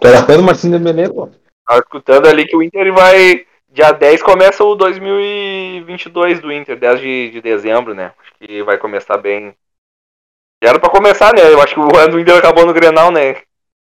Tu 0.00 0.06
era 0.06 0.22
fã 0.24 0.36
do 0.36 0.42
Marcinho 0.42 0.78
Dembélé, 0.78 1.08
pô? 1.08 1.28
Tava 1.66 1.80
escutando 1.80 2.26
ali 2.26 2.46
que 2.46 2.56
o 2.56 2.62
Inter 2.62 2.92
vai. 2.92 3.46
Dia 3.72 3.92
10 3.92 4.22
começa 4.22 4.64
o 4.64 4.74
2022 4.74 6.40
do 6.40 6.52
Inter, 6.52 6.76
10 6.76 7.00
de, 7.00 7.30
de 7.30 7.40
dezembro, 7.40 7.94
né? 7.94 8.12
Acho 8.20 8.32
que 8.40 8.62
vai 8.64 8.76
começar 8.76 9.16
bem. 9.16 9.54
Já 10.62 10.70
era 10.70 10.80
pra 10.80 10.90
começar, 10.90 11.32
né? 11.32 11.52
Eu 11.52 11.62
acho 11.62 11.74
que 11.74 11.80
o 11.80 11.96
ano 11.96 12.12
do 12.12 12.20
Inter 12.20 12.36
acabou 12.36 12.66
no 12.66 12.72
Grenal, 12.72 13.12
né? 13.12 13.36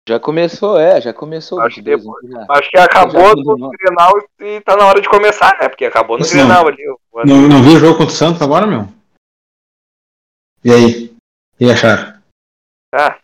Já 0.08 0.20
começou, 0.20 0.80
é, 0.80 1.00
já 1.00 1.14
começou. 1.14 1.62
Acho 1.62 1.76
que 1.76 1.82
22, 1.82 2.30
já. 2.30 2.46
Acho 2.50 2.70
que 2.70 2.78
acabou 2.78 3.36
no. 3.36 3.70
Grenal 3.70 4.14
e 4.40 4.60
tá 4.62 4.76
na 4.76 4.86
hora 4.86 5.02
de 5.02 5.08
começar, 5.08 5.58
né? 5.62 5.70
Porque 5.70 5.86
acabou 5.86 6.18
no 6.18 6.24
Isso 6.24 6.34
Grenal 6.34 6.68
ali. 6.68 6.84
o 7.12 7.20
ano. 7.20 7.34
Não, 7.34 7.48
não 7.48 7.64
viu 7.64 7.74
o 7.74 7.80
jogo 7.80 7.98
contra 7.98 8.14
o 8.14 8.16
Santos 8.16 8.42
agora, 8.42 8.66
meu? 8.68 8.88
E 10.64 10.72
aí? 10.72 11.16
E 11.60 11.72
acharam? 11.72 12.22
Ah. 12.94 13.20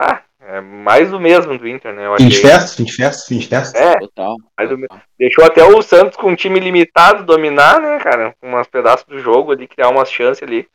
Ah, 0.00 0.22
é 0.40 0.60
mais 0.60 1.10
do 1.10 1.18
mesmo 1.18 1.58
do 1.58 1.66
Inter, 1.66 1.92
né? 1.92 2.06
Eu 2.06 2.16
Fim 2.16 2.28
de 2.28 2.36
achei. 2.36 2.50
festa? 2.50 2.76
Fim 2.76 2.84
de 2.84 2.92
festa? 2.94 3.26
Fim 3.28 3.38
de 3.38 3.48
festa? 3.48 3.78
É, 3.78 3.98
Total. 3.98 4.36
mesmo. 4.60 5.02
Deixou 5.18 5.44
até 5.44 5.64
o 5.64 5.82
Santos 5.82 6.16
com 6.16 6.30
um 6.30 6.36
time 6.36 6.60
limitado 6.60 7.24
dominar, 7.24 7.80
né, 7.80 7.98
cara? 7.98 8.34
Com 8.40 8.48
umas 8.48 8.68
pedaços 8.68 9.06
do 9.06 9.18
jogo 9.18 9.52
ali, 9.52 9.66
criar 9.66 9.88
umas 9.88 10.10
chances 10.10 10.42
ali. 10.42 10.68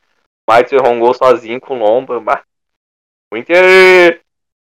Maito 0.48 0.74
errou 0.74 0.92
um 0.92 1.00
gol 1.00 1.14
sozinho 1.14 1.60
com 1.60 1.74
o 1.74 1.78
Lomba. 1.78 2.20
Bah. 2.20 2.42
O 3.32 3.36
Inter. 3.36 4.20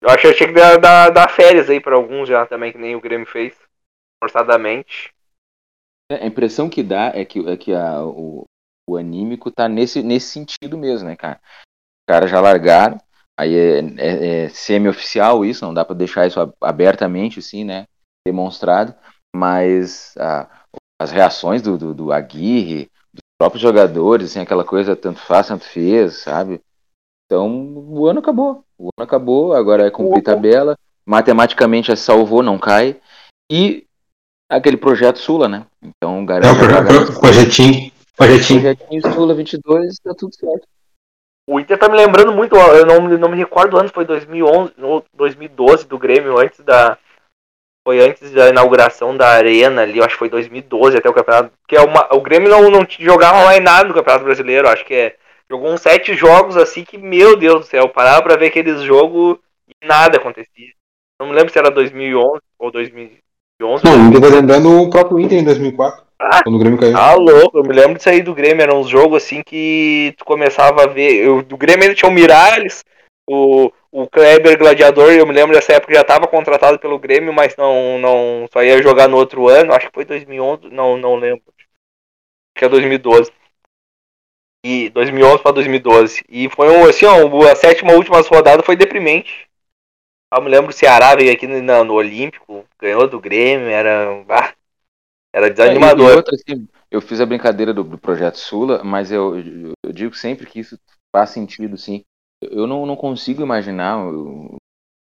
Eu 0.01 0.11
achei 0.11 0.31
que 0.33 0.37
tinha 0.37 0.49
que 0.49 0.55
dar, 0.55 0.77
dar, 0.79 1.11
dar 1.11 1.31
férias 1.31 1.69
aí 1.69 1.81
pra 1.81 1.97
alguns 1.97 2.29
já 2.29 2.47
também, 2.47 2.71
que 2.71 2.79
nem 2.79 2.95
o 2.95 3.01
Grêmio 3.01 3.27
fez. 3.27 3.57
Forçadamente. 4.23 5.13
É, 6.13 6.17
A 6.17 6.27
impressão 6.27 6.69
que 6.69 6.83
dá 6.83 7.11
é 7.15 7.25
que, 7.25 7.41
é 7.49 7.57
que 7.57 7.73
a- 7.73 8.05
o, 8.05 8.45
o 8.89 8.97
anímico 8.97 9.51
tá 9.51 9.69
nesse, 9.69 10.03
nesse 10.03 10.29
sentido 10.29 10.77
mesmo, 10.77 11.09
né, 11.09 11.17
cara? 11.17 11.41
Os 11.43 12.07
caras 12.09 12.31
já 12.31 12.41
largaram, 12.41 12.99
aí 13.39 13.55
é, 13.55 13.79
é- 13.99 14.45
é 14.45 14.49
semi-oficial 14.51 15.45
isso, 15.45 15.65
não 15.65 15.75
dá 15.75 15.85
pra 15.85 15.95
deixar 15.95 16.27
isso 16.27 16.39
abertamente, 16.61 17.39
assim, 17.39 17.65
né? 17.65 17.85
Demonstrado, 18.27 18.95
mas 19.35 20.15
a- 20.19 20.49
as 21.01 21.11
reações 21.11 21.63
do, 21.63 21.77
do, 21.77 21.95
do 21.95 22.13
Aguirre, 22.13 22.89
dos 23.13 23.23
próprios 23.39 23.63
jogadores, 23.63 24.31
assim, 24.31 24.41
aquela 24.41 24.65
coisa 24.65 24.95
tanto 24.95 25.21
faz, 25.21 25.49
tanto 25.49 25.65
fez, 25.65 26.19
sabe? 26.19 26.61
Então, 27.27 27.75
o 27.77 28.07
ano 28.07 28.21
acabou. 28.21 28.65
O 28.79 28.89
ano 28.97 29.05
acabou, 29.05 29.55
agora 29.55 29.87
é 29.87 29.91
cumprir 29.91 30.23
tabela, 30.23 30.77
matematicamente 31.07 31.89
já 31.89 31.97
salvou, 31.97 32.43
não 32.43 32.59
cai, 32.59 33.01
e 33.51 33.87
aquele 34.49 34.77
projeto 34.77 35.19
Sula, 35.19 35.49
né? 35.49 35.67
Então, 35.83 36.21
É 36.21 36.27
garante 36.27 37.13
o 37.13 37.21
projetinho. 37.21 37.94
Projetinho. 38.17 38.61
projetinho 38.61 39.13
Sula 39.13 39.35
22, 39.35 39.99
tá 39.99 40.15
tudo 40.15 40.35
certo. 40.35 40.67
O 41.47 41.61
Inter 41.61 41.79
tá 41.79 41.89
me 41.89 41.97
lembrando 41.97 42.33
muito, 42.33 42.57
eu 42.57 42.87
não, 42.87 43.07
não 43.19 43.29
me 43.29 43.37
recordo 43.37 43.77
antes, 43.77 43.93
foi 43.93 44.05
2011 44.07 44.73
ou 44.81 45.05
2012 45.13 45.87
do 45.87 45.99
Grêmio, 45.99 46.39
antes 46.39 46.61
da. 46.61 46.97
Foi 47.87 48.01
antes 48.01 48.31
da 48.31 48.49
inauguração 48.49 49.15
da 49.15 49.29
Arena 49.29 49.83
ali, 49.83 49.99
eu 49.99 50.05
acho 50.05 50.15
que 50.15 50.21
foi 50.21 50.31
2012 50.31 50.97
até 50.97 51.09
o 51.09 51.13
campeonato. 51.13 51.53
Porque 51.61 51.77
é 51.77 51.83
uma, 51.83 52.09
o 52.15 52.23
Grêmio 52.23 52.49
não, 52.49 52.71
não 52.71 52.87
jogava 52.99 53.45
mais 53.45 53.63
nada 53.63 53.87
no 53.87 53.93
Campeonato 53.93 54.25
Brasileiro, 54.25 54.69
acho 54.69 54.87
que 54.87 54.95
é. 54.95 55.17
Jogou 55.51 55.71
uns 55.71 55.83
sete 55.83 56.15
jogos 56.15 56.57
assim 56.57 56.83
que, 56.83 56.97
meu 56.97 57.37
Deus 57.37 57.61
do 57.61 57.67
céu, 57.67 57.87
parava 57.91 58.23
pra 58.23 58.37
ver 58.37 58.47
aqueles 58.47 58.81
jogos 58.81 59.37
e 59.69 59.87
nada 59.87 60.17
acontecia. 60.17 60.73
Não 61.21 61.29
me 61.29 61.35
lembro 61.35 61.53
se 61.53 61.59
era 61.59 61.71
2011 61.71 62.41
ou 62.59 62.71
2011. 62.71 63.85
Não, 63.85 64.13
eu 64.13 64.21
tô 64.21 64.29
lembrando 64.29 64.83
o 64.83 64.89
próprio 64.89 65.21
Inter 65.21 65.39
em 65.39 65.45
2004, 65.45 66.01
Ah, 66.01 66.04
quando 66.43 66.57
o 66.57 66.59
Grêmio 66.59 66.79
caiu. 66.79 66.97
Ah, 66.97 67.15
louco, 67.15 67.59
eu 67.59 67.63
me 67.63 67.75
lembro 67.75 67.95
disso 67.95 68.09
aí 68.09 68.23
do 68.23 68.35
Grêmio, 68.35 68.63
era 68.63 68.75
uns 68.75 68.89
jogos 68.89 69.23
assim 69.23 69.43
que 69.43 70.15
tu 70.17 70.25
começava 70.25 70.85
a 70.85 70.87
ver. 70.87 71.25
Eu, 71.25 71.43
do 71.43 71.57
Grêmio 71.57 71.85
ainda 71.85 71.95
tinha 71.95 72.11
o 72.11 72.13
Miralles, 72.13 72.85
o, 73.29 73.73
o 73.91 74.09
Kleber 74.09 74.59
Gladiador, 74.59 75.13
eu 75.13 75.27
me 75.27 75.33
lembro 75.33 75.55
dessa 75.55 75.73
época 75.75 75.95
já 75.95 76.03
estava 76.03 76.27
contratado 76.27 76.79
pelo 76.79 76.99
Grêmio, 76.99 77.33
mas 77.33 77.57
não, 77.57 77.99
não 77.99 78.47
só 78.53 78.63
ia 78.63 78.83
jogar 78.83 79.09
no 79.09 79.17
outro 79.17 79.49
ano, 79.49 79.73
acho 79.73 79.87
que 79.87 79.95
foi 79.95 80.05
2011, 80.05 80.69
não, 80.71 80.97
não 80.97 81.17
lembro. 81.17 81.43
Acho 81.47 82.59
que 82.59 82.65
é 82.65 82.69
2012. 82.69 83.33
E 84.65 84.89
2011 84.91 85.43
para 85.43 85.53
2012. 85.53 86.25
E 86.29 86.49
foi 86.49 86.71
um 86.71 86.87
assim, 86.87 87.05
ó, 87.05 87.51
a 87.51 87.55
sétima 87.55 87.93
última 87.93 88.21
rodada 88.23 88.63
foi 88.63 88.77
deprimente. 88.77 89.47
Eu 90.35 90.43
me 90.43 90.51
lembro 90.51 90.71
o 90.71 90.73
Ceará 90.73 91.15
veio 91.15 91.33
aqui 91.33 91.47
no, 91.47 91.85
no 91.85 91.95
Olímpico, 91.95 92.65
ganhou 92.79 93.07
do 93.07 93.21
Grêmio, 93.21 93.69
era. 93.69 94.25
Ah, 94.29 94.53
era 95.35 95.51
desanimador. 95.51 96.13
E 96.13 96.15
outra, 96.15 96.35
assim, 96.37 96.69
eu 96.89 97.01
fiz 97.01 97.21
a 97.21 97.27
brincadeira 97.27 97.75
do, 97.75 97.83
do 97.83 97.99
projeto 97.99 98.39
Sula, 98.39 98.85
mas 98.85 99.11
eu, 99.11 99.37
eu, 99.83 99.93
digo 99.93 100.15
sempre 100.15 100.47
que 100.47 100.61
isso 100.61 100.79
faz 101.15 101.31
sentido, 101.31 101.77
sim. 101.77 102.05
Eu 102.41 102.69
não, 102.69 102.87
não 102.87 102.95
consigo 102.95 103.43
imaginar 103.43 103.99
um 103.99 104.57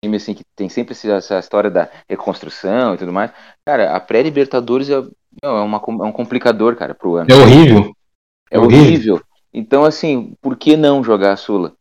time 0.04 0.18
assim 0.18 0.34
que 0.34 0.44
tem 0.56 0.68
sempre 0.68 0.94
essa 0.94 1.38
história 1.38 1.70
da 1.70 1.92
reconstrução 2.10 2.96
e 2.96 2.98
tudo 2.98 3.14
mais. 3.14 3.32
Cara, 3.64 3.96
a 3.96 4.00
pré-Libertadores 4.00 4.90
é, 4.90 4.96
é, 5.44 5.48
uma, 5.48 5.78
é 5.78 6.04
um 6.04 6.12
complicador, 6.12 6.76
cara, 6.76 6.96
pro 6.96 7.18
ano. 7.18 7.30
É 7.30 7.36
horrível. 7.36 7.96
É 8.50 8.60
horrível. 8.60 9.22
Então, 9.54 9.86
assim, 9.86 10.34
por 10.42 10.58
que 10.58 10.76
não 10.76 11.04
jogar 11.04 11.34
a 11.34 11.38
Sula? 11.38 11.76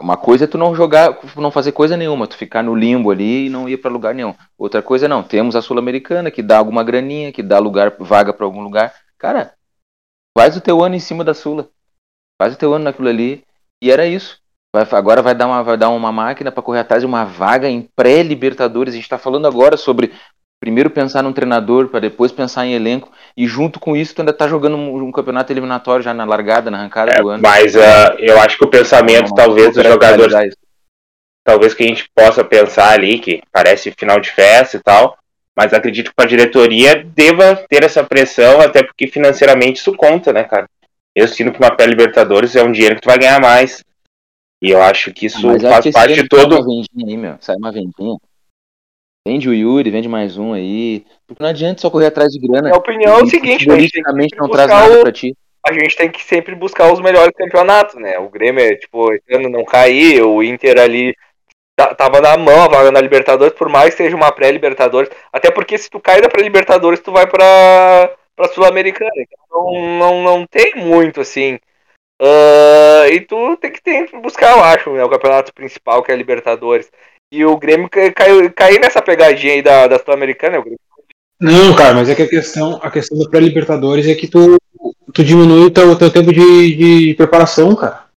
Uma 0.00 0.16
coisa 0.16 0.44
é 0.44 0.46
tu 0.46 0.58
não 0.58 0.74
jogar, 0.74 1.18
não 1.36 1.50
fazer 1.50 1.72
coisa 1.72 1.96
nenhuma, 1.96 2.26
tu 2.26 2.36
ficar 2.36 2.62
no 2.62 2.74
limbo 2.74 3.10
ali 3.10 3.46
e 3.46 3.50
não 3.50 3.68
ir 3.68 3.76
para 3.76 3.90
lugar 3.90 4.14
nenhum. 4.14 4.34
Outra 4.58 4.82
coisa 4.82 5.08
não, 5.08 5.22
temos 5.22 5.56
a 5.56 5.62
Sul-Americana 5.62 6.30
que 6.30 6.42
dá 6.42 6.58
alguma 6.58 6.82
graninha, 6.84 7.32
que 7.32 7.42
dá 7.42 7.58
lugar, 7.58 7.94
vaga 7.98 8.32
para 8.32 8.44
algum 8.44 8.62
lugar. 8.62 8.94
Cara, 9.18 9.54
faz 10.36 10.56
o 10.56 10.60
teu 10.60 10.82
ano 10.82 10.94
em 10.94 11.00
cima 11.00 11.24
da 11.24 11.34
Sula. 11.34 11.68
Faz 12.40 12.54
o 12.54 12.58
teu 12.58 12.72
ano 12.72 12.84
naquilo 12.84 13.08
ali. 13.08 13.44
E 13.82 13.90
era 13.90 14.06
isso. 14.06 14.38
Vai, 14.74 14.86
agora 14.92 15.20
vai 15.20 15.34
dar, 15.34 15.46
uma, 15.46 15.62
vai 15.62 15.76
dar 15.76 15.90
uma 15.90 16.12
máquina 16.12 16.52
para 16.52 16.62
correr 16.62 16.80
atrás 16.80 17.02
de 17.02 17.06
uma 17.06 17.24
vaga 17.24 17.68
em 17.68 17.88
pré-Libertadores. 17.96 18.94
A 18.94 18.96
gente 18.96 19.04
está 19.04 19.18
falando 19.18 19.46
agora 19.46 19.76
sobre 19.76 20.12
primeiro 20.60 20.90
pensar 20.90 21.22
num 21.22 21.32
treinador, 21.32 21.88
para 21.88 22.00
depois 22.00 22.30
pensar 22.30 22.66
em 22.66 22.74
elenco, 22.74 23.10
e 23.34 23.46
junto 23.46 23.80
com 23.80 23.96
isso 23.96 24.14
tu 24.14 24.20
ainda 24.20 24.32
tá 24.32 24.46
jogando 24.46 24.76
um, 24.76 25.04
um 25.04 25.10
campeonato 25.10 25.52
eliminatório 25.52 26.04
já 26.04 26.12
na 26.12 26.24
largada, 26.24 26.70
na 26.70 26.78
arrancada 26.78 27.12
é, 27.12 27.20
do 27.20 27.30
ano. 27.30 27.42
Mas 27.42 27.74
uh, 27.74 28.18
eu 28.18 28.38
acho 28.38 28.58
que 28.58 28.64
o 28.64 28.70
pensamento, 28.70 29.30
não, 29.30 29.34
talvez, 29.34 29.74
dos 29.74 29.84
jogadores. 29.84 30.54
Talvez 31.42 31.72
que 31.72 31.82
a 31.82 31.86
gente 31.86 32.08
possa 32.14 32.44
pensar 32.44 32.92
ali, 32.92 33.18
que 33.18 33.42
parece 33.50 33.90
final 33.92 34.20
de 34.20 34.30
festa 34.30 34.76
e 34.76 34.80
tal, 34.80 35.16
mas 35.56 35.72
acredito 35.72 36.12
que 36.14 36.22
a 36.22 36.26
diretoria 36.26 37.02
deva 37.02 37.56
ter 37.68 37.82
essa 37.82 38.04
pressão, 38.04 38.60
até 38.60 38.82
porque 38.82 39.06
financeiramente 39.06 39.80
isso 39.80 39.96
conta, 39.96 40.32
né, 40.32 40.44
cara? 40.44 40.68
Eu 41.16 41.26
sinto 41.26 41.52
que 41.52 41.58
uma 41.58 41.74
pé 41.74 41.86
Libertadores 41.86 42.54
é 42.54 42.62
um 42.62 42.70
dinheiro 42.70 42.96
que 42.96 43.00
tu 43.00 43.08
vai 43.08 43.18
ganhar 43.18 43.40
mais. 43.40 43.82
E 44.62 44.70
eu 44.70 44.82
acho 44.82 45.12
que 45.12 45.26
isso 45.26 45.40
faz 45.60 45.90
parte 45.90 46.14
de 46.14 46.28
todo. 46.28 46.54
Sai 46.54 46.60
uma 46.60 46.66
vendinha 46.66 47.06
aí, 47.06 47.16
meu. 47.16 47.36
Sai 47.40 47.56
uma 47.56 47.72
vendinha. 47.72 48.18
Vende 49.26 49.48
o 49.48 49.54
Yuri, 49.54 49.90
vende 49.90 50.08
mais 50.08 50.38
um 50.38 50.52
aí. 50.52 51.04
Porque 51.26 51.42
não 51.42 51.50
adianta 51.50 51.80
só 51.80 51.90
correr 51.90 52.06
atrás 52.06 52.32
de 52.32 52.38
grana. 52.38 52.68
Minha 52.68 52.78
opinião 52.78 53.18
é 53.18 53.22
o 53.22 53.26
seguinte, 53.26 53.68
né? 53.68 53.76
não 54.38 54.48
traz 54.48 54.68
nada 54.68 54.98
o... 54.98 55.02
pra 55.02 55.12
ti. 55.12 55.36
A 55.66 55.72
gente 55.74 55.94
tem 55.94 56.10
que 56.10 56.22
sempre 56.24 56.54
buscar 56.54 56.90
os 56.90 57.00
melhores 57.00 57.34
campeonatos, 57.36 57.96
né? 57.96 58.18
O 58.18 58.30
Grêmio, 58.30 58.78
tipo, 58.78 59.12
esse 59.12 59.34
ano 59.34 59.50
não 59.50 59.62
cair, 59.62 60.22
o 60.22 60.42
Inter 60.42 60.80
ali 60.80 61.14
tava 61.96 62.20
na 62.20 62.36
mão 62.36 62.62
a 62.62 62.68
vaga 62.68 62.90
na 62.90 63.00
Libertadores, 63.00 63.54
por 63.54 63.68
mais 63.68 63.94
que 63.94 64.02
seja 64.02 64.16
uma 64.16 64.32
pré-Libertadores. 64.32 65.10
Até 65.30 65.50
porque 65.50 65.76
se 65.76 65.90
tu 65.90 66.00
cai 66.00 66.20
da 66.20 66.28
pré-Libertadores, 66.28 67.00
tu 67.00 67.12
vai 67.12 67.26
pra, 67.26 68.10
pra 68.34 68.48
Sul-Americana. 68.48 69.10
Então 69.16 69.98
não, 69.98 70.22
não 70.22 70.46
tem 70.46 70.74
muito, 70.76 71.20
assim. 71.20 71.58
Uh, 72.20 73.06
e 73.12 73.20
tu 73.20 73.56
tem 73.56 73.72
que, 73.72 73.82
tem 73.82 74.06
que 74.06 74.16
buscar, 74.18 74.56
eu 74.56 74.62
acho, 74.62 74.92
né, 74.92 75.02
o 75.02 75.08
campeonato 75.08 75.54
principal, 75.54 76.02
que 76.02 76.10
é 76.10 76.14
a 76.14 76.18
Libertadores. 76.18 76.90
E 77.32 77.44
o 77.44 77.56
Grêmio 77.56 77.88
caiu, 77.88 78.52
caiu 78.52 78.80
nessa 78.80 79.00
pegadinha 79.00 79.54
aí 79.54 79.62
da, 79.62 79.86
da 79.86 79.98
Sul-Americana. 79.98 80.62
Não, 81.40 81.74
cara, 81.74 81.94
mas 81.94 82.08
é 82.08 82.14
que 82.14 82.22
a 82.22 82.28
questão, 82.28 82.78
a 82.82 82.90
questão 82.90 83.16
do 83.16 83.30
pré-Libertadores 83.30 84.06
é 84.08 84.14
que 84.14 84.26
tu, 84.26 84.58
tu 85.12 85.24
diminui 85.24 85.66
o 85.66 85.70
teu, 85.70 85.96
teu 85.96 86.12
tempo 86.12 86.32
de, 86.32 86.76
de 86.76 87.14
preparação, 87.14 87.74
cara. 87.76 88.10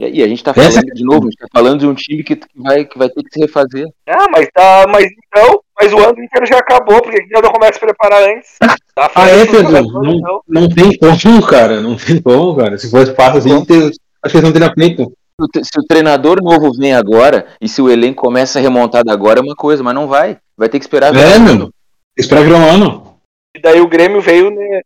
E 0.00 0.22
a 0.22 0.28
gente 0.28 0.44
tá 0.44 0.54
falando, 0.54 0.70
Essa... 0.70 0.80
de 0.80 1.02
novo, 1.02 1.22
a 1.22 1.30
gente 1.30 1.38
tá 1.38 1.48
falando 1.52 1.80
de 1.80 1.86
um 1.86 1.94
time 1.94 2.22
que, 2.22 2.36
que, 2.36 2.46
vai, 2.54 2.84
que 2.84 2.96
vai 2.96 3.08
ter 3.08 3.20
que 3.20 3.30
se 3.32 3.40
refazer. 3.40 3.84
Ah, 4.06 4.26
mas 4.30 4.48
tá. 4.54 4.86
Mas 4.88 5.06
então, 5.26 5.60
mas 5.80 5.92
o 5.92 5.98
ano 5.98 6.22
inteiro 6.22 6.46
já 6.46 6.58
acabou, 6.58 7.02
porque 7.02 7.26
já 7.28 7.42
não 7.42 7.50
começa 7.50 7.78
a 7.78 7.80
preparar 7.80 8.22
antes. 8.22 8.56
Tá 8.94 9.10
ah, 9.14 9.28
é, 9.28 9.44
Pedro? 9.44 9.72
Não, 9.72 10.14
então. 10.14 10.40
não 10.46 10.68
tem 10.68 10.96
como, 10.96 11.42
cara. 11.46 11.80
Não 11.80 11.96
tem 11.96 12.22
como, 12.22 12.56
cara. 12.56 12.78
Se 12.78 12.88
fosse 12.88 13.12
fácil 13.14 13.38
assim, 13.38 13.52
acho 13.52 13.64
que 13.64 14.36
eles 14.36 14.42
não 14.42 14.52
teriam 14.52 14.72
feito 14.72 15.12
se 15.62 15.78
o 15.78 15.86
treinador 15.86 16.42
novo 16.42 16.72
vem 16.72 16.94
agora 16.94 17.46
e 17.60 17.68
se 17.68 17.80
o 17.80 17.88
elenco 17.88 18.22
começa 18.22 18.58
a 18.58 18.62
remontar 18.62 19.04
agora 19.08 19.38
é 19.38 19.42
uma 19.42 19.54
coisa, 19.54 19.82
mas 19.82 19.94
não 19.94 20.08
vai. 20.08 20.38
Vai 20.56 20.68
ter 20.68 20.78
que 20.78 20.84
esperar. 20.84 21.14
É, 21.14 21.38
meu. 21.38 21.70
Esperar 22.18 22.42
virar 22.42 22.58
um 22.58 22.68
ano. 22.68 23.18
E 23.56 23.60
daí 23.60 23.80
o 23.80 23.86
Grêmio 23.86 24.20
veio 24.20 24.50
né, 24.50 24.80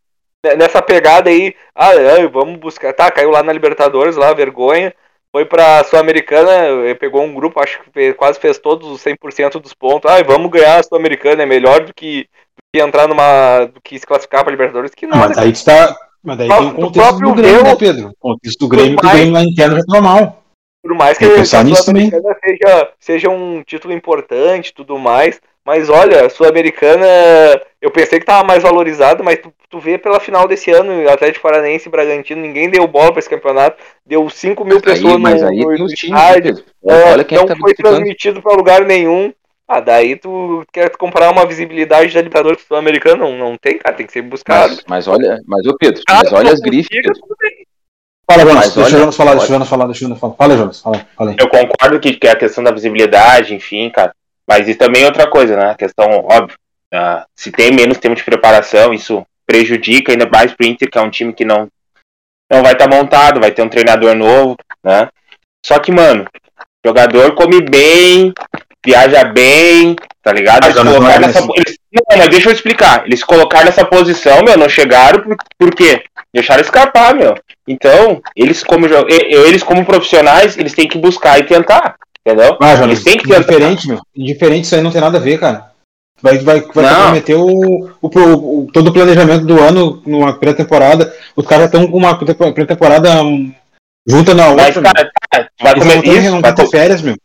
nessa 0.55 0.81
pegada 0.81 1.29
aí. 1.29 1.55
Ah, 1.75 1.91
vamos 2.31 2.59
buscar. 2.59 2.93
Tá, 2.93 3.09
caiu 3.09 3.31
lá 3.31 3.41
na 3.41 3.51
Libertadores, 3.51 4.15
lá, 4.15 4.31
vergonha. 4.33 4.93
Foi 5.35 5.45
pra 5.45 5.83
Sul-Americana, 5.85 6.51
pegou 6.99 7.23
um 7.23 7.33
grupo, 7.33 7.59
acho 7.59 7.81
que 7.81 7.89
fez, 7.91 8.15
quase 8.15 8.39
fez 8.39 8.59
todos 8.59 8.87
os 8.87 9.03
100% 9.03 9.59
dos 9.59 9.73
pontos. 9.73 10.11
Ah, 10.11 10.21
vamos 10.21 10.51
ganhar 10.51 10.79
a 10.79 10.83
Sul-Americana, 10.83 11.41
é 11.41 11.45
melhor 11.47 11.83
do 11.83 11.91
que, 11.91 12.27
do 12.55 12.63
que 12.71 12.79
entrar 12.79 13.07
numa. 13.07 13.65
do 13.65 13.81
que 13.81 13.97
se 13.97 14.05
classificar 14.05 14.43
pra 14.43 14.51
Libertadores 14.51 14.93
que 14.93 15.07
não. 15.07 15.17
Mas 15.17 15.35
aí 15.35 15.49
está. 15.49 15.95
Mas 16.23 16.37
daí 16.37 16.47
tem 16.47 16.67
o 16.67 16.75
contexto 16.75 17.17
do, 17.17 17.29
do 17.29 17.33
Grêmio, 17.33 17.63
né, 17.63 17.75
Pedro? 17.75 18.09
O 18.09 18.15
contexto 18.19 18.59
do 18.59 18.67
Grêmio 18.67 18.97
que 18.97 19.05
o 19.07 19.09
Grêmio 19.09 19.33
lá 19.33 19.43
interno 19.43 19.75
já 19.75 19.83
tá 19.85 19.99
mal. 19.99 20.42
Por 20.83 20.93
mais 20.93 21.17
que 21.17 21.23
a 21.23 21.45
Sul-Americana 21.45 22.35
seja, 22.43 22.89
seja 22.99 23.29
um 23.29 23.63
título 23.63 23.93
importante 23.93 24.67
e 24.67 24.73
tudo 24.73 24.99
mais, 24.99 25.39
mas 25.65 25.89
olha, 25.89 26.25
a 26.25 26.29
Sul-Americana 26.29 27.05
eu 27.81 27.89
pensei 27.89 28.19
que 28.19 28.25
tava 28.25 28.45
mais 28.45 28.61
valorizado, 28.61 29.23
mas 29.23 29.39
tu, 29.39 29.53
tu 29.69 29.79
vê 29.79 29.97
pela 29.97 30.19
final 30.19 30.45
desse 30.45 30.71
ano, 30.71 31.09
Atlético 31.09 31.41
Paranaense 31.41 31.87
e 31.87 31.91
Bragantino, 31.91 32.41
ninguém 32.41 32.69
deu 32.69 32.85
bola 32.85 33.13
para 33.13 33.19
esse 33.19 33.29
campeonato, 33.29 33.81
deu 34.05 34.29
5 34.29 34.65
mil 34.65 34.81
pessoas 34.81 35.17
mas 35.21 35.41
no, 35.41 35.47
aí 35.47 35.57
no 35.57 35.85
estádio, 35.85 36.61
é, 36.85 37.15
não 37.33 37.45
tá 37.45 37.55
foi 37.55 37.73
transmitido 37.73 38.41
para 38.41 38.57
lugar 38.57 38.83
nenhum. 38.83 39.33
Ah, 39.65 39.79
daí 39.79 40.17
tu 40.17 40.65
quer 40.73 40.89
comparar 40.97 41.31
uma 41.31 41.45
visibilidade 41.45 42.13
da 42.13 42.21
Libertadores 42.21 42.61
Sul-Americana? 42.67 43.15
Não, 43.15 43.37
não 43.37 43.57
tem, 43.57 43.77
cara, 43.77 43.95
tem 43.95 44.05
que 44.05 44.11
ser 44.11 44.21
buscado. 44.21 44.73
Mas, 44.73 44.83
mas 44.87 45.07
olha, 45.07 45.41
mas 45.47 45.65
ô 45.65 45.77
Pedro, 45.77 46.03
mas 46.09 46.33
olha 46.33 46.51
as 46.51 46.59
grifes. 46.59 46.89
Fala, 48.25 48.45
Jonas, 48.45 48.73
deixa 48.73 48.95
o 48.95 48.99
Jonas 48.99 49.15
falar, 49.15 49.35
deixa 49.35 49.47
Jonas 49.47 49.69
falar, 49.69 49.85
deixa 49.85 49.99
o 49.99 50.07
Jonas 50.07 50.19
falar. 50.19 50.33
Fala, 50.35 50.57
Jonas, 50.57 50.81
fala, 50.81 51.07
fala 51.15 51.35
Eu 51.37 51.49
concordo 51.49 51.99
que, 51.99 52.13
que 52.13 52.27
é 52.27 52.31
a 52.31 52.35
questão 52.35 52.63
da 52.63 52.71
visibilidade, 52.71 53.53
enfim, 53.53 53.89
cara. 53.89 54.15
Mas 54.47 54.67
isso 54.67 54.79
também 54.79 55.03
é 55.03 55.05
outra 55.05 55.29
coisa, 55.29 55.55
né? 55.55 55.71
A 55.71 55.75
questão, 55.75 56.25
óbvio, 56.29 56.57
uh, 56.93 57.23
se 57.35 57.51
tem 57.51 57.71
menos 57.71 57.97
tempo 57.97 58.15
de 58.15 58.23
preparação, 58.23 58.93
isso 58.93 59.25
prejudica 59.45 60.11
ainda 60.11 60.27
mais 60.27 60.53
pro 60.53 60.65
Inter, 60.65 60.89
que 60.89 60.97
é 60.97 61.01
um 61.01 61.09
time 61.09 61.33
que 61.33 61.43
não, 61.43 61.67
não 62.51 62.63
vai 62.63 62.73
estar 62.73 62.87
tá 62.87 62.95
montado, 62.95 63.39
vai 63.39 63.51
ter 63.51 63.61
um 63.61 63.69
treinador 63.69 64.15
novo, 64.15 64.55
né? 64.83 65.09
Só 65.65 65.79
que, 65.79 65.91
mano, 65.91 66.25
jogador 66.85 67.35
come 67.35 67.61
bem, 67.61 68.33
viaja 68.85 69.23
bem, 69.23 69.95
tá 70.21 70.33
ligado? 70.33 70.65
Eles 70.65 70.77
colocaram 70.77 71.21
nessa, 71.21 71.39
eles, 71.55 71.77
não, 71.91 72.17
mas 72.17 72.27
deixa 72.29 72.49
eu 72.49 72.53
explicar. 72.53 73.05
Eles 73.05 73.23
colocaram 73.23 73.65
nessa 73.65 73.85
posição, 73.85 74.43
meu, 74.43 74.57
não 74.57 74.67
chegaram 74.67 75.21
por, 75.21 75.37
por 75.57 75.75
quê? 75.75 76.03
Deixaram 76.33 76.61
escapar, 76.61 77.15
meu. 77.15 77.35
Então, 77.67 78.21
eles 78.35 78.63
como, 78.63 78.85
eles 79.07 79.63
como 79.63 79.85
profissionais, 79.85 80.57
eles 80.57 80.73
têm 80.73 80.87
que 80.87 80.97
buscar 80.97 81.39
e 81.39 81.43
tentar. 81.43 81.95
Entendeu? 82.25 82.57
Ah, 82.61 82.75
Jonas, 82.75 82.81
eles 82.81 83.03
têm 83.03 83.17
que 83.17 83.27
tentar. 83.27 83.39
Indiferente, 83.39 83.87
meu. 83.87 83.99
Indiferente, 84.15 84.65
isso 84.65 84.75
aí 84.75 84.81
não 84.81 84.91
tem 84.91 85.01
nada 85.01 85.17
a 85.17 85.21
ver, 85.21 85.39
cara. 85.39 85.71
Vai, 86.21 86.37
vai, 86.37 86.61
vai 86.61 86.89
comprometer 86.89 87.35
o, 87.35 87.89
o, 88.01 88.07
o, 88.07 88.67
todo 88.71 88.87
o 88.87 88.93
planejamento 88.93 89.45
do 89.45 89.61
ano 89.61 90.01
numa 90.05 90.33
pré-temporada. 90.33 91.13
Os 91.35 91.45
caras 91.45 91.65
estão 91.65 91.85
com 91.85 91.97
uma 91.97 92.17
pré-temporada 92.17 93.09
junta 94.07 94.33
na 94.33 94.47
outra. 94.47 94.63
Mas, 94.63 94.75
cara, 94.75 95.11
vai 95.61 95.73
começar 95.73 96.05
isso. 96.05 96.41
Vai 96.41 96.55
ter 96.55 96.69
férias, 96.69 97.01
meu. 97.01 97.15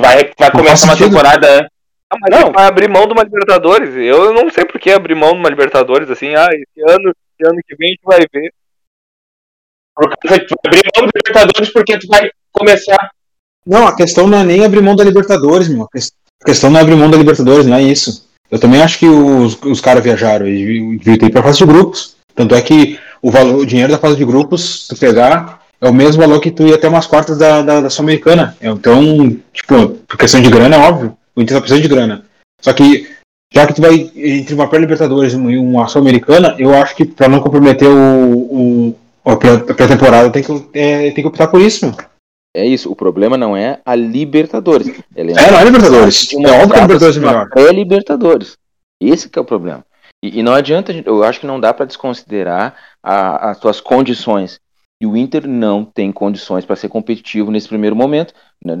Vai, 0.00 0.30
vai 0.38 0.50
começar 0.50 0.86
uma 0.86 0.96
temporada 0.96 1.68
ah, 2.10 2.16
mas 2.20 2.40
não. 2.40 2.52
vai 2.52 2.66
abrir 2.66 2.88
mão 2.88 3.06
de 3.06 3.12
uma 3.12 3.22
Libertadores. 3.22 3.94
Eu 3.94 4.32
não 4.32 4.50
sei 4.50 4.64
por 4.64 4.80
que 4.80 4.90
abrir 4.90 5.14
mão 5.14 5.32
de 5.32 5.38
uma 5.38 5.50
Libertadores 5.50 6.10
assim. 6.10 6.34
Ah, 6.34 6.48
esse 6.52 6.90
ano, 6.90 7.10
esse 7.10 7.48
ano 7.48 7.60
que 7.66 7.76
vem 7.76 7.88
a 7.88 7.90
gente 7.90 8.00
vai 8.02 8.20
ver. 8.32 8.52
Porque 9.94 10.28
vai 10.28 10.38
abrir 10.38 10.82
mão 10.96 11.06
de 11.06 11.12
Libertadores 11.14 11.70
porque 11.70 11.98
tu 11.98 12.06
vai 12.08 12.30
começar. 12.50 13.10
Não, 13.66 13.86
a 13.86 13.94
questão 13.94 14.26
não 14.26 14.38
é 14.38 14.44
nem 14.44 14.64
abrir 14.64 14.80
mão 14.80 14.96
da 14.96 15.04
Libertadores, 15.04 15.68
meu. 15.68 15.84
A 15.84 16.44
questão 16.44 16.70
não 16.70 16.78
é 16.78 16.82
abrir 16.82 16.96
mão 16.96 17.10
da 17.10 17.18
Libertadores, 17.18 17.66
não 17.66 17.76
é 17.76 17.82
isso. 17.82 18.26
Eu 18.50 18.58
também 18.58 18.80
acho 18.80 18.98
que 18.98 19.06
os, 19.06 19.60
os 19.62 19.80
caras 19.80 20.02
viajaram 20.02 20.48
e 20.48 20.96
deviam 20.96 21.18
ter 21.18 21.30
para 21.30 21.42
fase 21.42 21.58
de 21.58 21.66
grupos. 21.66 22.16
Tanto 22.34 22.54
é 22.54 22.62
que 22.62 22.98
o, 23.20 23.30
valor, 23.30 23.56
o 23.56 23.66
dinheiro 23.66 23.92
da 23.92 23.98
fase 23.98 24.16
de 24.16 24.24
grupos, 24.24 24.86
se 24.86 24.88
tu 24.88 24.98
pegar, 24.98 25.60
é 25.80 25.88
o 25.88 25.94
mesmo 25.94 26.22
valor 26.22 26.40
que 26.40 26.50
tu 26.50 26.66
ia 26.66 26.78
ter 26.78 26.88
umas 26.88 27.06
quartas 27.06 27.38
da, 27.38 27.62
da, 27.62 27.80
da 27.82 27.90
Sul-Americana. 27.90 28.56
Então, 28.60 29.36
tipo, 29.52 29.90
por 30.06 30.18
questão 30.18 30.40
de 30.40 30.50
grana, 30.50 30.76
é 30.76 30.78
óbvio. 30.78 31.16
O 31.34 31.40
Inter 31.40 31.56
tá 31.56 31.60
precisando 31.60 31.82
de 31.82 31.88
grana. 31.88 32.24
Só 32.60 32.72
que, 32.72 33.08
já 33.52 33.66
que 33.66 33.74
tu 33.74 33.82
vai 33.82 34.10
entre 34.16 34.54
uma 34.54 34.68
pré-Libertadores 34.68 35.32
e 35.34 35.36
uma 35.36 35.86
Sul-Americana, 35.86 36.56
eu 36.58 36.74
acho 36.74 36.96
que 36.96 37.04
para 37.04 37.28
não 37.28 37.40
comprometer 37.40 37.88
o, 37.88 38.94
o 38.94 38.94
a 39.24 39.36
pré-temporada 39.36 40.30
tem 40.30 40.42
que, 40.42 40.68
é, 40.72 41.10
tem 41.10 41.22
que 41.22 41.26
optar 41.26 41.48
por 41.48 41.60
isso, 41.60 41.86
meu. 41.86 41.94
É 42.56 42.66
isso, 42.66 42.90
o 42.90 42.96
problema 42.96 43.36
não 43.36 43.56
é 43.56 43.80
a 43.84 43.94
Libertadores. 43.94 44.88
É, 45.14 45.20
é 45.20 45.50
não 45.50 45.58
é 45.60 45.64
Libertadores. 45.64 46.32
É 46.32 46.50
óbvio 46.50 46.70
que 46.70 46.78
a 46.78 46.82
Libertadores 46.82 47.16
é 47.16 47.20
melhor. 47.20 47.48
É 47.54 47.72
Libertadores. 47.72 48.56
Esse 49.00 49.28
que 49.28 49.38
é 49.38 49.42
o 49.42 49.44
problema. 49.44 49.84
E, 50.24 50.40
e 50.40 50.42
não 50.42 50.54
adianta, 50.54 50.92
eu 51.04 51.22
acho 51.22 51.40
que 51.40 51.46
não 51.46 51.60
dá 51.60 51.72
para 51.72 51.86
desconsiderar 51.86 52.74
a, 53.02 53.50
as 53.50 53.58
suas 53.58 53.80
condições. 53.80 54.58
E 55.00 55.06
o 55.06 55.16
Inter 55.16 55.46
não 55.46 55.84
tem 55.84 56.10
condições 56.10 56.64
para 56.64 56.76
ser 56.76 56.88
competitivo 56.88 57.50
nesse 57.50 57.68
primeiro 57.68 57.94
momento. 57.94 58.34
Né, 58.64 58.74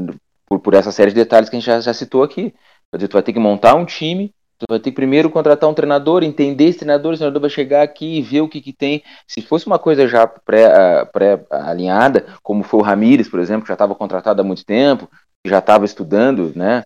por, 0.48 0.58
por 0.58 0.74
essa 0.74 0.90
série 0.90 1.10
de 1.10 1.16
detalhes 1.16 1.48
que 1.48 1.56
a 1.56 1.58
gente 1.58 1.66
já, 1.66 1.80
já 1.80 1.94
citou 1.94 2.22
aqui. 2.22 2.54
Quer 2.90 2.96
dizer, 2.96 3.08
tu 3.08 3.12
vai 3.12 3.22
ter 3.22 3.32
que 3.32 3.38
montar 3.38 3.74
um 3.74 3.84
time, 3.84 4.32
tu 4.58 4.64
vai 4.68 4.80
ter 4.80 4.90
que 4.90 4.96
primeiro 4.96 5.28
contratar 5.28 5.68
um 5.68 5.74
treinador, 5.74 6.24
entender 6.24 6.64
esse 6.64 6.78
treinador, 6.78 7.12
esse 7.12 7.18
treinador 7.20 7.42
vai 7.42 7.50
chegar 7.50 7.82
aqui 7.82 8.18
e 8.18 8.22
ver 8.22 8.40
o 8.40 8.48
que, 8.48 8.60
que 8.60 8.72
tem. 8.72 9.02
Se 9.26 9.42
fosse 9.42 9.66
uma 9.66 9.78
coisa 9.78 10.08
já 10.08 10.26
pré-alinhada, 10.26 12.22
pré 12.22 12.32
como 12.42 12.62
foi 12.62 12.80
o 12.80 12.82
Ramires, 12.82 13.28
por 13.28 13.40
exemplo, 13.40 13.62
que 13.62 13.68
já 13.68 13.74
estava 13.74 13.94
contratado 13.94 14.40
há 14.40 14.44
muito 14.44 14.64
tempo, 14.64 15.06
que 15.44 15.50
já 15.50 15.58
estava 15.58 15.84
estudando, 15.84 16.52
né? 16.56 16.82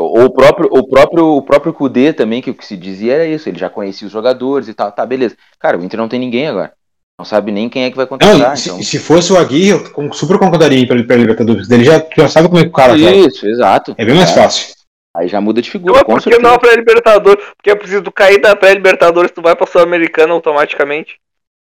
Ou 0.00 0.24
o 0.24 0.30
próprio, 0.32 0.68
o 0.72 0.88
próprio, 0.88 1.26
o 1.36 1.42
próprio 1.42 1.72
Kudê 1.72 2.12
também, 2.12 2.42
que 2.42 2.50
o 2.50 2.54
que 2.54 2.66
se 2.66 2.76
dizia 2.76 3.14
era 3.14 3.26
isso, 3.26 3.48
ele 3.48 3.58
já 3.58 3.70
conhecia 3.70 4.06
os 4.06 4.12
jogadores 4.12 4.66
e 4.66 4.74
tal, 4.74 4.90
tá, 4.90 5.06
beleza. 5.06 5.36
Cara, 5.58 5.78
o 5.78 5.84
Inter 5.84 6.00
não 6.00 6.08
tem 6.08 6.18
ninguém 6.18 6.48
agora. 6.48 6.72
Não 7.18 7.24
sabe 7.24 7.52
nem 7.52 7.68
quem 7.68 7.84
é 7.84 7.90
que 7.90 7.96
vai 7.96 8.06
contratar. 8.06 8.36
Não, 8.50 8.56
se, 8.56 8.68
então... 8.68 8.82
se, 8.82 8.98
fosse 8.98 9.32
o 9.32 9.38
Aguirre, 9.38 9.70
eu 9.70 10.12
super 10.12 10.38
concordaria 10.38 10.84
para 10.86 10.96
ele 10.96 11.06
para 11.06 11.16
Libertadores. 11.16 11.70
Ele 11.70 11.84
já, 11.84 12.04
já 12.16 12.28
sabe 12.28 12.48
como 12.48 12.60
é 12.60 12.64
que 12.64 12.70
o 12.70 12.72
cara 12.72 12.96
Isso, 12.96 13.40
joga. 13.40 13.52
exato. 13.52 13.94
É 13.96 14.04
bem 14.04 14.16
mais 14.16 14.30
é. 14.30 14.34
fácil. 14.34 14.74
Aí 15.16 15.28
já 15.28 15.40
muda 15.40 15.62
de 15.62 15.70
figura. 15.70 15.94
Não, 15.94 16.04
por 16.04 16.20
que 16.20 16.38
não 16.38 16.58
para 16.58 16.74
Libertadores? 16.74 17.44
Porque 17.56 17.70
é 17.70 17.74
preciso 17.76 18.10
cair 18.10 18.40
da 18.40 18.56
pré-Libertadores, 18.56 19.30
tu 19.30 19.40
vai 19.40 19.54
para 19.54 19.66
Sul-Americana 19.66 20.32
automaticamente. 20.32 21.20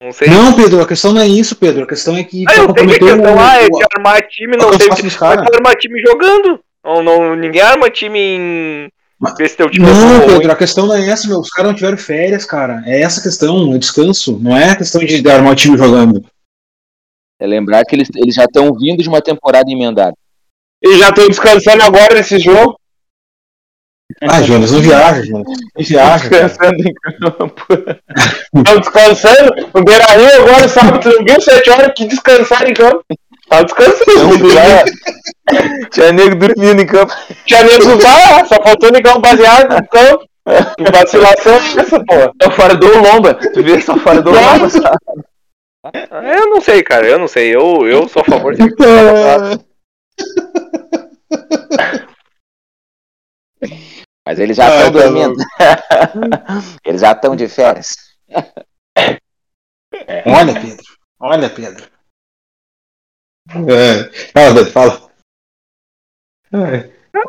Não 0.02 0.12
sei. 0.12 0.28
Não, 0.28 0.54
Pedro, 0.54 0.80
a 0.80 0.86
questão 0.86 1.12
não 1.12 1.20
é 1.20 1.28
isso, 1.28 1.54
Pedro. 1.54 1.84
A 1.84 1.86
questão 1.86 2.16
é 2.16 2.24
que. 2.24 2.44
Ah, 2.48 2.56
eu 2.56 2.64
sei 2.64 2.74
que 2.74 2.80
a 2.80 2.98
questão 2.98 3.20
o, 3.20 3.38
ah, 3.38 3.62
é 3.62 3.68
de 3.68 3.84
armar 3.94 4.22
time, 4.28 4.56
não 4.56 4.70
tem. 4.76 4.88
Mas 4.88 5.22
armar 5.22 5.76
time 5.76 6.00
jogando. 6.00 6.60
Não, 6.84 7.02
não, 7.02 7.36
ninguém 7.36 7.60
arma 7.60 7.90
time 7.90 8.18
em. 8.18 8.92
Mas, 9.20 9.54
teu 9.56 9.68
time 9.68 9.84
não, 9.84 10.26
Pedro, 10.26 10.52
a 10.52 10.56
questão 10.56 10.86
não 10.86 10.94
é 10.94 11.08
essa, 11.08 11.26
meu. 11.26 11.40
Os 11.40 11.50
caras 11.50 11.72
não 11.72 11.76
tiveram 11.76 11.98
férias, 11.98 12.44
cara. 12.44 12.82
É 12.86 13.00
essa 13.00 13.18
a 13.18 13.22
questão, 13.22 13.74
é 13.74 13.78
descanso. 13.78 14.38
Não 14.38 14.56
é 14.56 14.70
a 14.70 14.76
questão 14.76 15.04
de 15.04 15.28
armar 15.28 15.56
time 15.56 15.76
jogando. 15.76 16.24
É 17.40 17.46
lembrar 17.46 17.84
que 17.84 17.96
eles, 17.96 18.08
eles 18.14 18.34
já 18.34 18.44
estão 18.44 18.72
vindo 18.74 19.02
de 19.02 19.08
uma 19.08 19.20
temporada 19.20 19.70
emendada. 19.70 20.14
E 20.82 20.98
já 20.98 21.08
estão 21.08 21.26
descansando 21.26 21.82
agora 21.82 22.14
nesse 22.14 22.38
jogo. 22.38 22.78
Ah, 24.22 24.42
Jonas, 24.42 24.70
não 24.70 24.80
viaja, 24.80 25.24
Jonas. 25.24 25.46
Não 25.76 25.84
viaja. 25.84 26.28
Descansando 26.28 26.88
em 26.88 26.94
campo. 26.94 27.66
Estão 28.54 28.80
descansando. 28.80 29.68
O 29.74 29.84
Beira 29.84 30.04
Rio 30.06 30.42
agora, 30.42 30.68
sábado, 30.68 31.10
viu? 31.26 31.40
Sete 31.40 31.70
horas 31.70 31.92
que 31.94 32.06
descansar 32.06 32.68
em 32.68 32.74
campo. 32.74 33.04
Tá 33.48 33.62
descansando. 33.62 34.50
Já. 34.50 34.84
Tinha 35.90 36.12
nego 36.12 36.36
dormindo 36.36 36.82
em 36.82 36.86
campo. 36.86 37.12
Tinha 37.46 37.62
nego 37.64 37.84
no 37.84 37.98
bar, 37.98 38.46
só 38.46 38.62
faltou 38.62 38.92
negar 38.92 39.16
um 39.16 39.20
baseado 39.20 39.74
no 39.74 39.88
campo. 39.88 40.28
Que 40.78 40.90
vacilação 40.90 41.52
é 41.52 41.80
essa, 41.80 42.02
porra? 42.04 42.32
Só 42.42 42.50
fora 42.52 42.74
do 42.74 42.86
Lomba. 42.86 43.34
Tu 43.34 43.62
vê 43.62 43.78
só 43.82 43.98
fora 43.98 44.22
do 44.22 44.30
Lomba, 44.30 44.68
sabe? 44.70 44.96
Eu 46.34 46.48
não 46.48 46.58
sei, 46.58 46.82
cara. 46.82 47.06
Eu 47.06 47.18
não 47.18 47.28
sei. 47.28 47.54
Eu, 47.54 47.86
eu 47.86 48.08
sou 48.08 48.22
a 48.22 48.24
favor 48.24 48.54
de. 48.54 48.62
Mas 54.26 54.38
eles 54.38 54.56
já 54.56 54.68
estão 54.68 54.80
ah, 54.80 54.84
tá 54.84 55.08
dormindo. 55.08 55.36
eles 56.84 57.00
já 57.02 57.12
estão 57.12 57.36
de 57.36 57.48
férias. 57.48 57.94
Olha, 60.26 60.54
Pedro. 60.60 60.84
Olha, 61.20 61.50
Pedro. 61.50 61.97
É. 63.50 64.30
Fala, 64.32 64.66
fala. 64.66 65.10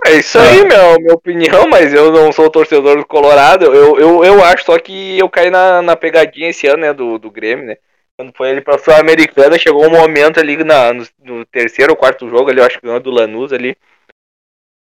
É 0.06 0.14
isso 0.14 0.38
aí, 0.38 0.66
meu, 0.66 1.00
minha 1.00 1.14
opinião, 1.14 1.68
mas 1.68 1.94
eu 1.94 2.12
não 2.12 2.32
sou 2.32 2.50
torcedor 2.50 2.98
do 2.98 3.06
Colorado. 3.06 3.66
Eu, 3.66 4.00
eu, 4.00 4.24
eu 4.24 4.44
acho 4.44 4.66
só 4.66 4.78
que 4.80 5.18
eu 5.18 5.30
caí 5.30 5.50
na, 5.50 5.82
na 5.82 5.96
pegadinha 5.96 6.50
esse 6.50 6.68
ano, 6.68 6.82
né, 6.82 6.94
do, 6.94 7.18
do 7.18 7.32
Grêmio, 7.32 7.66
né? 7.66 7.78
Quando 8.18 8.34
foi 8.36 8.50
ele 8.50 8.62
pra 8.62 8.78
Sul-Americana, 8.78 9.58
chegou 9.58 9.86
um 9.86 9.90
momento 9.90 10.40
ali 10.40 10.62
na, 10.64 10.94
no, 10.94 11.06
no, 11.20 11.46
terceiro 11.46 11.94
ou 11.94 11.98
quarto 11.98 12.30
jogo 12.30 12.50
ali, 12.50 12.60
eu 12.60 12.66
acho 12.66 12.80
que 12.80 12.86
ganhou 12.86 13.00
do 13.00 13.10
Lanús 13.10 13.54
ali 13.54 13.78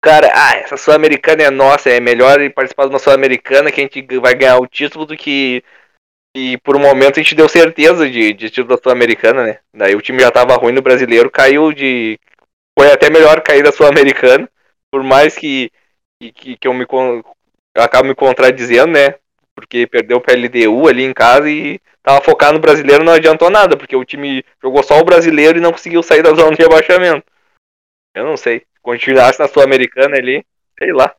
cara, 0.01 0.31
ah, 0.33 0.55
essa 0.57 0.77
Sul-Americana 0.77 1.43
é 1.43 1.49
nossa, 1.49 1.89
é 1.89 1.99
melhor 1.99 2.37
participar 2.51 2.85
de 2.85 2.89
uma 2.89 2.99
Sul-Americana 2.99 3.71
que 3.71 3.81
a 3.81 3.83
gente 3.83 4.01
vai 4.19 4.33
ganhar 4.33 4.57
o 4.57 4.67
título 4.67 5.05
do 5.05 5.15
que. 5.17 5.63
E 6.39 6.57
por 6.59 6.75
um 6.75 6.79
momento 6.79 7.19
a 7.19 7.23
gente 7.23 7.35
deu 7.35 7.49
certeza 7.49 8.09
de, 8.09 8.33
de 8.33 8.49
título 8.49 8.75
da 8.75 8.81
Sul-Americana, 8.81 9.43
né? 9.43 9.59
Daí 9.73 9.95
o 9.95 10.01
time 10.01 10.21
já 10.21 10.31
tava 10.31 10.55
ruim 10.55 10.71
no 10.71 10.81
brasileiro, 10.81 11.29
caiu 11.29 11.73
de. 11.73 12.17
Foi 12.77 12.89
até 12.91 13.09
melhor 13.09 13.41
cair 13.41 13.63
da 13.63 13.71
Sul-Americana, 13.71 14.49
por 14.89 15.03
mais 15.03 15.35
que, 15.35 15.69
que, 16.33 16.55
que 16.55 16.67
eu 16.67 16.73
me 16.73 16.85
eu 16.89 17.83
acabo 17.83 18.07
me 18.07 18.15
contradizendo, 18.15 18.93
né? 18.93 19.15
Porque 19.53 19.85
perdeu 19.85 20.17
o 20.17 20.21
LDU 20.21 20.87
ali 20.87 21.03
em 21.03 21.13
casa 21.13 21.49
e 21.49 21.79
tava 22.01 22.23
focado 22.23 22.53
no 22.53 22.59
brasileiro 22.59 23.03
não 23.03 23.13
adiantou 23.13 23.49
nada, 23.49 23.75
porque 23.75 23.95
o 23.95 24.05
time 24.05 24.43
jogou 24.63 24.81
só 24.81 24.97
o 24.97 25.03
brasileiro 25.03 25.57
e 25.57 25.61
não 25.61 25.73
conseguiu 25.73 26.01
sair 26.01 26.23
da 26.23 26.33
zona 26.33 26.55
de 26.55 26.61
rebaixamento. 26.61 27.25
Eu 28.15 28.23
não 28.23 28.37
sei 28.37 28.63
continuasse 28.81 29.39
na 29.39 29.47
Sul-Americana 29.47 30.17
ali, 30.17 30.45
sei 30.77 30.91
lá. 30.91 31.15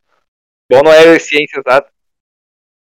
Bom 0.71 0.83
não 0.83 0.93
é 0.93 1.19
ciência 1.19 1.61
exata. 1.61 1.91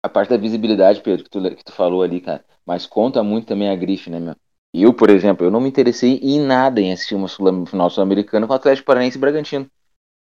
A 0.03 0.09
parte 0.09 0.31
da 0.31 0.37
visibilidade, 0.37 1.01
Pedro, 1.03 1.25
que 1.25 1.31
tu, 1.31 1.43
que 1.57 1.65
tu 1.65 1.73
falou 1.73 2.03
ali, 2.03 2.21
cara, 2.21 2.45
mas 2.65 2.87
conta 2.87 3.23
muito 3.23 3.47
também 3.47 3.69
a 3.69 3.77
grife, 3.77 4.11
né, 4.11 4.19
meu? 4.19 4.35
Eu, 4.73 4.95
por 4.95 5.11
exemplo, 5.11 5.45
eu 5.45 5.51
não 5.51 5.61
me 5.61 5.69
interessei 5.69 6.21
em 6.23 6.41
nada 6.41 6.81
em 6.81 6.93
assistir 6.93 7.17
uma 7.17 7.27
sul 7.27 7.67
final 7.67 7.91
sul-americana 7.91 8.47
com 8.47 8.53
o 8.53 8.57
Atlético 8.57 8.87
Paranaense 8.87 9.19
e 9.19 9.21
Bragantino. 9.21 9.67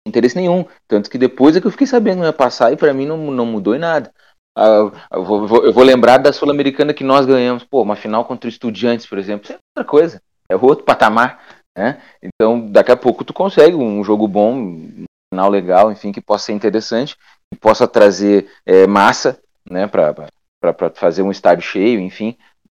Interesse 0.07 0.37
nenhum. 0.37 0.65
Tanto 0.89 1.09
que 1.09 1.17
depois 1.17 1.57
é 1.57 1.61
que 1.61 1.67
eu 1.67 1.71
fiquei 1.71 1.87
sabendo 1.87 2.21
que 2.21 2.25
ia 2.25 2.33
passar 2.33 2.73
e 2.73 2.77
para 2.77 2.93
mim 2.93 3.07
não, 3.07 3.17
não 3.31 3.47
mudou 3.47 3.75
em 3.75 3.79
nada. 3.79 4.13
Ah, 4.57 4.91
eu, 5.13 5.25
vou, 5.25 5.47
vou, 5.47 5.65
eu 5.65 5.73
vou 5.73 5.85
lembrar 5.85 6.19
da 6.19 6.33
Sul-Americana 6.33 6.93
que 6.93 7.05
nós 7.05 7.25
ganhamos. 7.25 7.65
Pô, 7.65 7.83
uma 7.83 7.97
final 7.97 8.25
contra 8.25 8.51
Estudiantes, 8.51 9.07
por 9.07 9.17
exemplo. 9.17 9.45
Isso 9.45 9.53
é 9.53 9.59
outra 9.77 9.89
coisa. 9.89 10.23
É 10.49 10.57
outro 10.57 10.85
patamar. 10.85 11.41
Né? 11.77 12.03
Então, 12.21 12.69
daqui 12.71 12.91
a 12.91 12.97
pouco 12.97 13.25
tu 13.25 13.33
consegue 13.33 13.77
um 13.77 14.03
jogo 14.05 14.29
bom, 14.29 14.55
um 14.55 15.05
final 15.33 15.49
legal, 15.49 15.91
enfim, 15.91 16.13
que 16.13 16.21
possa 16.21 16.47
ser 16.47 16.53
interessante, 16.53 17.17
que 17.51 17.59
possa 17.59 17.89
trazer 17.89 18.51
é, 18.67 18.87
massa, 18.87 19.41
né, 19.69 19.87
para 19.87 20.91
fazer 20.95 21.23
um 21.23 21.31
estádio 21.31 21.65
cheio, 21.65 22.01
enfim. 22.01 22.37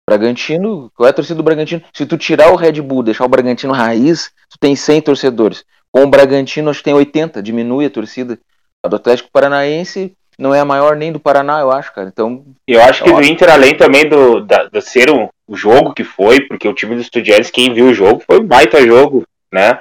Bragantino, 0.08 0.90
qual 0.94 1.06
é 1.06 1.10
a 1.10 1.14
torcida 1.14 1.36
do 1.36 1.42
Bragantino? 1.42 1.82
Se 1.92 2.04
tu 2.04 2.18
tirar 2.18 2.52
o 2.52 2.56
Red 2.56 2.80
Bull, 2.82 3.02
deixar 3.02 3.24
o 3.24 3.28
Bragantino 3.28 3.72
raiz, 3.72 4.30
tu 4.50 4.58
tem 4.58 4.76
100 4.76 5.00
torcedores. 5.00 5.64
Com 5.90 6.02
o 6.02 6.10
Bragantino, 6.10 6.70
acho 6.70 6.80
que 6.80 6.84
tem 6.84 6.94
80, 6.94 7.42
diminui 7.42 7.86
a 7.86 7.90
torcida. 7.90 8.38
A 8.84 8.88
do 8.88 8.96
Atlético 8.96 9.30
Paranaense 9.32 10.14
não 10.38 10.54
é 10.54 10.60
a 10.60 10.64
maior 10.64 10.96
nem 10.96 11.12
do 11.12 11.20
Paraná, 11.20 11.60
eu 11.60 11.70
acho, 11.70 11.92
cara. 11.92 12.08
Então. 12.08 12.44
Eu 12.66 12.82
acho 12.82 13.02
que 13.02 13.12
do 13.12 13.22
Inter, 13.22 13.50
além 13.50 13.76
também 13.76 14.08
do, 14.08 14.40
da, 14.40 14.64
do 14.64 14.80
ser 14.80 15.10
um, 15.10 15.28
o 15.46 15.56
jogo 15.56 15.94
que 15.94 16.04
foi, 16.04 16.40
porque 16.40 16.68
o 16.68 16.74
time 16.74 16.94
do 16.94 17.00
Estudiantes, 17.00 17.50
quem 17.50 17.72
viu 17.72 17.86
o 17.86 17.94
jogo, 17.94 18.22
foi 18.26 18.40
um 18.40 18.46
baita 18.46 18.84
jogo, 18.84 19.24
né? 19.52 19.72
O 19.72 19.80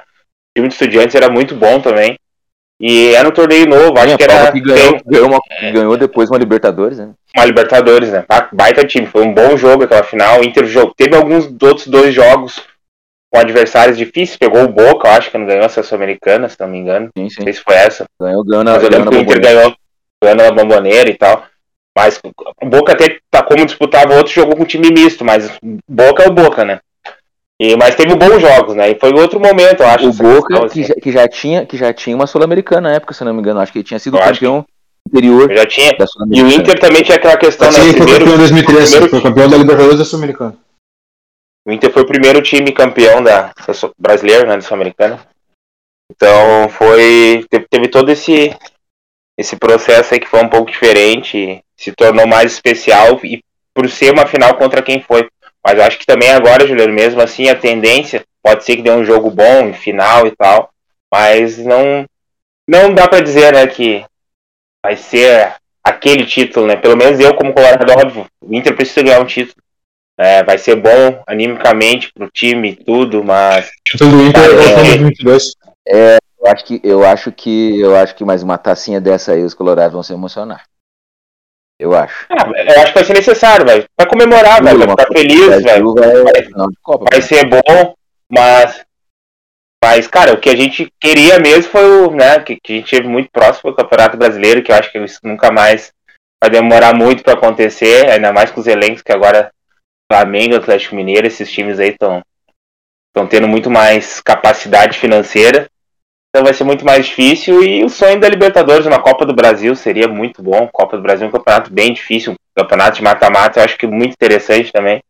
time 0.56 0.68
do 0.68 0.72
Estudiantes 0.72 1.14
era 1.14 1.28
muito 1.28 1.54
bom 1.54 1.80
também. 1.80 2.16
E 2.80 3.14
era 3.14 3.28
um 3.28 3.32
torneio 3.32 3.66
novo, 3.66 3.98
acho 3.98 4.16
que 4.16 4.24
era. 4.24 4.50
Que 4.50 4.60
ganhou, 4.60 5.00
ganhou, 5.06 5.28
uma, 5.28 5.40
ganhou, 5.72 5.96
depois 5.96 6.28
uma 6.28 6.38
Libertadores, 6.38 6.98
né? 6.98 7.10
Uma 7.36 7.44
Libertadores, 7.46 8.10
né? 8.10 8.24
Baita 8.52 8.84
time, 8.84 9.06
foi 9.06 9.22
um 9.22 9.32
bom 9.32 9.56
jogo 9.56 9.84
aquela 9.84 10.02
final. 10.02 10.42
Inter 10.42 10.66
jogo. 10.66 10.92
Teve 10.96 11.16
alguns 11.16 11.46
outros 11.46 11.86
dois 11.86 12.12
jogos 12.12 12.62
com 13.32 13.38
adversários 13.38 13.96
difíceis, 13.96 14.36
pegou 14.36 14.62
o 14.62 14.68
Boca, 14.68 15.08
eu 15.08 15.12
acho 15.12 15.30
que 15.30 15.38
não 15.38 15.46
ganhou 15.46 15.64
essa 15.64 15.82
Sul-Americana, 15.82 16.48
se 16.48 16.56
não 16.60 16.68
me 16.68 16.78
engano. 16.78 17.10
Sim, 17.16 17.28
sim. 17.28 17.36
Não 17.38 17.44
sei 17.44 17.52
se 17.52 17.60
foi 17.60 17.74
essa. 17.74 18.04
Ganhou, 18.20 18.44
ganhou 18.44 18.64
na, 18.64 18.74
Mas 18.74 18.82
eu 18.84 18.90
lembro 18.90 19.10
que 19.10 19.16
o 19.16 19.20
Inter 19.20 19.40
ganhou, 19.40 19.74
ganhou 20.22 20.36
na 20.36 20.50
bomboneira 20.52 21.10
e 21.10 21.14
tal. 21.14 21.44
Mas 21.96 22.20
o 22.62 22.66
Boca 22.66 22.92
até 22.92 23.18
tá 23.30 23.42
como 23.42 23.64
disputava 23.64 24.14
outro, 24.14 24.32
jogou 24.32 24.56
com 24.56 24.64
time 24.64 24.90
misto, 24.90 25.24
mas 25.24 25.58
Boca 25.88 26.24
é 26.24 26.28
o 26.28 26.32
Boca, 26.32 26.64
né? 26.64 26.80
E, 27.60 27.76
mas 27.76 27.94
teve 27.94 28.14
bons 28.16 28.40
jogos, 28.40 28.74
né? 28.74 28.90
E 28.90 28.98
foi 28.98 29.12
outro 29.12 29.38
momento, 29.38 29.82
eu 29.82 29.86
acho. 29.86 30.08
O 30.08 30.12
Boca, 30.12 30.60
que, 30.60 30.64
assim. 30.64 30.84
já, 30.84 30.94
que, 30.94 31.12
já, 31.12 31.28
tinha, 31.28 31.66
que 31.66 31.76
já 31.76 31.92
tinha 31.92 32.16
uma 32.16 32.26
Sul-Americana 32.26 32.88
na 32.88 32.96
época, 32.96 33.14
se 33.14 33.24
não 33.24 33.32
me 33.32 33.40
engano. 33.40 33.60
Acho 33.60 33.72
que 33.72 33.78
ele 33.78 33.84
tinha 33.84 33.98
sido 34.00 34.16
eu 34.16 34.22
campeão 34.22 34.66
anterior. 35.08 35.52
Já 35.54 35.66
tinha. 35.66 35.96
E 36.32 36.42
o 36.42 36.50
Inter 36.50 36.78
também 36.78 37.02
tinha 37.02 37.16
aquela 37.16 37.36
questão, 37.36 37.68
né? 37.68 37.74
Sim, 37.74 37.92
foi 37.92 37.94
primeiro, 37.94 38.24
campeão 38.24 38.34
em 38.34 38.38
2013, 38.38 38.90
primeiro... 38.90 39.10
foi 39.10 39.20
campeão 39.20 39.48
da 39.48 39.56
Libertadores 39.56 39.98
da 39.98 40.04
Sul-Americana. 40.04 40.56
O 41.66 41.72
Inter 41.72 41.92
foi 41.92 42.02
o 42.02 42.06
primeiro 42.06 42.42
time 42.42 42.72
campeão 42.72 43.22
da, 43.22 43.42
da 43.46 43.90
brasileiro, 43.98 44.46
né, 44.46 44.56
da 44.56 44.62
Sul-Americana. 44.62 45.20
Então 46.10 46.68
foi. 46.70 47.46
Teve, 47.48 47.66
teve 47.70 47.88
todo 47.88 48.10
esse, 48.10 48.54
esse 49.38 49.56
processo 49.56 50.12
aí 50.12 50.20
que 50.20 50.28
foi 50.28 50.42
um 50.42 50.48
pouco 50.48 50.70
diferente 50.70 51.64
se 51.76 51.92
tornou 51.92 52.26
mais 52.26 52.52
especial 52.52 53.20
e 53.24 53.42
por 53.74 53.88
ser 53.90 54.12
uma 54.12 54.26
final 54.26 54.56
contra 54.56 54.82
quem 54.82 55.00
foi. 55.00 55.28
Mas 55.64 55.78
eu 55.78 55.84
acho 55.84 55.98
que 55.98 56.06
também 56.06 56.30
agora, 56.30 56.66
Juliano, 56.66 56.92
mesmo 56.92 57.20
assim, 57.22 57.48
a 57.48 57.54
tendência 57.54 58.22
pode 58.42 58.64
ser 58.64 58.76
que 58.76 58.82
dê 58.82 58.90
um 58.90 59.04
jogo 59.04 59.30
bom 59.30 59.68
em 59.68 59.72
final 59.72 60.26
e 60.26 60.30
tal, 60.32 60.70
mas 61.12 61.58
não 61.58 62.04
não 62.68 62.94
dá 62.94 63.08
para 63.08 63.22
dizer, 63.22 63.52
né, 63.52 63.66
que 63.66 64.04
vai 64.84 64.96
ser 64.96 65.54
aquele 65.82 66.24
título, 66.24 66.66
né? 66.66 66.76
Pelo 66.76 66.96
menos 66.96 67.20
eu 67.20 67.34
como 67.34 67.52
colorado, 67.52 67.90
óbvio, 67.92 68.26
o 68.40 68.54
Inter 68.54 68.74
precisa 68.74 69.02
ganhar 69.02 69.20
um 69.20 69.26
título. 69.26 69.62
É, 70.16 70.44
vai 70.44 70.56
ser 70.56 70.76
bom 70.76 71.22
animicamente 71.26 72.12
pro 72.12 72.30
time 72.30 72.70
e 72.70 72.76
tudo, 72.76 73.24
mas 73.24 73.68
título 73.84 74.12
do 74.12 74.22
Inter 74.22 74.44
é, 74.44 74.54
2022. 74.54 75.42
É, 75.88 76.18
eu 76.38 76.52
acho 76.52 76.64
que 76.64 76.80
eu 76.84 77.04
acho 77.04 77.32
que 77.32 77.80
eu 77.80 77.96
acho 77.96 78.14
que 78.14 78.24
mais 78.24 78.42
uma 78.42 78.56
tacinha 78.56 79.00
dessa 79.00 79.32
aí 79.32 79.42
os 79.42 79.54
colorados 79.54 79.92
vão 79.92 80.02
se 80.02 80.12
emocionar. 80.12 80.64
Eu 81.84 81.94
acho. 81.94 82.26
É, 82.30 82.76
eu 82.76 82.80
acho 82.80 82.92
que 82.92 82.98
vai 82.98 83.04
ser 83.04 83.12
necessário, 83.12 83.66
velho. 83.66 83.84
Vai 83.96 84.08
comemorar, 84.08 84.62
velho. 84.62 84.78
Vai 84.78 84.88
ficar 84.88 85.06
feliz, 85.12 85.62
velho. 85.62 85.94
Vai, 85.94 86.22
vai, 87.10 87.22
ser 87.22 87.46
bom, 87.46 87.94
mas 88.30 88.84
Mas, 89.82 90.06
cara, 90.06 90.32
o 90.32 90.40
que 90.40 90.48
a 90.48 90.56
gente 90.56 90.90
queria 90.98 91.38
mesmo 91.38 91.70
foi 91.70 91.84
o, 91.84 92.10
né, 92.10 92.40
que, 92.40 92.56
que 92.56 92.72
a 92.72 92.76
gente 92.76 92.90
teve 92.90 93.06
muito 93.06 93.30
próximo 93.30 93.70
do 93.70 93.76
Campeonato 93.76 94.16
Brasileiro, 94.16 94.62
que 94.62 94.72
eu 94.72 94.76
acho 94.76 94.90
que 94.90 94.98
isso 94.98 95.20
nunca 95.22 95.52
mais 95.52 95.92
vai 96.42 96.50
demorar 96.50 96.94
muito 96.94 97.22
para 97.22 97.34
acontecer, 97.34 98.10
ainda 98.10 98.32
mais 98.32 98.50
com 98.50 98.60
os 98.60 98.66
elencos 98.66 99.02
que 99.02 99.12
agora 99.12 99.52
Flamengo, 100.10 100.56
Atlético 100.56 100.94
Mineiro, 100.94 101.26
esses 101.26 101.50
times 101.50 101.78
aí 101.78 101.90
estão 101.90 102.22
estão 103.14 103.28
tendo 103.28 103.46
muito 103.46 103.70
mais 103.70 104.20
capacidade 104.20 104.98
financeira. 104.98 105.68
Então 106.34 106.42
vai 106.42 106.52
ser 106.52 106.64
muito 106.64 106.84
mais 106.84 107.06
difícil 107.06 107.62
e 107.62 107.84
o 107.84 107.88
sonho 107.88 108.18
da 108.18 108.28
Libertadores, 108.28 108.86
uma 108.86 108.98
Copa 108.98 109.24
do 109.24 109.32
Brasil 109.32 109.72
seria 109.76 110.08
muito 110.08 110.42
bom. 110.42 110.68
Copa 110.72 110.96
do 110.96 111.02
Brasil 111.04 111.26
é 111.26 111.28
um 111.28 111.32
campeonato 111.32 111.72
bem 111.72 111.92
difícil, 111.92 112.32
um 112.32 112.60
campeonato 112.60 112.96
de 112.96 113.04
mata-mata, 113.04 113.60
eu 113.60 113.64
acho 113.64 113.78
que 113.78 113.86
muito 113.86 114.14
interessante 114.14 114.72
também. 114.72 115.00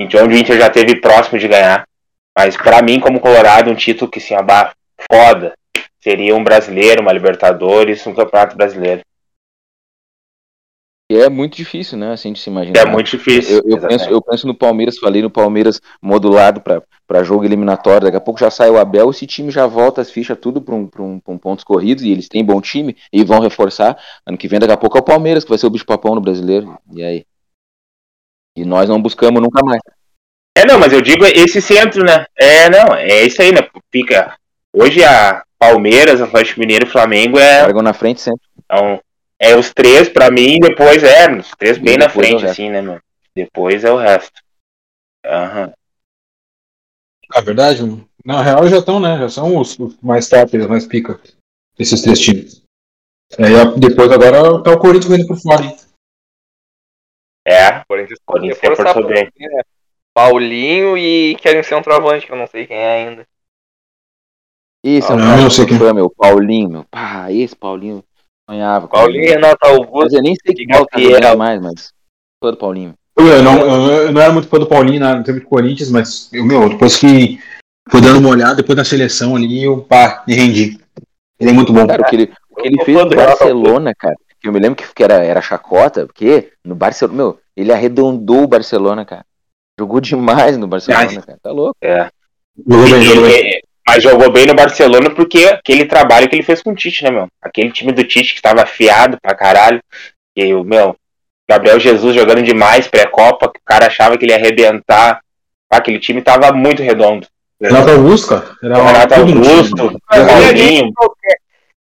Onde 0.00 0.16
o 0.16 0.32
Inter 0.32 0.56
já 0.56 0.70
teve 0.70 0.98
próximo 0.98 1.38
de 1.38 1.46
ganhar. 1.46 1.86
Mas 2.34 2.56
para 2.56 2.80
mim, 2.80 3.00
como 3.00 3.20
Colorado, 3.20 3.70
um 3.70 3.74
título 3.74 4.10
que 4.10 4.18
se 4.18 4.34
abar 4.34 4.72
foda 5.12 5.52
seria 6.00 6.34
um 6.34 6.42
brasileiro, 6.42 7.02
uma 7.02 7.12
Libertadores, 7.12 8.06
um 8.06 8.14
campeonato 8.14 8.56
brasileiro. 8.56 9.02
E 11.10 11.16
é 11.16 11.28
muito 11.28 11.56
difícil, 11.56 11.98
né? 11.98 12.12
Assim 12.12 12.32
de 12.32 12.38
se 12.38 12.48
imaginar. 12.48 12.80
É 12.80 12.86
muito 12.86 13.10
difícil. 13.10 13.62
Eu, 13.64 13.76
eu 13.76 13.88
penso, 13.88 14.08
eu 14.08 14.22
penso 14.22 14.46
no 14.46 14.54
Palmeiras, 14.54 14.98
falei 14.98 15.20
no 15.20 15.30
Palmeiras 15.30 15.80
modulado 16.00 16.60
para 16.60 17.22
jogo 17.22 17.44
eliminatório. 17.44 18.06
Daqui 18.06 18.16
a 18.16 18.20
pouco 18.20 18.40
já 18.40 18.50
sai 18.50 18.70
o 18.70 18.78
Abel, 18.78 19.10
esse 19.10 19.26
time 19.26 19.50
já 19.50 19.66
volta 19.66 20.00
as 20.00 20.10
fichas 20.10 20.38
tudo 20.40 20.62
para 20.62 20.74
um, 20.74 20.88
um, 20.98 21.20
um 21.26 21.38
pontos 21.38 21.64
corridos 21.64 22.02
e 22.02 22.10
eles 22.10 22.28
têm 22.28 22.44
bom 22.44 22.60
time 22.60 22.96
e 23.12 23.24
vão 23.24 23.40
reforçar. 23.40 23.98
Ano 24.26 24.38
que 24.38 24.48
vem, 24.48 24.58
daqui 24.58 24.72
a 24.72 24.76
pouco 24.76 24.96
é 24.96 25.00
o 25.00 25.04
Palmeiras 25.04 25.44
que 25.44 25.50
vai 25.50 25.58
ser 25.58 25.66
o 25.66 25.70
bicho 25.70 25.84
papão 25.84 26.14
no 26.14 26.20
brasileiro. 26.20 26.78
E 26.94 27.02
aí? 27.02 27.26
E 28.56 28.64
nós 28.64 28.88
não 28.88 29.00
buscamos 29.00 29.42
nunca 29.42 29.60
mais. 29.64 29.80
É, 30.56 30.66
não, 30.66 30.78
mas 30.78 30.92
eu 30.92 31.00
digo 31.00 31.24
esse 31.24 31.60
centro, 31.60 32.04
né? 32.04 32.24
É, 32.38 32.68
não, 32.70 32.94
é 32.94 33.22
isso 33.24 33.40
aí, 33.40 33.52
né? 33.52 33.60
Fica. 33.90 34.36
Hoje 34.72 35.02
a 35.04 35.42
Palmeiras, 35.58 36.20
Atlético 36.20 36.60
Mineiro 36.60 36.86
e 36.86 36.90
Flamengo 36.90 37.38
é. 37.38 37.62
Largam 37.62 37.82
na 37.82 37.92
frente 37.92 38.20
sempre. 38.20 38.40
Então, 38.64 39.00
é 39.42 39.56
os 39.56 39.72
três 39.72 40.08
pra 40.08 40.30
mim, 40.30 40.58
depois 40.60 41.02
é, 41.02 41.28
os 41.36 41.50
três 41.58 41.76
bem 41.78 41.96
na 41.98 42.08
frente, 42.08 42.44
assim, 42.46 42.70
né, 42.70 42.80
meu? 42.80 43.00
Depois 43.34 43.82
é 43.82 43.90
o 43.90 43.96
resto. 43.96 44.40
Aham. 45.26 45.72
É 47.34 47.40
verdade, 47.42 47.82
mano. 47.82 48.08
na 48.24 48.42
real 48.42 48.68
já 48.68 48.78
estão, 48.78 49.00
né? 49.00 49.18
Já 49.18 49.28
são 49.28 49.56
os, 49.56 49.78
os 49.78 49.96
mais 50.00 50.28
top, 50.28 50.56
os 50.56 50.66
mais 50.66 50.86
pica. 50.86 51.20
Esses 51.78 52.02
três 52.02 52.20
times. 52.20 52.62
Aí 53.38 53.54
a- 53.58 53.74
depois 53.76 54.12
agora 54.12 54.62
tá 54.62 54.70
o 54.72 54.78
Corinthians 54.78 55.16
vindo 55.16 55.26
por 55.26 55.38
fora, 55.38 55.64
hein? 55.64 55.76
É, 57.46 57.78
O 57.80 57.86
Corinthians 57.88 58.18
Corinthians 58.24 58.60
reforçar 58.60 58.84
reforçou 58.94 59.08
bem. 59.10 59.30
né? 59.40 59.62
Paulinho 60.14 60.96
e 60.98 61.34
querem 61.36 61.62
ser 61.62 61.74
um 61.74 61.82
travante, 61.82 62.26
que 62.26 62.32
eu 62.32 62.36
não 62.36 62.46
sei 62.46 62.66
quem 62.66 62.76
é 62.76 63.02
ainda. 63.08 63.26
Esse 64.84 65.10
é 65.10 65.14
um 65.14 65.18
Ah, 65.18 65.22
cara 65.22 65.40
não 65.40 65.48
que 65.48 65.54
sei 65.54 65.66
quem. 65.66 65.78
fã, 65.78 65.94
meu. 65.94 66.10
Paulinho, 66.10 66.68
meu. 66.68 66.84
Pá, 66.84 67.32
esse 67.32 67.56
Paulinho 67.56 68.04
sonhava. 68.52 68.88
Paulinho 68.88 69.24
e. 69.24 69.28
Renato 69.28 69.58
Mas 69.62 69.72
Augusto. 69.72 70.16
eu 70.16 70.22
nem 70.22 70.34
sei 70.34 70.54
que 70.54 70.62
e 70.62 70.66
tá 70.66 70.78
Gabriel. 70.78 71.14
jogando 71.14 71.38
mais, 71.38 71.60
mas. 71.60 71.92
Fã 72.42 72.50
do 72.50 72.56
Paulinho. 72.56 72.94
Eu, 73.16 73.42
não, 73.42 73.58
eu, 73.58 74.12
não 74.12 74.20
era 74.20 74.32
muito 74.32 74.48
fã 74.48 74.58
do 74.58 74.66
Paulinho 74.66 75.00
na- 75.00 75.16
no 75.16 75.22
tempo 75.24 75.38
do 75.40 75.46
Corinthians, 75.46 75.90
mas 75.90 76.28
eu, 76.32 76.44
meu, 76.44 76.68
depois 76.68 76.96
que 76.96 77.38
fui 77.90 78.00
dando 78.00 78.18
uma 78.18 78.30
olhada, 78.30 78.56
depois 78.56 78.76
da 78.76 78.84
seleção 78.84 79.36
ali, 79.36 79.62
eu 79.64 79.82
pá, 79.82 80.24
me 80.26 80.34
rendi. 80.34 80.78
Ele 81.38 81.50
é 81.50 81.52
muito 81.52 81.72
bom. 81.72 81.86
Cara, 81.86 82.02
o 82.02 82.04
que 82.06 82.16
ele, 82.16 82.32
o 82.50 82.56
que 82.56 82.68
ele 82.68 82.84
fez 82.84 82.96
no 82.98 83.10
Barcelona, 83.10 83.94
cara, 83.94 84.16
que 84.40 84.48
eu 84.48 84.52
me 84.52 84.58
lembro 84.58 84.76
que 84.76 84.92
que 84.94 85.02
era, 85.04 85.14
era 85.24 85.42
chacota, 85.42 86.06
porque 86.06 86.52
no 86.64 86.74
Barcelona, 86.74 87.16
meu, 87.16 87.38
ele 87.56 87.72
arredondou 87.72 88.44
o 88.44 88.48
Barcelona, 88.48 89.04
cara. 89.04 89.24
Jogou 89.78 90.00
demais 90.00 90.56
no 90.56 90.66
Barcelona, 90.66 91.22
cara. 91.22 91.38
Tá 91.42 91.50
louco. 91.52 91.76
É. 91.82 92.08
Jogou 92.66 92.90
bem, 92.90 93.02
jogou 93.02 93.22
bem. 93.24 93.62
Mas 93.86 94.02
jogou 94.02 94.30
bem 94.30 94.46
no 94.46 94.54
Barcelona 94.54 95.10
porque 95.10 95.44
aquele 95.46 95.84
trabalho 95.84 96.28
que 96.28 96.36
ele 96.36 96.42
fez 96.42 96.62
com 96.62 96.70
o 96.70 96.74
Tite, 96.74 97.02
né, 97.04 97.10
meu? 97.10 97.28
Aquele 97.42 97.72
time 97.72 97.92
do 97.92 98.04
Tite 98.04 98.32
que 98.32 98.38
estava 98.38 98.62
afiado 98.62 99.18
pra 99.20 99.34
caralho. 99.34 99.80
E 100.36 100.54
o 100.54 100.62
meu, 100.62 100.96
Gabriel 101.48 101.80
Jesus 101.80 102.14
jogando 102.14 102.42
demais 102.42 102.86
pré-copa, 102.86 103.50
que 103.50 103.58
o 103.58 103.64
cara 103.64 103.86
achava 103.86 104.16
que 104.16 104.24
ele 104.24 104.32
ia 104.32 104.38
arrebentar. 104.38 105.20
Aquele 105.68 105.98
time 105.98 106.22
tava 106.22 106.52
muito 106.52 106.82
redondo. 106.82 107.26
Renato 107.60 107.90
Augusto, 107.90 108.28
cara. 108.28 108.56
Era 108.62 108.82
Renato. 108.82 109.14
Augusto, 109.14 110.00
Paulinho. 110.08 110.48
ele- 110.48 110.92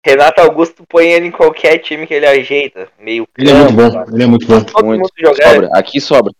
Renato 0.04 0.40
Augusto 0.42 0.84
põe 0.86 1.06
ele 1.10 1.28
em 1.28 1.30
qualquer 1.30 1.78
time 1.78 2.06
que 2.06 2.12
ele 2.12 2.26
ajeita. 2.26 2.88
Meio 2.98 3.26
Ele 3.38 3.50
é 3.50 3.54
muito 3.54 3.74
campo, 3.76 3.92
bom, 3.96 4.14
ele 4.14 4.22
é 4.22 4.26
muito 4.26 4.46
bom. 4.46 4.60
Todo 4.62 4.84
Muito. 4.84 5.08
Sobra. 5.16 5.70
Aqui 5.72 6.00
sobra. 6.00 6.32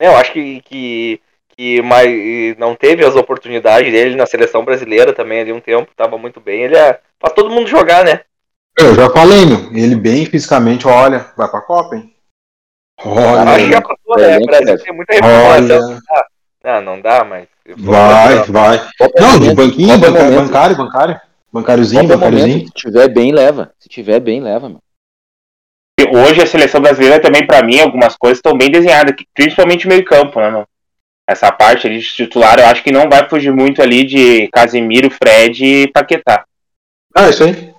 Eu 0.00 0.16
acho 0.16 0.32
que, 0.32 0.60
que, 0.62 1.20
que 1.56 1.80
mais, 1.82 2.56
não 2.58 2.74
teve 2.74 3.04
as 3.04 3.16
oportunidades 3.16 3.90
dele 3.90 4.14
na 4.14 4.26
seleção 4.26 4.64
brasileira 4.64 5.12
também 5.12 5.40
ali 5.40 5.52
um 5.52 5.60
tempo, 5.60 5.90
tava 5.96 6.18
muito 6.18 6.38
bem. 6.40 6.62
Ele 6.64 6.76
é, 6.76 7.00
faz 7.18 7.32
todo 7.34 7.50
mundo 7.50 7.66
jogar, 7.66 8.04
né? 8.04 8.20
Eu 8.78 8.94
já 8.94 9.08
falei, 9.08 9.46
meu. 9.46 9.72
Ele 9.72 9.96
bem 9.96 10.26
fisicamente, 10.26 10.86
olha, 10.86 11.30
vai 11.36 11.48
pra 11.48 11.62
Copa, 11.62 11.96
hein? 11.96 12.14
Olha, 13.02 13.42
acho 13.42 13.64
que 13.64 13.72
já 13.72 13.80
passou, 13.82 14.16
né? 14.16 14.38
O 14.38 14.46
Brasil 14.46 14.74
é. 14.74 14.78
tem 14.78 14.94
muita 14.94 15.14
reformulação. 15.14 15.88
olha. 15.88 16.00
Não, 16.64 16.80
não 16.82 17.00
dá, 17.00 17.24
mas. 17.24 17.46
Vai, 17.76 18.42
vai. 18.44 18.88
Não, 19.18 19.38
no 19.38 19.54
banquinho, 19.54 19.88
Qual 19.88 19.98
o 19.98 20.00
banca- 20.00 20.24
momento? 20.24 20.46
bancário, 20.46 20.76
bancário. 20.76 21.20
Bancáriozinho, 21.52 22.06
bancáriozinho. 22.08 22.66
Se 22.66 22.72
tiver 22.74 23.08
bem, 23.08 23.32
leva. 23.32 23.72
Se 23.78 23.88
tiver 23.88 24.20
bem, 24.20 24.40
leva, 24.42 24.68
meu. 24.68 24.78
Hoje 26.12 26.42
a 26.42 26.46
seleção 26.46 26.80
brasileira 26.80 27.20
também, 27.20 27.46
pra 27.46 27.62
mim, 27.62 27.80
algumas 27.80 28.14
coisas 28.16 28.38
estão 28.38 28.56
bem 28.56 28.70
desenhadas, 28.70 29.14
principalmente 29.34 29.86
o 29.86 29.88
meio-campo, 29.88 30.38
né? 30.38 30.50
meu? 30.50 30.66
Essa 31.28 31.50
parte 31.50 31.86
ali 31.86 31.98
de 31.98 32.06
titular, 32.06 32.58
eu 32.58 32.66
acho 32.66 32.84
que 32.84 32.92
não 32.92 33.08
vai 33.08 33.28
fugir 33.28 33.52
muito 33.52 33.82
ali 33.82 34.04
de 34.04 34.48
Casemiro, 34.48 35.10
Fred 35.10 35.64
e 35.64 35.88
Paquetá. 35.88 36.44
Ah, 37.14 37.28
isso 37.28 37.42
aí. 37.42 37.74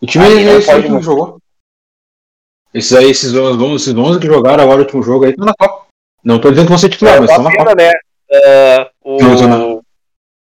O 0.00 0.06
time 0.06 0.24
não 0.24 0.52
é 0.52 0.56
esse 0.58 0.70
aí 0.70 0.76
pode 0.76 0.88
muito. 0.90 1.04
jogou. 1.04 1.38
Esses 2.74 2.92
aí, 2.92 3.10
esses 3.10 3.34
11, 3.34 3.74
esses 3.76 3.94
11 3.94 4.20
que 4.20 4.26
jogaram 4.26 4.64
agora 4.64 4.80
o 4.80 4.82
último 4.82 5.02
jogo 5.02 5.24
aí 5.24 5.30
estão 5.30 5.46
na 5.46 5.54
Copa. 5.54 5.86
Não 6.24 6.40
tô 6.40 6.50
dizendo 6.50 6.66
que 6.66 6.70
vão 6.70 6.78
ser 6.78 6.88
titular, 6.88 7.16
É 7.16 7.20
mas 7.20 7.30
estão 7.30 7.44
na 7.44 7.56
Copa. 7.56 7.74
né? 7.74 7.92
Não, 9.04 9.38
tô 9.38 9.82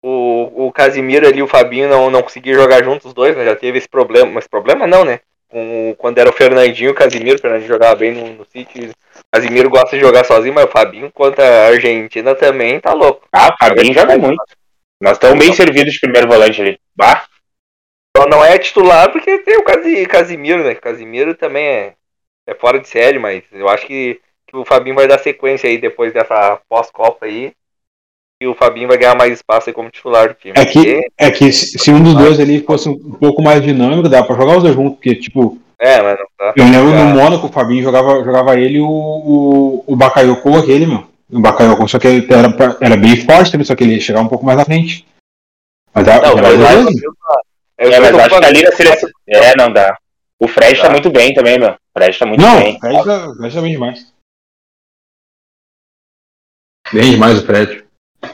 o, 0.04 0.06
o, 0.06 0.68
o 0.68 0.72
Casimiro 0.72 1.28
ali 1.28 1.40
e 1.40 1.44
o 1.44 1.48
Fabinho 1.48 1.90
não, 1.90 2.10
não 2.10 2.22
conseguiram 2.22 2.62
jogar 2.62 2.84
juntos 2.84 3.08
os 3.08 3.14
dois, 3.14 3.36
né? 3.36 3.46
Já 3.46 3.56
teve 3.56 3.78
esse 3.78 3.88
problema. 3.88 4.30
Mas 4.32 4.48
problema 4.48 4.86
não, 4.86 5.06
né? 5.06 5.22
Com, 5.50 5.96
quando 5.98 6.18
era 6.18 6.30
o 6.30 6.34
Fernandinho 6.34 6.90
e 6.90 6.92
o 6.92 6.96
Casimiro, 6.96 7.38
o 7.38 7.42
Fernandinho 7.42 7.70
jogava 7.70 7.96
bem 7.96 8.14
no, 8.14 8.34
no 8.34 8.46
City. 8.46 8.92
Casimiro 9.34 9.68
gosta 9.68 9.98
de 9.98 10.00
jogar 10.04 10.24
sozinho, 10.26 10.54
mas 10.54 10.66
o 10.66 10.72
Fabinho 10.72 11.12
contra 11.12 11.44
a 11.44 11.68
Argentina 11.70 12.36
também 12.36 12.80
tá 12.80 12.94
louco. 12.94 13.28
Ah, 13.34 13.48
o 13.52 13.58
Fabinho 13.58 13.92
joga 13.92 14.16
muito. 14.16 14.44
Nós 15.02 15.14
estamos 15.14 15.40
bem 15.44 15.52
servidos 15.52 15.92
de 15.94 16.00
primeiro 16.00 16.28
volante 16.28 16.62
ali. 16.62 16.80
Bah, 16.96 17.26
Só 18.16 18.28
não 18.28 18.46
é 18.46 18.60
titular 18.60 19.12
porque 19.12 19.40
tem 19.40 19.58
o 19.58 19.64
Casi- 19.64 20.06
Casimiro, 20.06 20.64
né? 20.64 20.76
Casimiro 20.76 21.34
também 21.34 21.66
é, 21.66 21.94
é 22.46 22.54
fora 22.54 22.80
de 22.80 22.88
série, 22.88 23.18
mas 23.18 23.42
eu 23.52 23.68
acho 23.68 23.88
que, 23.88 24.22
que 24.48 24.56
o 24.56 24.64
Fabinho 24.64 24.96
vai 24.96 25.08
dar 25.08 25.18
sequência 25.18 25.68
aí 25.68 25.80
depois 25.80 26.14
dessa 26.14 26.62
pós-Copa 26.70 27.26
aí. 27.26 27.54
E 28.40 28.46
o 28.46 28.54
Fabinho 28.54 28.88
vai 28.88 29.00
ganhar 29.00 29.16
mais 29.18 29.34
espaço 29.34 29.68
aí 29.68 29.74
como 29.74 29.90
titular 29.90 30.28
do 30.28 30.36
time. 30.36 30.54
É 30.56 30.64
que, 30.66 31.08
é 31.18 31.32
que 31.32 31.52
se, 31.52 31.80
se 31.80 31.90
um 31.92 32.04
dos 32.04 32.14
dois 32.14 32.40
ali 32.40 32.62
fosse 32.62 32.88
um 32.88 33.14
pouco 33.14 33.42
mais 33.42 33.64
dinâmico, 33.64 34.08
dá 34.08 34.22
pra 34.24 34.36
jogar 34.36 34.58
os 34.58 34.64
dois 34.64 34.76
juntos, 34.76 34.94
porque, 34.96 35.16
tipo, 35.16 35.58
É, 35.80 36.02
mas 36.02 36.18
não 36.20 36.26
tá. 36.38 36.54
eu 36.56 36.64
lembro 36.66 36.92
no 36.94 37.06
Mônaco, 37.16 37.48
o 37.48 37.52
Fabinho 37.52 37.84
jogava, 37.84 38.24
jogava 38.24 38.58
ele 38.58 38.78
e 38.78 38.82
o, 38.82 38.88
o, 38.88 39.84
o 39.88 39.96
Bakayoko, 39.96 40.58
aquele, 40.58 40.86
meu. 40.86 41.08
O 41.32 41.40
Bakayoko, 41.40 41.88
só 41.88 42.00
que 42.00 42.08
ele 42.08 42.28
era, 42.32 42.48
era 42.80 42.96
bem 42.98 43.18
forte 43.26 43.52
também, 43.52 43.66
só 43.66 43.76
que 43.76 43.84
ele 43.84 43.96
ia 43.96 44.02
chegar 44.02 44.22
um 44.22 44.28
pouco 44.28 44.46
mais 44.46 44.58
na 44.58 44.66
frente. 44.66 45.06
Mas 45.94 46.06
dá, 46.06 46.22
Não, 46.22 46.36
mas 46.38 46.60
é 46.60 47.86
eu 47.86 47.92
é, 47.92 48.00
mas 48.00 48.16
acho 48.16 48.40
que 48.40 48.46
ali 48.46 48.64
na 48.64 48.72
seleção. 48.72 49.10
É, 49.28 49.56
não 49.58 49.72
dá. 49.72 49.98
O 50.40 50.48
Fred 50.48 50.78
tá 50.78 50.88
Tá. 50.88 50.92
muito 50.92 51.10
bem 51.10 51.34
também, 51.34 51.60
meu. 51.60 51.72
O 51.72 51.78
Fred 52.00 52.18
tá 52.20 52.26
muito 52.26 52.42
Não, 52.42 52.60
bem. 52.60 52.76
o 52.76 52.80
Fred 52.80 53.04
tá, 53.04 53.30
o 53.30 53.36
Fred 53.36 53.56
tá 53.56 53.62
bem 53.62 53.72
demais. 53.72 54.14
Bem 56.92 57.12
demais 57.12 57.40
o 57.42 57.46
Fred. 57.46 57.84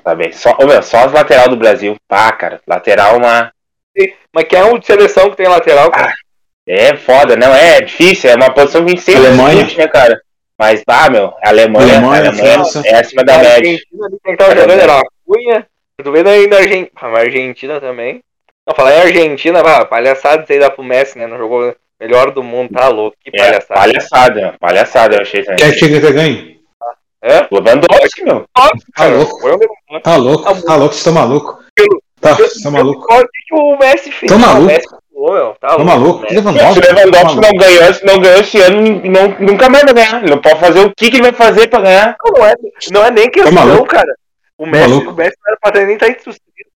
Tá 0.04 0.16
bem. 0.16 0.32
Só, 0.32 0.56
ô, 0.62 0.66
meu, 0.68 0.82
só 0.84 1.06
as 1.06 1.12
lateral 1.12 1.50
do 1.50 1.58
Brasil. 1.58 1.96
Pá, 2.08 2.32
cara. 2.32 2.62
Lateral 2.68 3.18
uma. 3.18 3.52
Mas 4.34 4.46
quem 4.48 4.60
é 4.60 4.66
um 4.66 4.78
de 4.78 4.86
seleção 4.86 5.30
que 5.30 5.38
tem 5.38 5.48
lateral, 5.48 5.92
cara? 5.92 6.14
É 6.72 6.96
foda, 6.96 7.36
não, 7.36 7.54
é 7.56 7.82
difícil, 7.82 8.30
é 8.30 8.36
uma 8.36 8.54
posição 8.54 8.82
que 8.86 8.92
a 8.92 8.96
gente 8.96 9.02
sempre 9.02 9.26
Alemanha. 9.26 9.56
discute, 9.64 9.78
né, 9.80 9.88
cara? 9.88 10.22
Mas, 10.58 10.84
ah, 10.88 11.10
meu, 11.10 11.34
a 11.44 11.50
Alemanha, 11.50 11.98
Alemanha, 11.98 12.24
a 12.24 12.28
Alemanha 12.28 12.54
França. 12.54 12.82
é 12.86 12.96
acima 13.00 13.24
da 13.24 13.36
a 13.36 13.38
média. 13.40 13.54
Argentina 13.56 14.06
ali, 14.06 14.18
quem 14.24 14.36
tava 14.36 14.56
jogando 14.56 14.80
era 14.80 15.00
a 15.00 15.02
Cunha. 15.26 15.68
Eu 15.98 16.06
tô 16.06 16.12
vendo 16.12 16.28
ainda 16.30 16.58
a 16.58 16.60
Argentina. 16.60 16.90
A 16.96 17.08
Argentina 17.18 17.80
também. 17.82 18.20
Não, 18.68 18.76
falar 18.76 18.94
em 18.98 19.02
Argentina, 19.02 19.64
vá, 19.64 19.84
palhaçada 19.86 20.44
isso 20.44 20.52
aí 20.54 20.60
dá 20.60 20.70
pro 20.70 20.84
Messi, 20.84 21.18
né? 21.18 21.26
Não 21.26 21.38
jogou 21.40 21.74
melhor 22.00 22.30
do 22.32 22.44
mundo, 22.44 22.72
tá 22.72 22.88
louco. 22.88 23.18
Que 23.24 23.32
É, 23.34 23.40
palhaçada. 23.42 23.80
palhaçada, 23.80 24.42
meu, 24.42 24.54
palhaçada, 24.60 25.16
eu 25.16 25.22
achei 25.22 25.42
também. 25.44 25.58
Quer 25.58 25.72
que 25.72 25.80
chegue 25.80 26.00
ter 26.00 26.14
ganho? 26.14 26.56
É? 27.22 27.48
Lewandowski, 27.52 28.24
meu. 28.24 28.46
Tá 28.54 29.06
louco. 29.08 29.40
demônio. 29.42 30.04
Tá 30.04 30.16
louco, 30.18 30.44
tá 30.44 30.76
louco, 30.76 30.94
vocês 30.94 30.98
estão 30.98 31.14
malucos. 31.14 31.66
Tá, 32.22 32.34
vocês 32.36 32.58
estão 32.58 32.72
malucos. 32.72 33.04
O 33.18 33.28
que 33.28 33.56
o 33.56 33.78
Messi 33.78 34.12
fez. 34.12 34.30
Tô 34.32 34.36
Ah, 34.36 34.40
maluco. 34.40 34.99
Pulou, 35.20 35.34
meu. 35.34 35.56
Tá 35.60 35.68
Tô 35.76 35.84
louco. 35.84 35.86
maluco. 35.86 36.22
Messi. 36.22 36.34
Se 36.36 36.40
o 36.40 36.44
Lewandowski. 36.44 36.80
Lewandowski 36.94 37.42
tá 37.42 37.48
não 37.52 37.58
ganhou, 37.60 37.94
se 37.94 38.06
não 38.06 38.20
ganhou 38.22 38.40
esse 38.40 38.62
ano, 38.62 38.82
não, 39.04 39.28
nunca 39.40 39.70
mais 39.70 39.84
vai 39.84 39.94
ganhar. 39.94 40.22
Ele 40.24 40.32
não 40.32 40.42
pode 40.42 40.60
fazer 40.62 40.80
o 40.80 40.94
que, 40.96 41.10
que 41.12 41.18
ele 41.18 41.24
vai 41.24 41.34
fazer 41.34 41.68
pra 41.68 41.82
ganhar. 41.82 42.16
Não, 42.26 42.46
é, 42.46 42.56
não 42.94 43.06
é 43.06 43.12
nem 43.12 43.30
questão, 43.30 43.52
maluco? 43.52 43.86
cara. 43.88 44.16
O 44.58 44.66
Messi, 44.66 44.88
maluco? 44.90 45.12
o 45.12 45.16
Messi 45.16 45.36
não 45.44 45.52
era 45.52 45.60
pra 45.62 45.72
ter 45.74 45.86
nem 45.86 45.96
estar 45.96 46.08
entre 46.08 46.30
os 46.30 46.38
três. 46.40 46.70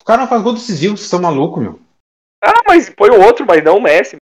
O 0.00 0.04
cara 0.04 0.20
não 0.20 0.28
faz 0.28 0.40
gol 0.40 0.52
decisivo, 0.52 0.96
vocês 0.96 1.06
estão 1.06 1.20
malucos, 1.20 1.60
meu. 1.60 1.80
Ah, 2.44 2.62
mas 2.68 2.88
põe 2.90 3.10
o 3.10 3.20
outro, 3.20 3.44
mas 3.44 3.62
não 3.64 3.78
o 3.78 3.82
Messi. 3.82 4.16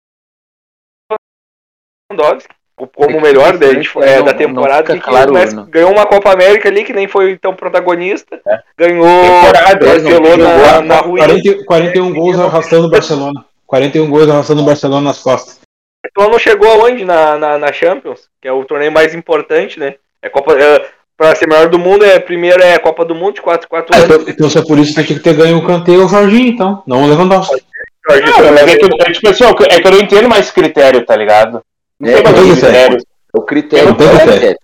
Lewandowski. 2.11 2.55
Como 2.95 3.19
o 3.19 3.21
melhor 3.21 3.59
da, 3.59 3.67
é, 3.67 4.19
não- 4.19 4.25
da 4.25 4.33
temporada, 4.35 4.99
claro, 5.01 5.33
o 5.33 5.35
Messi 5.35 5.55
não. 5.55 5.67
ganhou 5.67 5.91
uma 5.91 6.07
Copa 6.07 6.33
América 6.33 6.69
ali, 6.69 6.85
que 6.85 6.93
nem 6.93 7.09
foi 7.09 7.37
tão 7.37 7.53
protagonista. 7.55 8.41
É. 8.47 8.63
Ganhou 8.79 9.05
Temporada, 9.05 9.85
Barcelona 9.87 10.37
na, 10.37 10.81
na 10.83 11.01
ruim. 11.01 11.19
40, 11.19 11.65
41 11.65 12.15
gols 12.15 12.39
arrastando 12.39 12.87
o 12.87 12.91
Barcelona. 12.91 13.45
41 13.69 14.09
gols 14.11 14.29
arrastando 14.29 14.63
o 14.63 14.65
Barcelona 14.65 15.03
nas 15.11 15.19
costas. 15.21 15.61
Então 16.05 16.29
não 16.31 16.39
chegou 16.39 16.69
aonde 16.71 17.05
na, 17.05 17.37
na, 17.39 17.59
na 17.59 17.73
Champions, 17.73 18.29
que 18.41 18.49
é 18.49 18.53
o 18.53 18.65
torneio 18.65 18.91
mais 18.91 19.15
importante, 19.15 19.79
né? 19.79 19.95
É 20.23 20.29
Copa, 20.29 20.55
é, 20.59 20.87
pra 21.17 21.35
ser 21.37 21.47
melhor 21.47 21.69
do 21.69 21.79
mundo, 21.79 22.05
é, 22.05 22.19
primeiro 22.19 22.63
é 22.63 22.75
a 22.75 22.81
Copa 22.81 23.05
do 23.05 23.15
Mundo 23.15 23.35
de 23.35 23.43
4 23.43 23.69
4 23.69 23.95
Ah, 23.95 23.99
anos. 23.99 24.15
então, 24.17 24.29
então, 24.29 24.51
se 24.51 24.59
é 24.59 24.63
por 24.63 24.79
isso 24.79 24.95
que 24.95 25.05
tinha 25.05 25.19
que 25.19 25.23
ter 25.23 25.35
ganho 25.35 25.59
o 25.59 25.91
e 25.91 25.97
o 25.99 26.09
Jorginho, 26.09 26.49
então. 26.49 26.83
Não 26.87 27.03
o 27.05 27.07
Lewandowski. 27.09 27.63
Jorge 28.09 28.25
Não, 28.25 28.39
mas 28.53 28.63
é 28.63 28.77
que, 28.77 28.85
é, 28.87 29.13
tipo 29.13 29.29
assim, 29.29 29.45
é 29.45 29.81
que 29.81 29.87
eu 29.87 29.91
não 29.93 30.01
entendo 30.01 30.29
mais 30.29 30.51
critério, 30.51 31.05
tá 31.05 31.15
ligado? 31.15 31.63
Não 32.01 32.09
É, 32.11 32.23
tem 32.23 32.33
mais 32.33 32.61
critério. 32.61 32.99
O 33.35 33.43
critério 33.43 33.89
Não 33.89 33.95
tem 33.95 34.07
é, 34.09 34.19
critério. 34.27 34.59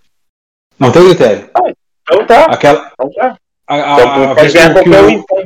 Não 0.79 0.91
tem 0.91 1.05
critério. 1.05 1.49
Então 2.01 2.25
tá. 2.25 2.45
Aquela. 2.45 2.91
Então 2.93 3.11
tá. 3.13 3.37
A, 3.67 3.75
a, 3.75 3.77
Então 3.93 4.23
a 4.23 4.27
pode 4.35 4.41
vez 4.41 4.53
ganhar 4.53 4.67
que 4.67 4.73
qualquer 4.89 5.01
um, 5.03 5.05
o- 5.07 5.09
então. 5.11 5.45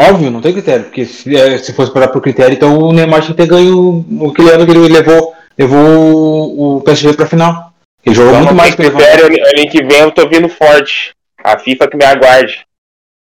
Óbvio, 0.00 0.30
não 0.30 0.40
tem 0.40 0.52
critério. 0.52 0.84
Porque 0.84 1.04
se, 1.04 1.34
é, 1.36 1.58
se 1.58 1.72
fosse 1.72 1.92
parar 1.92 2.08
por 2.08 2.22
critério, 2.22 2.54
então 2.54 2.78
o 2.78 2.92
Neymar 2.92 3.20
tinha 3.20 3.34
que 3.34 3.42
ter 3.42 3.48
ganho 3.48 4.04
o- 4.08 4.30
aquele 4.30 4.50
ano 4.50 4.64
que 4.64 4.70
ele 4.70 4.88
levou, 4.88 5.34
levou 5.58 6.76
o, 6.76 6.80
PSG 6.82 7.14
pra 7.14 7.26
final. 7.26 7.72
Ele 8.04 8.14
jogou 8.14 8.30
Então 8.30 8.42
muito 8.44 8.54
mais 8.56 8.74
que 8.74 8.82
critério, 8.82 9.26
ano 9.26 9.70
que 9.70 9.82
vem 9.84 9.98
eu 10.00 10.10
tô 10.12 10.28
vindo 10.28 10.48
forte. 10.48 11.12
A 11.42 11.58
FIFA 11.58 11.88
que 11.88 11.96
me 11.96 12.04
aguarde. 12.04 12.64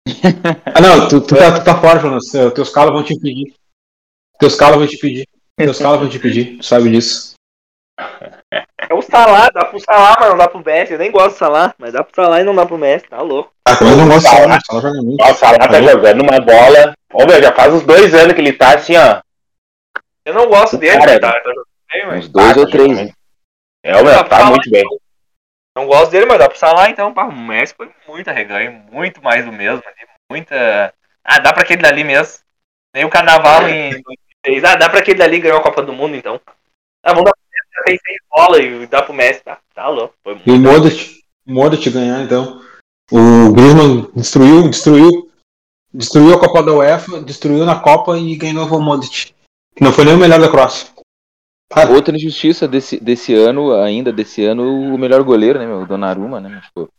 Ah, 0.75 0.81
não, 0.81 1.09
tu, 1.09 1.21
tu, 1.21 1.35
tá, 1.35 1.59
tu 1.59 1.65
tá 1.65 1.81
fora, 1.81 1.99
Jonas. 1.99 2.25
Te- 2.25 2.51
Teus 2.53 2.71
calos 2.71 2.93
vão 2.93 3.03
te 3.03 3.15
impedir. 3.15 3.53
Teus 4.39 4.55
calos 4.55 4.79
vão 4.79 4.87
te 4.87 4.97
impedir. 4.97 5.27
Teus 5.57 5.79
calos 5.79 6.01
vão 6.01 6.09
te 6.09 6.17
impedir. 6.17 6.57
Tu 6.59 6.65
sabe 6.65 6.91
disso. 6.91 7.35
É 8.89 8.95
o 8.95 9.03
Salah, 9.03 9.51
dá 9.51 9.65
pro 9.67 9.79
Salah, 9.81 10.17
mas 10.19 10.29
não 10.31 10.37
dá 10.37 10.49
pro 10.49 10.65
Messi. 10.65 10.93
Eu 10.93 10.99
nem 10.99 11.11
gosto 11.11 11.31
do 11.35 11.39
Salah, 11.39 11.75
mas 11.79 11.93
dá 11.93 12.03
pro 12.03 12.15
Salah 12.15 12.41
e 12.41 12.45
não 12.45 12.55
dá 12.55 12.67
pro 12.67 12.77
Messi, 12.79 13.07
tá 13.09 13.21
louco. 13.23 13.53
Ah, 13.67 13.77
também 13.77 13.97
não 13.97 14.07
gosto 14.09 14.21
de 14.23 14.29
Salah. 14.29 14.49
mas 14.49 14.63
Salah 14.67 14.81
joga 14.83 15.03
muito. 15.03 15.17
Nossa, 15.25 15.51
lá 15.53 15.59
tá 15.69 15.83
jogando 15.83 16.23
uma 16.23 16.41
bola. 16.41 16.95
Ô, 17.13 17.27
meu, 17.27 17.43
já 17.43 17.53
faz 17.53 17.73
uns 17.75 17.83
dois 17.85 18.15
anos 18.15 18.35
que 18.35 18.41
ele 18.41 18.53
tá 18.53 18.75
assim, 18.75 18.97
ó. 18.97 19.21
Eu 20.25 20.35
não 20.35 20.49
gosto 20.49 20.77
dele, 20.77 20.99
Cara, 20.99 21.21
tá, 21.21 21.33
tá 21.33 21.39
jogando 21.51 21.67
bem, 21.93 22.07
mas 22.07 22.19
Uns 22.25 22.29
dois 22.29 22.57
Ah, 22.57 22.61
ou 22.61 22.65
tá 22.67 22.71
três. 22.73 22.91
jogando. 22.99 23.13
É, 23.85 23.97
o 23.97 24.05
meu, 24.05 24.25
tá 24.25 24.45
muito 24.47 24.71
bem. 24.71 24.85
não 25.77 25.87
gosto 25.87 26.11
dele, 26.11 26.27
mas 26.27 26.39
dá 26.39 26.49
pro 26.49 26.59
Salah, 26.59 26.91
então, 26.91 27.13
pá, 27.15 27.25
o 27.25 27.33
Messi 27.33 27.75
foi 27.77 27.91
muito 28.09 28.29
arreganho, 28.29 28.73
muito 28.91 29.23
mais 29.23 29.45
do 29.45 29.53
mesmo 29.53 29.83
ali, 29.87 30.09
muita... 30.31 30.93
Ah, 31.25 31.39
dá 31.39 31.53
pra 31.53 31.63
aquele 31.63 31.83
dali 31.83 32.03
mesmo. 32.03 32.39
Nem 32.95 33.05
o 33.05 33.11
Carnaval 33.11 33.67
em 33.69 33.91
2006. 34.45 34.65
Ah, 34.65 34.75
dá 34.75 34.89
pra 34.89 34.99
aquele 35.01 35.19
dali 35.19 35.39
ganhar 35.39 35.57
a 35.59 35.63
Copa 35.63 35.83
do 35.83 35.93
Mundo, 35.93 36.17
então. 36.17 36.41
Ah, 37.05 37.13
vamos 37.13 37.25
dar 37.25 37.33
tem 37.85 37.99
seis 37.99 38.19
bola 38.31 38.63
e 38.63 38.87
dá 38.87 39.03
pro 39.03 39.15
Messi, 39.15 39.43
tá, 39.43 39.59
tá 39.75 39.89
louco. 39.89 40.15
Foi 40.23 40.41
E 40.47 40.51
o 40.51 40.59
Modric, 40.59 41.21
o 41.47 41.53
Modric 41.53 41.91
ganhar, 41.91 42.23
então. 42.23 42.63
O 43.11 43.53
Griezmann 43.53 44.09
destruiu, 44.15 44.69
destruiu, 44.69 45.31
destruiu 45.93 46.35
a 46.35 46.41
Copa 46.41 46.63
da 46.63 46.73
UEFA, 46.73 47.21
destruiu 47.23 47.65
na 47.65 47.81
Copa 47.81 48.17
e 48.17 48.37
ganhou 48.37 48.67
o 48.67 48.81
Modric. 48.81 49.35
Que 49.75 49.83
não 49.83 49.93
foi 49.93 50.05
nem 50.05 50.15
o 50.15 50.19
melhor 50.19 50.41
da 50.41 50.49
Croácia. 50.49 50.89
Cara, 51.73 51.93
Outra 51.93 52.17
injustiça 52.17 52.67
desse, 52.67 52.99
desse 52.99 53.33
ano, 53.35 53.73
ainda 53.75 54.13
desse 54.13 54.45
ano, 54.45 54.65
o 54.65 54.99
melhor 54.99 55.23
goleiro, 55.23 55.59
né, 55.59 55.67
meu? 55.67 55.83
O 55.83 55.87
Donnarumma, 55.87 56.41
né, 56.41 56.49
meu? 56.49 56.61
Tipo, 56.61 56.93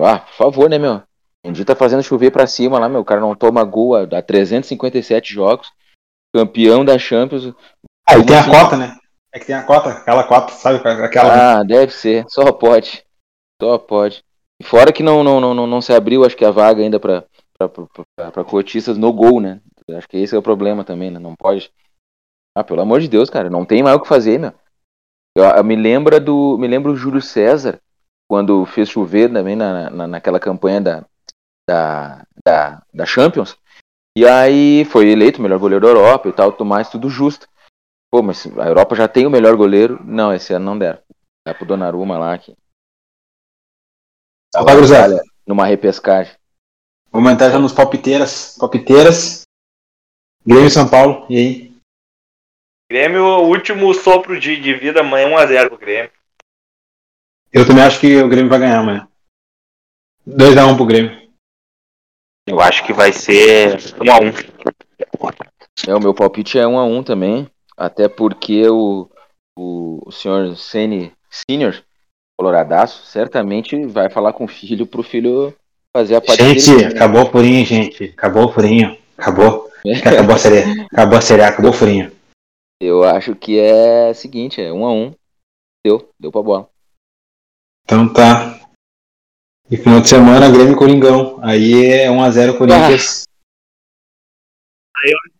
ah, 0.00 0.18
por 0.18 0.34
favor, 0.34 0.68
né, 0.68 0.78
meu? 0.78 1.02
O 1.46 1.52
dia 1.52 1.64
tá 1.64 1.76
fazendo 1.76 2.02
chover 2.02 2.32
pra 2.32 2.46
cima 2.46 2.78
lá, 2.78 2.88
meu. 2.88 3.02
O 3.02 3.04
cara 3.04 3.20
não 3.20 3.34
toma 3.36 3.62
gol 3.62 3.94
há, 3.94 4.02
há 4.02 4.22
357 4.22 5.32
jogos. 5.32 5.70
Campeão 6.34 6.84
da 6.84 6.98
Champions. 6.98 7.54
aí 8.08 8.24
tem 8.24 8.36
a 8.36 8.40
assim? 8.40 8.50
cota, 8.50 8.76
né? 8.76 8.96
É 9.34 9.40
que 9.40 9.46
tem 9.46 9.54
a 9.56 9.64
cota, 9.64 9.90
aquela 9.90 10.22
cota, 10.22 10.52
sabe? 10.52 10.78
Aquela. 10.88 11.58
Ah, 11.58 11.64
deve 11.64 11.92
ser. 11.92 12.24
Só 12.28 12.52
pode. 12.52 13.04
Só 13.60 13.76
pode. 13.78 14.24
Fora 14.62 14.92
que 14.92 15.02
não, 15.02 15.24
não, 15.24 15.40
não, 15.40 15.66
não, 15.66 15.82
se 15.82 15.92
abriu, 15.92 16.24
acho 16.24 16.36
que 16.36 16.44
a 16.44 16.52
vaga 16.52 16.80
ainda 16.80 17.00
pra- 17.00 17.24
pra 17.58 18.44
cotistas 18.44 18.96
no 18.96 19.12
gol, 19.12 19.40
né? 19.40 19.60
Acho 19.90 20.08
que 20.08 20.16
esse 20.18 20.34
é 20.36 20.38
o 20.38 20.42
problema 20.42 20.84
também, 20.84 21.10
né? 21.10 21.18
Não 21.18 21.34
pode. 21.34 21.72
Ah, 22.56 22.62
pelo 22.62 22.80
amor 22.80 23.00
de 23.00 23.08
Deus, 23.08 23.28
cara. 23.28 23.50
Não 23.50 23.64
tem 23.64 23.82
mais 23.82 23.96
o 23.96 24.00
que 24.00 24.06
fazer, 24.08 24.38
meu. 24.38 24.52
Eu, 25.36 25.44
eu 25.44 25.64
me 25.64 25.74
lembra 25.74 26.20
do. 26.20 26.56
Me 26.56 26.68
lembro 26.68 26.92
o 26.92 26.96
Júlio 26.96 27.20
César, 27.20 27.80
quando 28.28 28.64
fez 28.64 28.88
chover 28.88 29.32
também 29.32 29.56
na, 29.56 29.90
na, 29.90 30.06
naquela 30.06 30.38
campanha 30.38 30.80
da, 30.80 31.04
da, 31.68 32.24
da, 32.46 32.82
da 32.94 33.06
Champions. 33.06 33.56
E 34.16 34.26
aí 34.26 34.84
foi 34.86 35.08
eleito 35.10 35.42
melhor 35.42 35.58
goleiro 35.58 35.84
da 35.84 35.90
Europa 35.92 36.28
e 36.28 36.32
tal, 36.32 36.52
tudo 36.52 36.64
mais, 36.64 36.88
tudo 36.88 37.10
justo. 37.10 37.48
Pô, 38.14 38.22
mas 38.22 38.46
a 38.46 38.68
Europa 38.68 38.94
já 38.94 39.08
tem 39.08 39.26
o 39.26 39.30
melhor 39.30 39.56
goleiro. 39.56 39.98
Não, 40.04 40.32
esse 40.32 40.52
ano 40.52 40.64
não 40.64 40.78
deram. 40.78 41.02
Dá 41.44 41.52
pro 41.52 41.66
Donnarumma 41.66 42.16
lá 42.16 42.38
que 42.38 42.54
Tá, 44.52 44.64
Cruzado. 44.64 45.20
numa 45.44 45.66
repescagem. 45.66 46.32
Vamos 47.10 47.32
entrar 47.32 47.50
já 47.50 47.58
nos 47.58 47.72
palpiteiras. 47.72 48.56
Palpiteiras. 48.56 49.42
Grêmio 50.46 50.68
e 50.68 50.70
São 50.70 50.88
Paulo. 50.88 51.26
E 51.28 51.36
aí? 51.36 51.76
Grêmio, 52.88 53.24
último 53.48 53.92
sopro 53.92 54.38
de, 54.38 54.60
de 54.60 54.74
vida 54.74 55.00
amanhã 55.00 55.30
1x0 55.30 55.68
pro 55.70 55.78
Grêmio. 55.78 56.12
Eu 57.52 57.66
também 57.66 57.82
acho 57.82 57.98
que 57.98 58.22
o 58.22 58.28
Grêmio 58.28 58.48
vai 58.48 58.60
ganhar 58.60 58.78
amanhã. 58.78 59.08
2x1 60.24 60.76
pro 60.76 60.86
Grêmio. 60.86 61.32
Eu 62.46 62.60
acho 62.60 62.86
que 62.86 62.92
vai 62.92 63.12
ser 63.12 63.74
um 64.00 64.12
a 64.12 64.20
um. 64.20 64.30
É, 65.88 65.92
o 65.96 66.00
meu 66.00 66.14
palpite 66.14 66.60
é 66.60 66.64
um 66.64 66.78
a 66.78 66.84
um 66.84 67.02
também. 67.02 67.52
Até 67.76 68.08
porque 68.08 68.68
o, 68.68 69.10
o, 69.58 70.00
o 70.06 70.12
senhor 70.12 70.56
Sene 70.56 71.12
Senior, 71.30 71.82
coloradaço, 72.38 73.04
certamente 73.06 73.86
vai 73.86 74.08
falar 74.08 74.32
com 74.32 74.44
o 74.44 74.48
filho 74.48 74.86
pro 74.86 75.02
filho 75.02 75.54
fazer 75.94 76.16
a 76.16 76.20
parte 76.20 76.42
Gente, 76.42 76.70
dele. 76.70 76.82
né? 76.84 76.90
acabou 76.90 77.22
o 77.22 77.30
furinho, 77.30 77.64
gente. 77.64 78.04
Acabou 78.16 78.44
o 78.46 78.52
furinho. 78.52 78.98
Acabou. 79.16 79.70
Acabou 80.04 80.34
a 80.34 80.38
série. 80.38 80.80
Acabou 80.92 81.18
a 81.18 81.20
série. 81.20 81.42
Acabou 81.42 81.70
o 81.70 81.74
furinho. 81.74 82.12
Eu 82.80 83.04
acho 83.04 83.34
que 83.34 83.58
é 83.58 84.10
o 84.10 84.14
seguinte, 84.14 84.60
é 84.60 84.72
um 84.72 84.84
a 84.84 84.92
um. 84.92 85.14
Deu, 85.84 86.10
deu 86.18 86.32
pra 86.32 86.42
bola. 86.42 86.68
Então 87.84 88.12
tá. 88.12 88.60
E 89.70 89.76
final 89.76 90.00
de 90.00 90.08
semana, 90.08 90.50
Grêmio 90.50 90.74
e 90.74 90.76
Coringão. 90.76 91.38
Aí 91.42 91.84
é 91.84 92.08
1x0 92.08 92.58
Corinthians. 92.58 93.24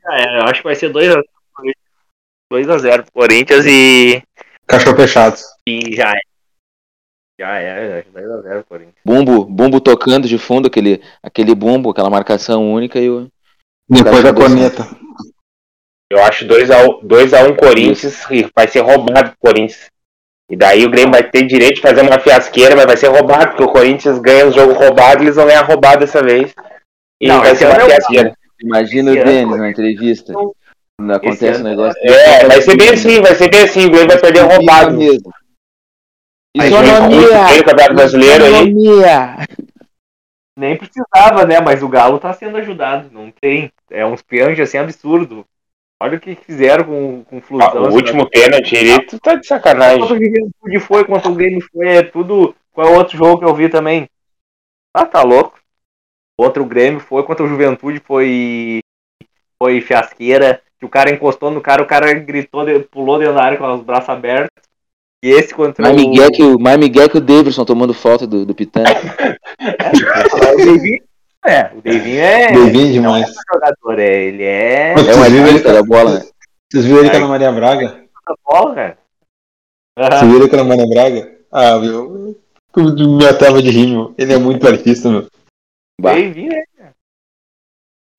Ah, 0.06 0.16
é, 0.20 0.38
eu 0.40 0.44
acho 0.44 0.60
que 0.60 0.64
vai 0.64 0.74
ser 0.74 0.92
2x0 0.92 1.22
2x0 2.52 3.02
pro 3.04 3.12
Corinthians 3.12 3.64
e, 3.66 4.22
Cachorro 4.66 4.96
fechado. 4.96 5.36
e 5.66 5.94
já 5.94 6.10
é. 6.12 6.20
Já 7.40 7.58
é, 7.58 8.02
2x0 8.14 8.42
pro 8.42 8.64
Corinthians. 8.64 8.94
Bumbo, 9.04 9.44
bumbo 9.44 9.80
tocando 9.80 10.28
de 10.28 10.38
fundo, 10.38 10.66
aquele, 10.68 11.02
aquele 11.22 11.54
bumbo, 11.54 11.90
aquela 11.90 12.10
marcação 12.10 12.72
única 12.72 12.98
e 12.98 13.10
o. 13.10 13.28
Depois 13.88 14.22
da 14.22 14.32
corneta. 14.32 14.86
Eu 16.10 16.22
acho 16.22 16.46
2x1 16.46 17.00
dois 17.02 17.34
a 17.34 17.42
um 17.42 17.56
Corinthians 17.56 18.24
e 18.30 18.48
vai 18.54 18.68
ser 18.68 18.80
roubado 18.80 19.30
pro 19.30 19.38
Corinthians. 19.52 19.90
E 20.50 20.56
daí 20.56 20.84
o 20.84 20.90
Grêmio 20.90 21.10
vai 21.12 21.28
ter 21.28 21.46
direito 21.46 21.76
de 21.76 21.80
fazer 21.80 22.02
uma 22.02 22.20
fiasqueira, 22.20 22.76
mas 22.76 22.84
vai 22.86 22.96
ser 22.96 23.08
roubado, 23.08 23.48
porque 23.48 23.62
o 23.64 23.72
Corinthians 23.72 24.18
ganha 24.18 24.46
o 24.46 24.52
jogo 24.52 24.74
roubado 24.74 25.22
e 25.22 25.26
eles 25.26 25.36
vão 25.36 25.46
ganhar 25.46 25.62
roubado 25.62 26.00
dessa 26.00 26.22
vez. 26.22 26.54
E 27.20 27.26
Não, 27.26 27.40
vai 27.40 27.56
ser 27.56 27.66
uma 27.66 27.76
é 27.76 27.84
o- 27.84 27.86
fiasqueira. 27.86 28.36
Imagina 28.62 29.10
o 29.10 29.14
Denis 29.14 29.58
na 29.58 29.70
entrevista. 29.70 30.32
Não 30.32 30.54
acontece 31.00 31.60
um 31.60 31.64
negócio. 31.64 32.00
É, 32.02 32.46
vai 32.46 32.62
ser 32.62 32.76
bem 32.76 32.90
assim, 32.90 33.20
vai 33.20 33.34
ser 33.34 33.50
bem 33.50 33.62
assim, 33.62 33.86
o 33.86 33.90
Grêmio 33.90 34.08
vai 34.08 34.20
perder 34.20 34.40
roubado. 34.40 34.96
mesmo. 34.96 35.32
Aí 36.56 36.70
muito 36.70 37.48
bem 37.48 37.60
o 37.60 37.64
Campeonato 37.64 37.94
Brasileiro 37.94 38.44
aí. 38.44 38.52
Economia. 38.54 39.36
Nem 40.56 40.76
precisava, 40.76 41.44
né? 41.44 41.60
Mas 41.60 41.82
o 41.82 41.88
Galo 41.88 42.20
tá 42.20 42.32
sendo 42.32 42.56
ajudado. 42.56 43.10
Não 43.10 43.30
tem. 43.30 43.72
É 43.90 44.06
uns 44.06 44.22
pênaltis 44.22 44.60
assim 44.60 44.78
absurdo. 44.78 45.44
Olha 46.00 46.16
o 46.16 46.20
que 46.20 46.34
fizeram 46.36 46.84
com, 46.84 47.24
com 47.24 47.36
o 47.36 47.38
Ah, 47.38 47.42
Flusão. 47.42 47.82
O 47.82 47.94
último 47.94 48.28
pênalti 48.28 48.76
ali, 48.76 49.06
tu 49.06 49.18
tá 49.18 49.34
de 49.34 49.46
sacanagem. 49.46 49.98
Quanto 49.98 50.14
o 50.14 50.24
Juventude 50.24 50.80
foi, 50.80 51.04
quanto 51.04 51.28
o 51.28 51.34
Grêmio 51.34 51.66
foi, 51.72 51.88
é 51.88 52.02
tudo. 52.02 52.54
Qual 52.72 52.86
é 52.86 52.90
o 52.90 52.94
outro 52.96 53.16
jogo 53.16 53.38
que 53.38 53.44
eu 53.44 53.54
vi 53.54 53.68
também? 53.68 54.08
Ah, 54.92 55.06
tá 55.06 55.22
louco. 55.22 55.58
Outro 56.38 56.64
Grêmio 56.64 57.00
foi, 57.00 57.22
quanto 57.24 57.42
o 57.44 57.48
Juventude 57.48 58.00
foi. 58.00 58.80
Foi 59.60 59.80
fiasqueira. 59.80 60.62
Que 60.84 60.86
o 60.86 60.90
cara 60.90 61.10
encostou 61.10 61.50
no 61.50 61.62
cara, 61.62 61.82
o 61.82 61.86
cara 61.86 62.12
gritou, 62.12 62.62
pulou 62.90 63.18
dentro 63.18 63.34
da 63.34 63.42
área 63.42 63.56
com 63.56 63.74
os 63.74 63.80
braços 63.80 64.10
abertos. 64.10 64.50
E 65.24 65.30
esse 65.30 65.54
contra 65.54 65.82
Mais 65.82 65.96
o. 65.96 65.98
Miguel, 65.98 66.30
que, 66.30 66.42
o- 66.42 66.60
mais 66.60 66.78
Miguel 66.78 67.08
que 67.08 67.16
o 67.16 67.22
Davidson 67.22 67.64
tomando 67.64 67.94
falta 67.94 68.26
do, 68.26 68.44
do 68.44 68.54
Pitã. 68.54 68.82
o 69.64 70.56
Davinho. 70.66 71.02
É, 71.46 71.70
o 71.74 71.80
Davinho 71.80 72.20
é. 72.20 72.52
Não 72.52 72.66
é 72.66 72.70
demais. 72.70 73.26
só 73.28 73.40
jogador, 73.54 73.98
é, 73.98 74.24
ele 74.24 74.42
é. 74.42 74.92
Mas 74.94 75.08
É 75.08 75.14
um 75.14 75.24
ele 75.24 75.40
artista 75.40 75.72
da 75.72 75.82
bola, 75.82 76.18
né? 76.18 76.26
Vocês 76.70 76.84
viram 76.84 76.98
ele 77.00 77.08
com 77.08 77.16
a 77.16 77.18
Ana 77.18 77.28
Maria 77.28 77.52
Braga? 77.52 78.04
da 78.26 78.34
bola, 78.44 78.74
cara. 78.74 78.98
Vocês 79.98 80.22
viram 80.22 80.36
ele 80.42 80.48
com 80.50 80.56
a 80.56 80.60
Ana 80.60 80.68
Maria 80.68 80.86
Braga? 80.86 81.38
Ah, 81.50 81.78
meu. 81.78 82.36
Me 82.76 83.26
atava 83.26 83.62
de 83.62 83.70
rir, 83.70 83.86
meu. 83.86 84.14
Ele 84.18 84.34
é 84.34 84.38
muito 84.38 84.68
artista, 84.68 85.08
meu. 85.08 85.26
Davinho 85.98 86.52
é. 86.52 86.73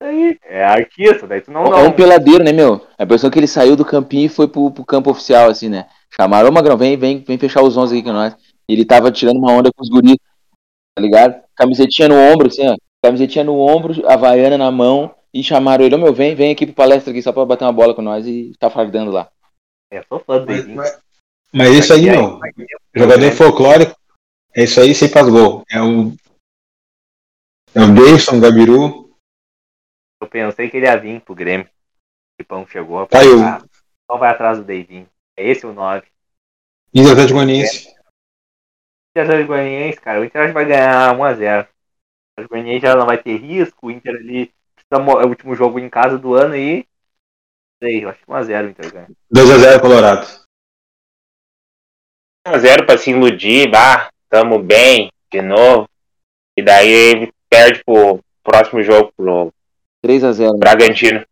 Aí, 0.02 0.38
é 0.44 0.62
artista, 0.64 1.26
daí 1.26 1.40
tu 1.40 1.50
não. 1.50 1.64
É 1.66 1.70
não 1.70 1.86
um 1.88 1.92
peladeiro, 1.92 2.44
né, 2.44 2.52
meu? 2.52 2.86
A 2.98 3.04
impressão 3.04 3.30
que 3.30 3.38
ele 3.38 3.46
saiu 3.46 3.74
do 3.76 3.84
campinho 3.84 4.26
e 4.26 4.28
foi 4.28 4.46
pro, 4.46 4.70
pro 4.70 4.84
campo 4.84 5.10
oficial, 5.10 5.48
assim, 5.48 5.68
né? 5.68 5.88
Chamaram, 6.14 6.48
ô 6.48 6.52
Magrão, 6.52 6.76
vem, 6.76 6.96
vem, 6.96 7.18
vem 7.18 7.38
fechar 7.38 7.62
os 7.62 7.76
11 7.76 7.94
aqui 7.94 8.04
com 8.06 8.12
nós. 8.12 8.34
E 8.68 8.72
ele 8.74 8.84
tava 8.84 9.10
tirando 9.10 9.38
uma 9.38 9.52
onda 9.52 9.70
com 9.74 9.82
os 9.82 9.88
guris, 9.88 10.16
tá 10.94 11.02
ligado? 11.02 11.42
Camisetinha 11.54 12.08
no 12.08 12.14
ombro, 12.14 12.48
assim, 12.48 12.66
ó. 12.68 12.76
Camisetinha 13.02 13.44
no 13.44 13.58
ombro, 13.58 14.06
havaiana 14.06 14.58
na 14.58 14.70
mão. 14.70 15.14
E 15.32 15.42
chamaram 15.42 15.84
ele, 15.84 15.94
ô 15.94 15.98
meu, 15.98 16.12
vem, 16.14 16.34
vem 16.34 16.52
aqui 16.52 16.66
pro 16.66 16.74
palestra 16.74 17.10
aqui 17.10 17.22
só 17.22 17.32
pra 17.32 17.44
bater 17.44 17.64
uma 17.64 17.72
bola 17.72 17.94
com 17.94 18.02
nós 18.02 18.26
e 18.26 18.52
tá 18.58 18.70
fardando 18.70 19.10
lá. 19.10 19.28
É, 19.90 20.02
sou 20.08 20.18
fã 20.20 20.38
do 20.38 20.46
Mas, 20.46 20.66
mas- 20.66 20.98
mas 21.52 21.74
isso 21.74 21.92
aí, 21.92 22.02
meu. 22.10 22.40
Jogador 22.94 23.30
folclórico, 23.32 23.94
é 24.54 24.64
isso 24.64 24.80
aí 24.80 24.94
sem 24.94 25.08
faz 25.08 25.28
gol. 25.28 25.62
É 25.70 25.80
o. 25.80 26.12
É 27.74 27.82
o 27.82 27.94
Davidson, 27.94 28.38
o 28.38 28.40
Gabiru. 28.40 29.05
Eu 30.20 30.28
pensei 30.28 30.70
que 30.70 30.76
ele 30.76 30.86
ia 30.86 30.96
vir 30.96 31.20
pro 31.20 31.34
Grêmio. 31.34 31.66
O 31.66 32.36
Filipão 32.40 32.66
chegou. 32.66 33.06
Tá 33.06 33.20
aí 33.20 33.28
o- 33.28 33.42
Ah, 33.42 33.62
Só 34.10 34.16
vai 34.18 34.30
atrás 34.30 34.58
do 34.58 34.64
Davinho. 34.64 35.08
É 35.36 35.48
esse 35.48 35.66
o 35.66 35.72
9. 35.72 36.06
E 36.94 37.00
o 37.00 37.10
Atlético 37.10 37.34
Goianiense. 37.34 37.94
Atlético 39.16 39.48
Goianiense, 39.48 40.00
cara, 40.00 40.20
o 40.20 40.24
Inter 40.24 40.52
vai 40.52 40.64
ganhar 40.64 41.14
1x0. 41.14 41.64
O 41.64 41.68
Atlético 42.36 42.54
Goianiense 42.54 42.82
já 42.86 42.94
não 42.94 43.06
vai 43.06 43.20
ter 43.20 43.36
risco, 43.36 43.86
o 43.86 43.90
Inter 43.90 44.14
ali 44.14 44.52
é 44.90 44.96
o 44.96 45.28
último 45.28 45.54
jogo 45.54 45.78
em 45.78 45.88
casa 45.90 46.16
do 46.18 46.34
ano 46.34 46.54
aí. 46.54 46.86
Sei, 47.82 48.04
eu 48.04 48.08
acho 48.10 48.20
que 48.20 48.26
1x0 48.26 48.66
o 48.66 48.70
Inter 48.70 48.92
ganha. 48.92 49.08
2x0 49.30 49.80
Colorado. 49.80 50.26
1x0 52.46 52.86
pra 52.86 52.96
se 52.98 53.10
iludir, 53.10 53.70
bah, 53.70 54.10
tamo 54.28 54.58
bem, 54.62 55.10
de 55.32 55.42
novo. 55.42 55.88
E 56.56 56.62
daí 56.62 56.88
ele 56.88 57.32
perde 57.50 57.82
pro 57.84 58.20
próximo 58.44 58.82
jogo 58.82 59.12
pro 59.16 59.52
3x0. 60.06 60.58
Bragantino. 60.58 61.24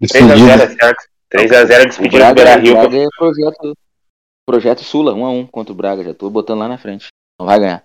Despedida. 0.00 0.64
é 0.64 0.68
certo. 0.68 1.10
3x0 1.32 1.82
O 1.82 1.86
despedido 1.86 2.10
do 2.10 2.18
Braga, 2.18 2.34
Beira 2.34 2.58
o 2.58 2.62
Rio. 2.62 2.72
Braga 2.74 2.96
é 2.96 3.06
projeto, 3.16 3.76
projeto 4.46 4.82
Sula, 4.82 5.12
1x1 5.12 5.50
contra 5.50 5.72
o 5.72 5.76
Braga. 5.76 6.02
Já 6.02 6.14
tô 6.14 6.30
botando 6.30 6.60
lá 6.60 6.68
na 6.68 6.78
frente. 6.78 7.08
Não 7.38 7.46
vai 7.46 7.60
ganhar. 7.60 7.84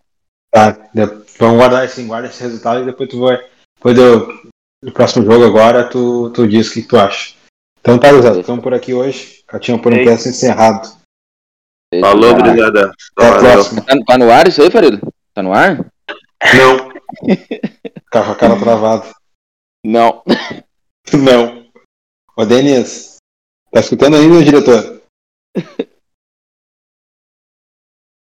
Tá, 0.51 0.89
vamos 1.37 1.57
guardar 1.57 1.85
esse, 1.85 2.01
guarda 2.03 2.29
esse 2.29 2.41
resultado 2.41 2.81
e 2.81 2.85
depois 2.85 3.09
tu 3.09 3.19
vai. 3.19 3.37
Depois 3.77 3.95
do, 3.95 4.51
do 4.81 4.91
próximo 4.93 5.25
jogo 5.25 5.45
agora, 5.45 5.89
tu, 5.89 6.31
tu 6.31 6.47
diz 6.47 6.69
o 6.69 6.73
que 6.73 6.81
tu 6.83 6.97
acha. 6.97 7.35
Então 7.79 7.99
tá, 7.99 8.11
Zé, 8.21 8.33
ficamos 8.35 8.63
por 8.63 8.73
aqui 8.73 8.93
hoje. 8.93 9.43
Catinha 9.45 9.77
por 9.79 9.93
um 9.93 9.97
Ei. 9.97 10.05
peça 10.05 10.29
encerrado. 10.29 10.89
Falou, 12.01 12.33
gurizada. 12.35 12.91
Até 13.15 13.27
a 13.27 13.39
próxima. 13.39 13.81
Tá, 13.81 13.95
tá 14.07 14.17
no 14.17 14.31
ar 14.31 14.47
isso 14.47 14.61
aí, 14.61 14.71
Farido? 14.71 14.99
Tá 15.33 15.43
no 15.43 15.53
ar? 15.53 15.85
Não. 16.53 16.94
Ficar 17.19 18.25
com 18.25 18.31
a 18.31 18.35
cara 18.35 18.59
travada. 18.59 19.11
Não. 19.85 20.23
Não. 21.13 21.65
Ô, 22.35 22.45
Denis, 22.45 23.17
tá 23.71 23.79
escutando 23.79 24.15
ainda, 24.17 24.43
diretor? 24.43 25.01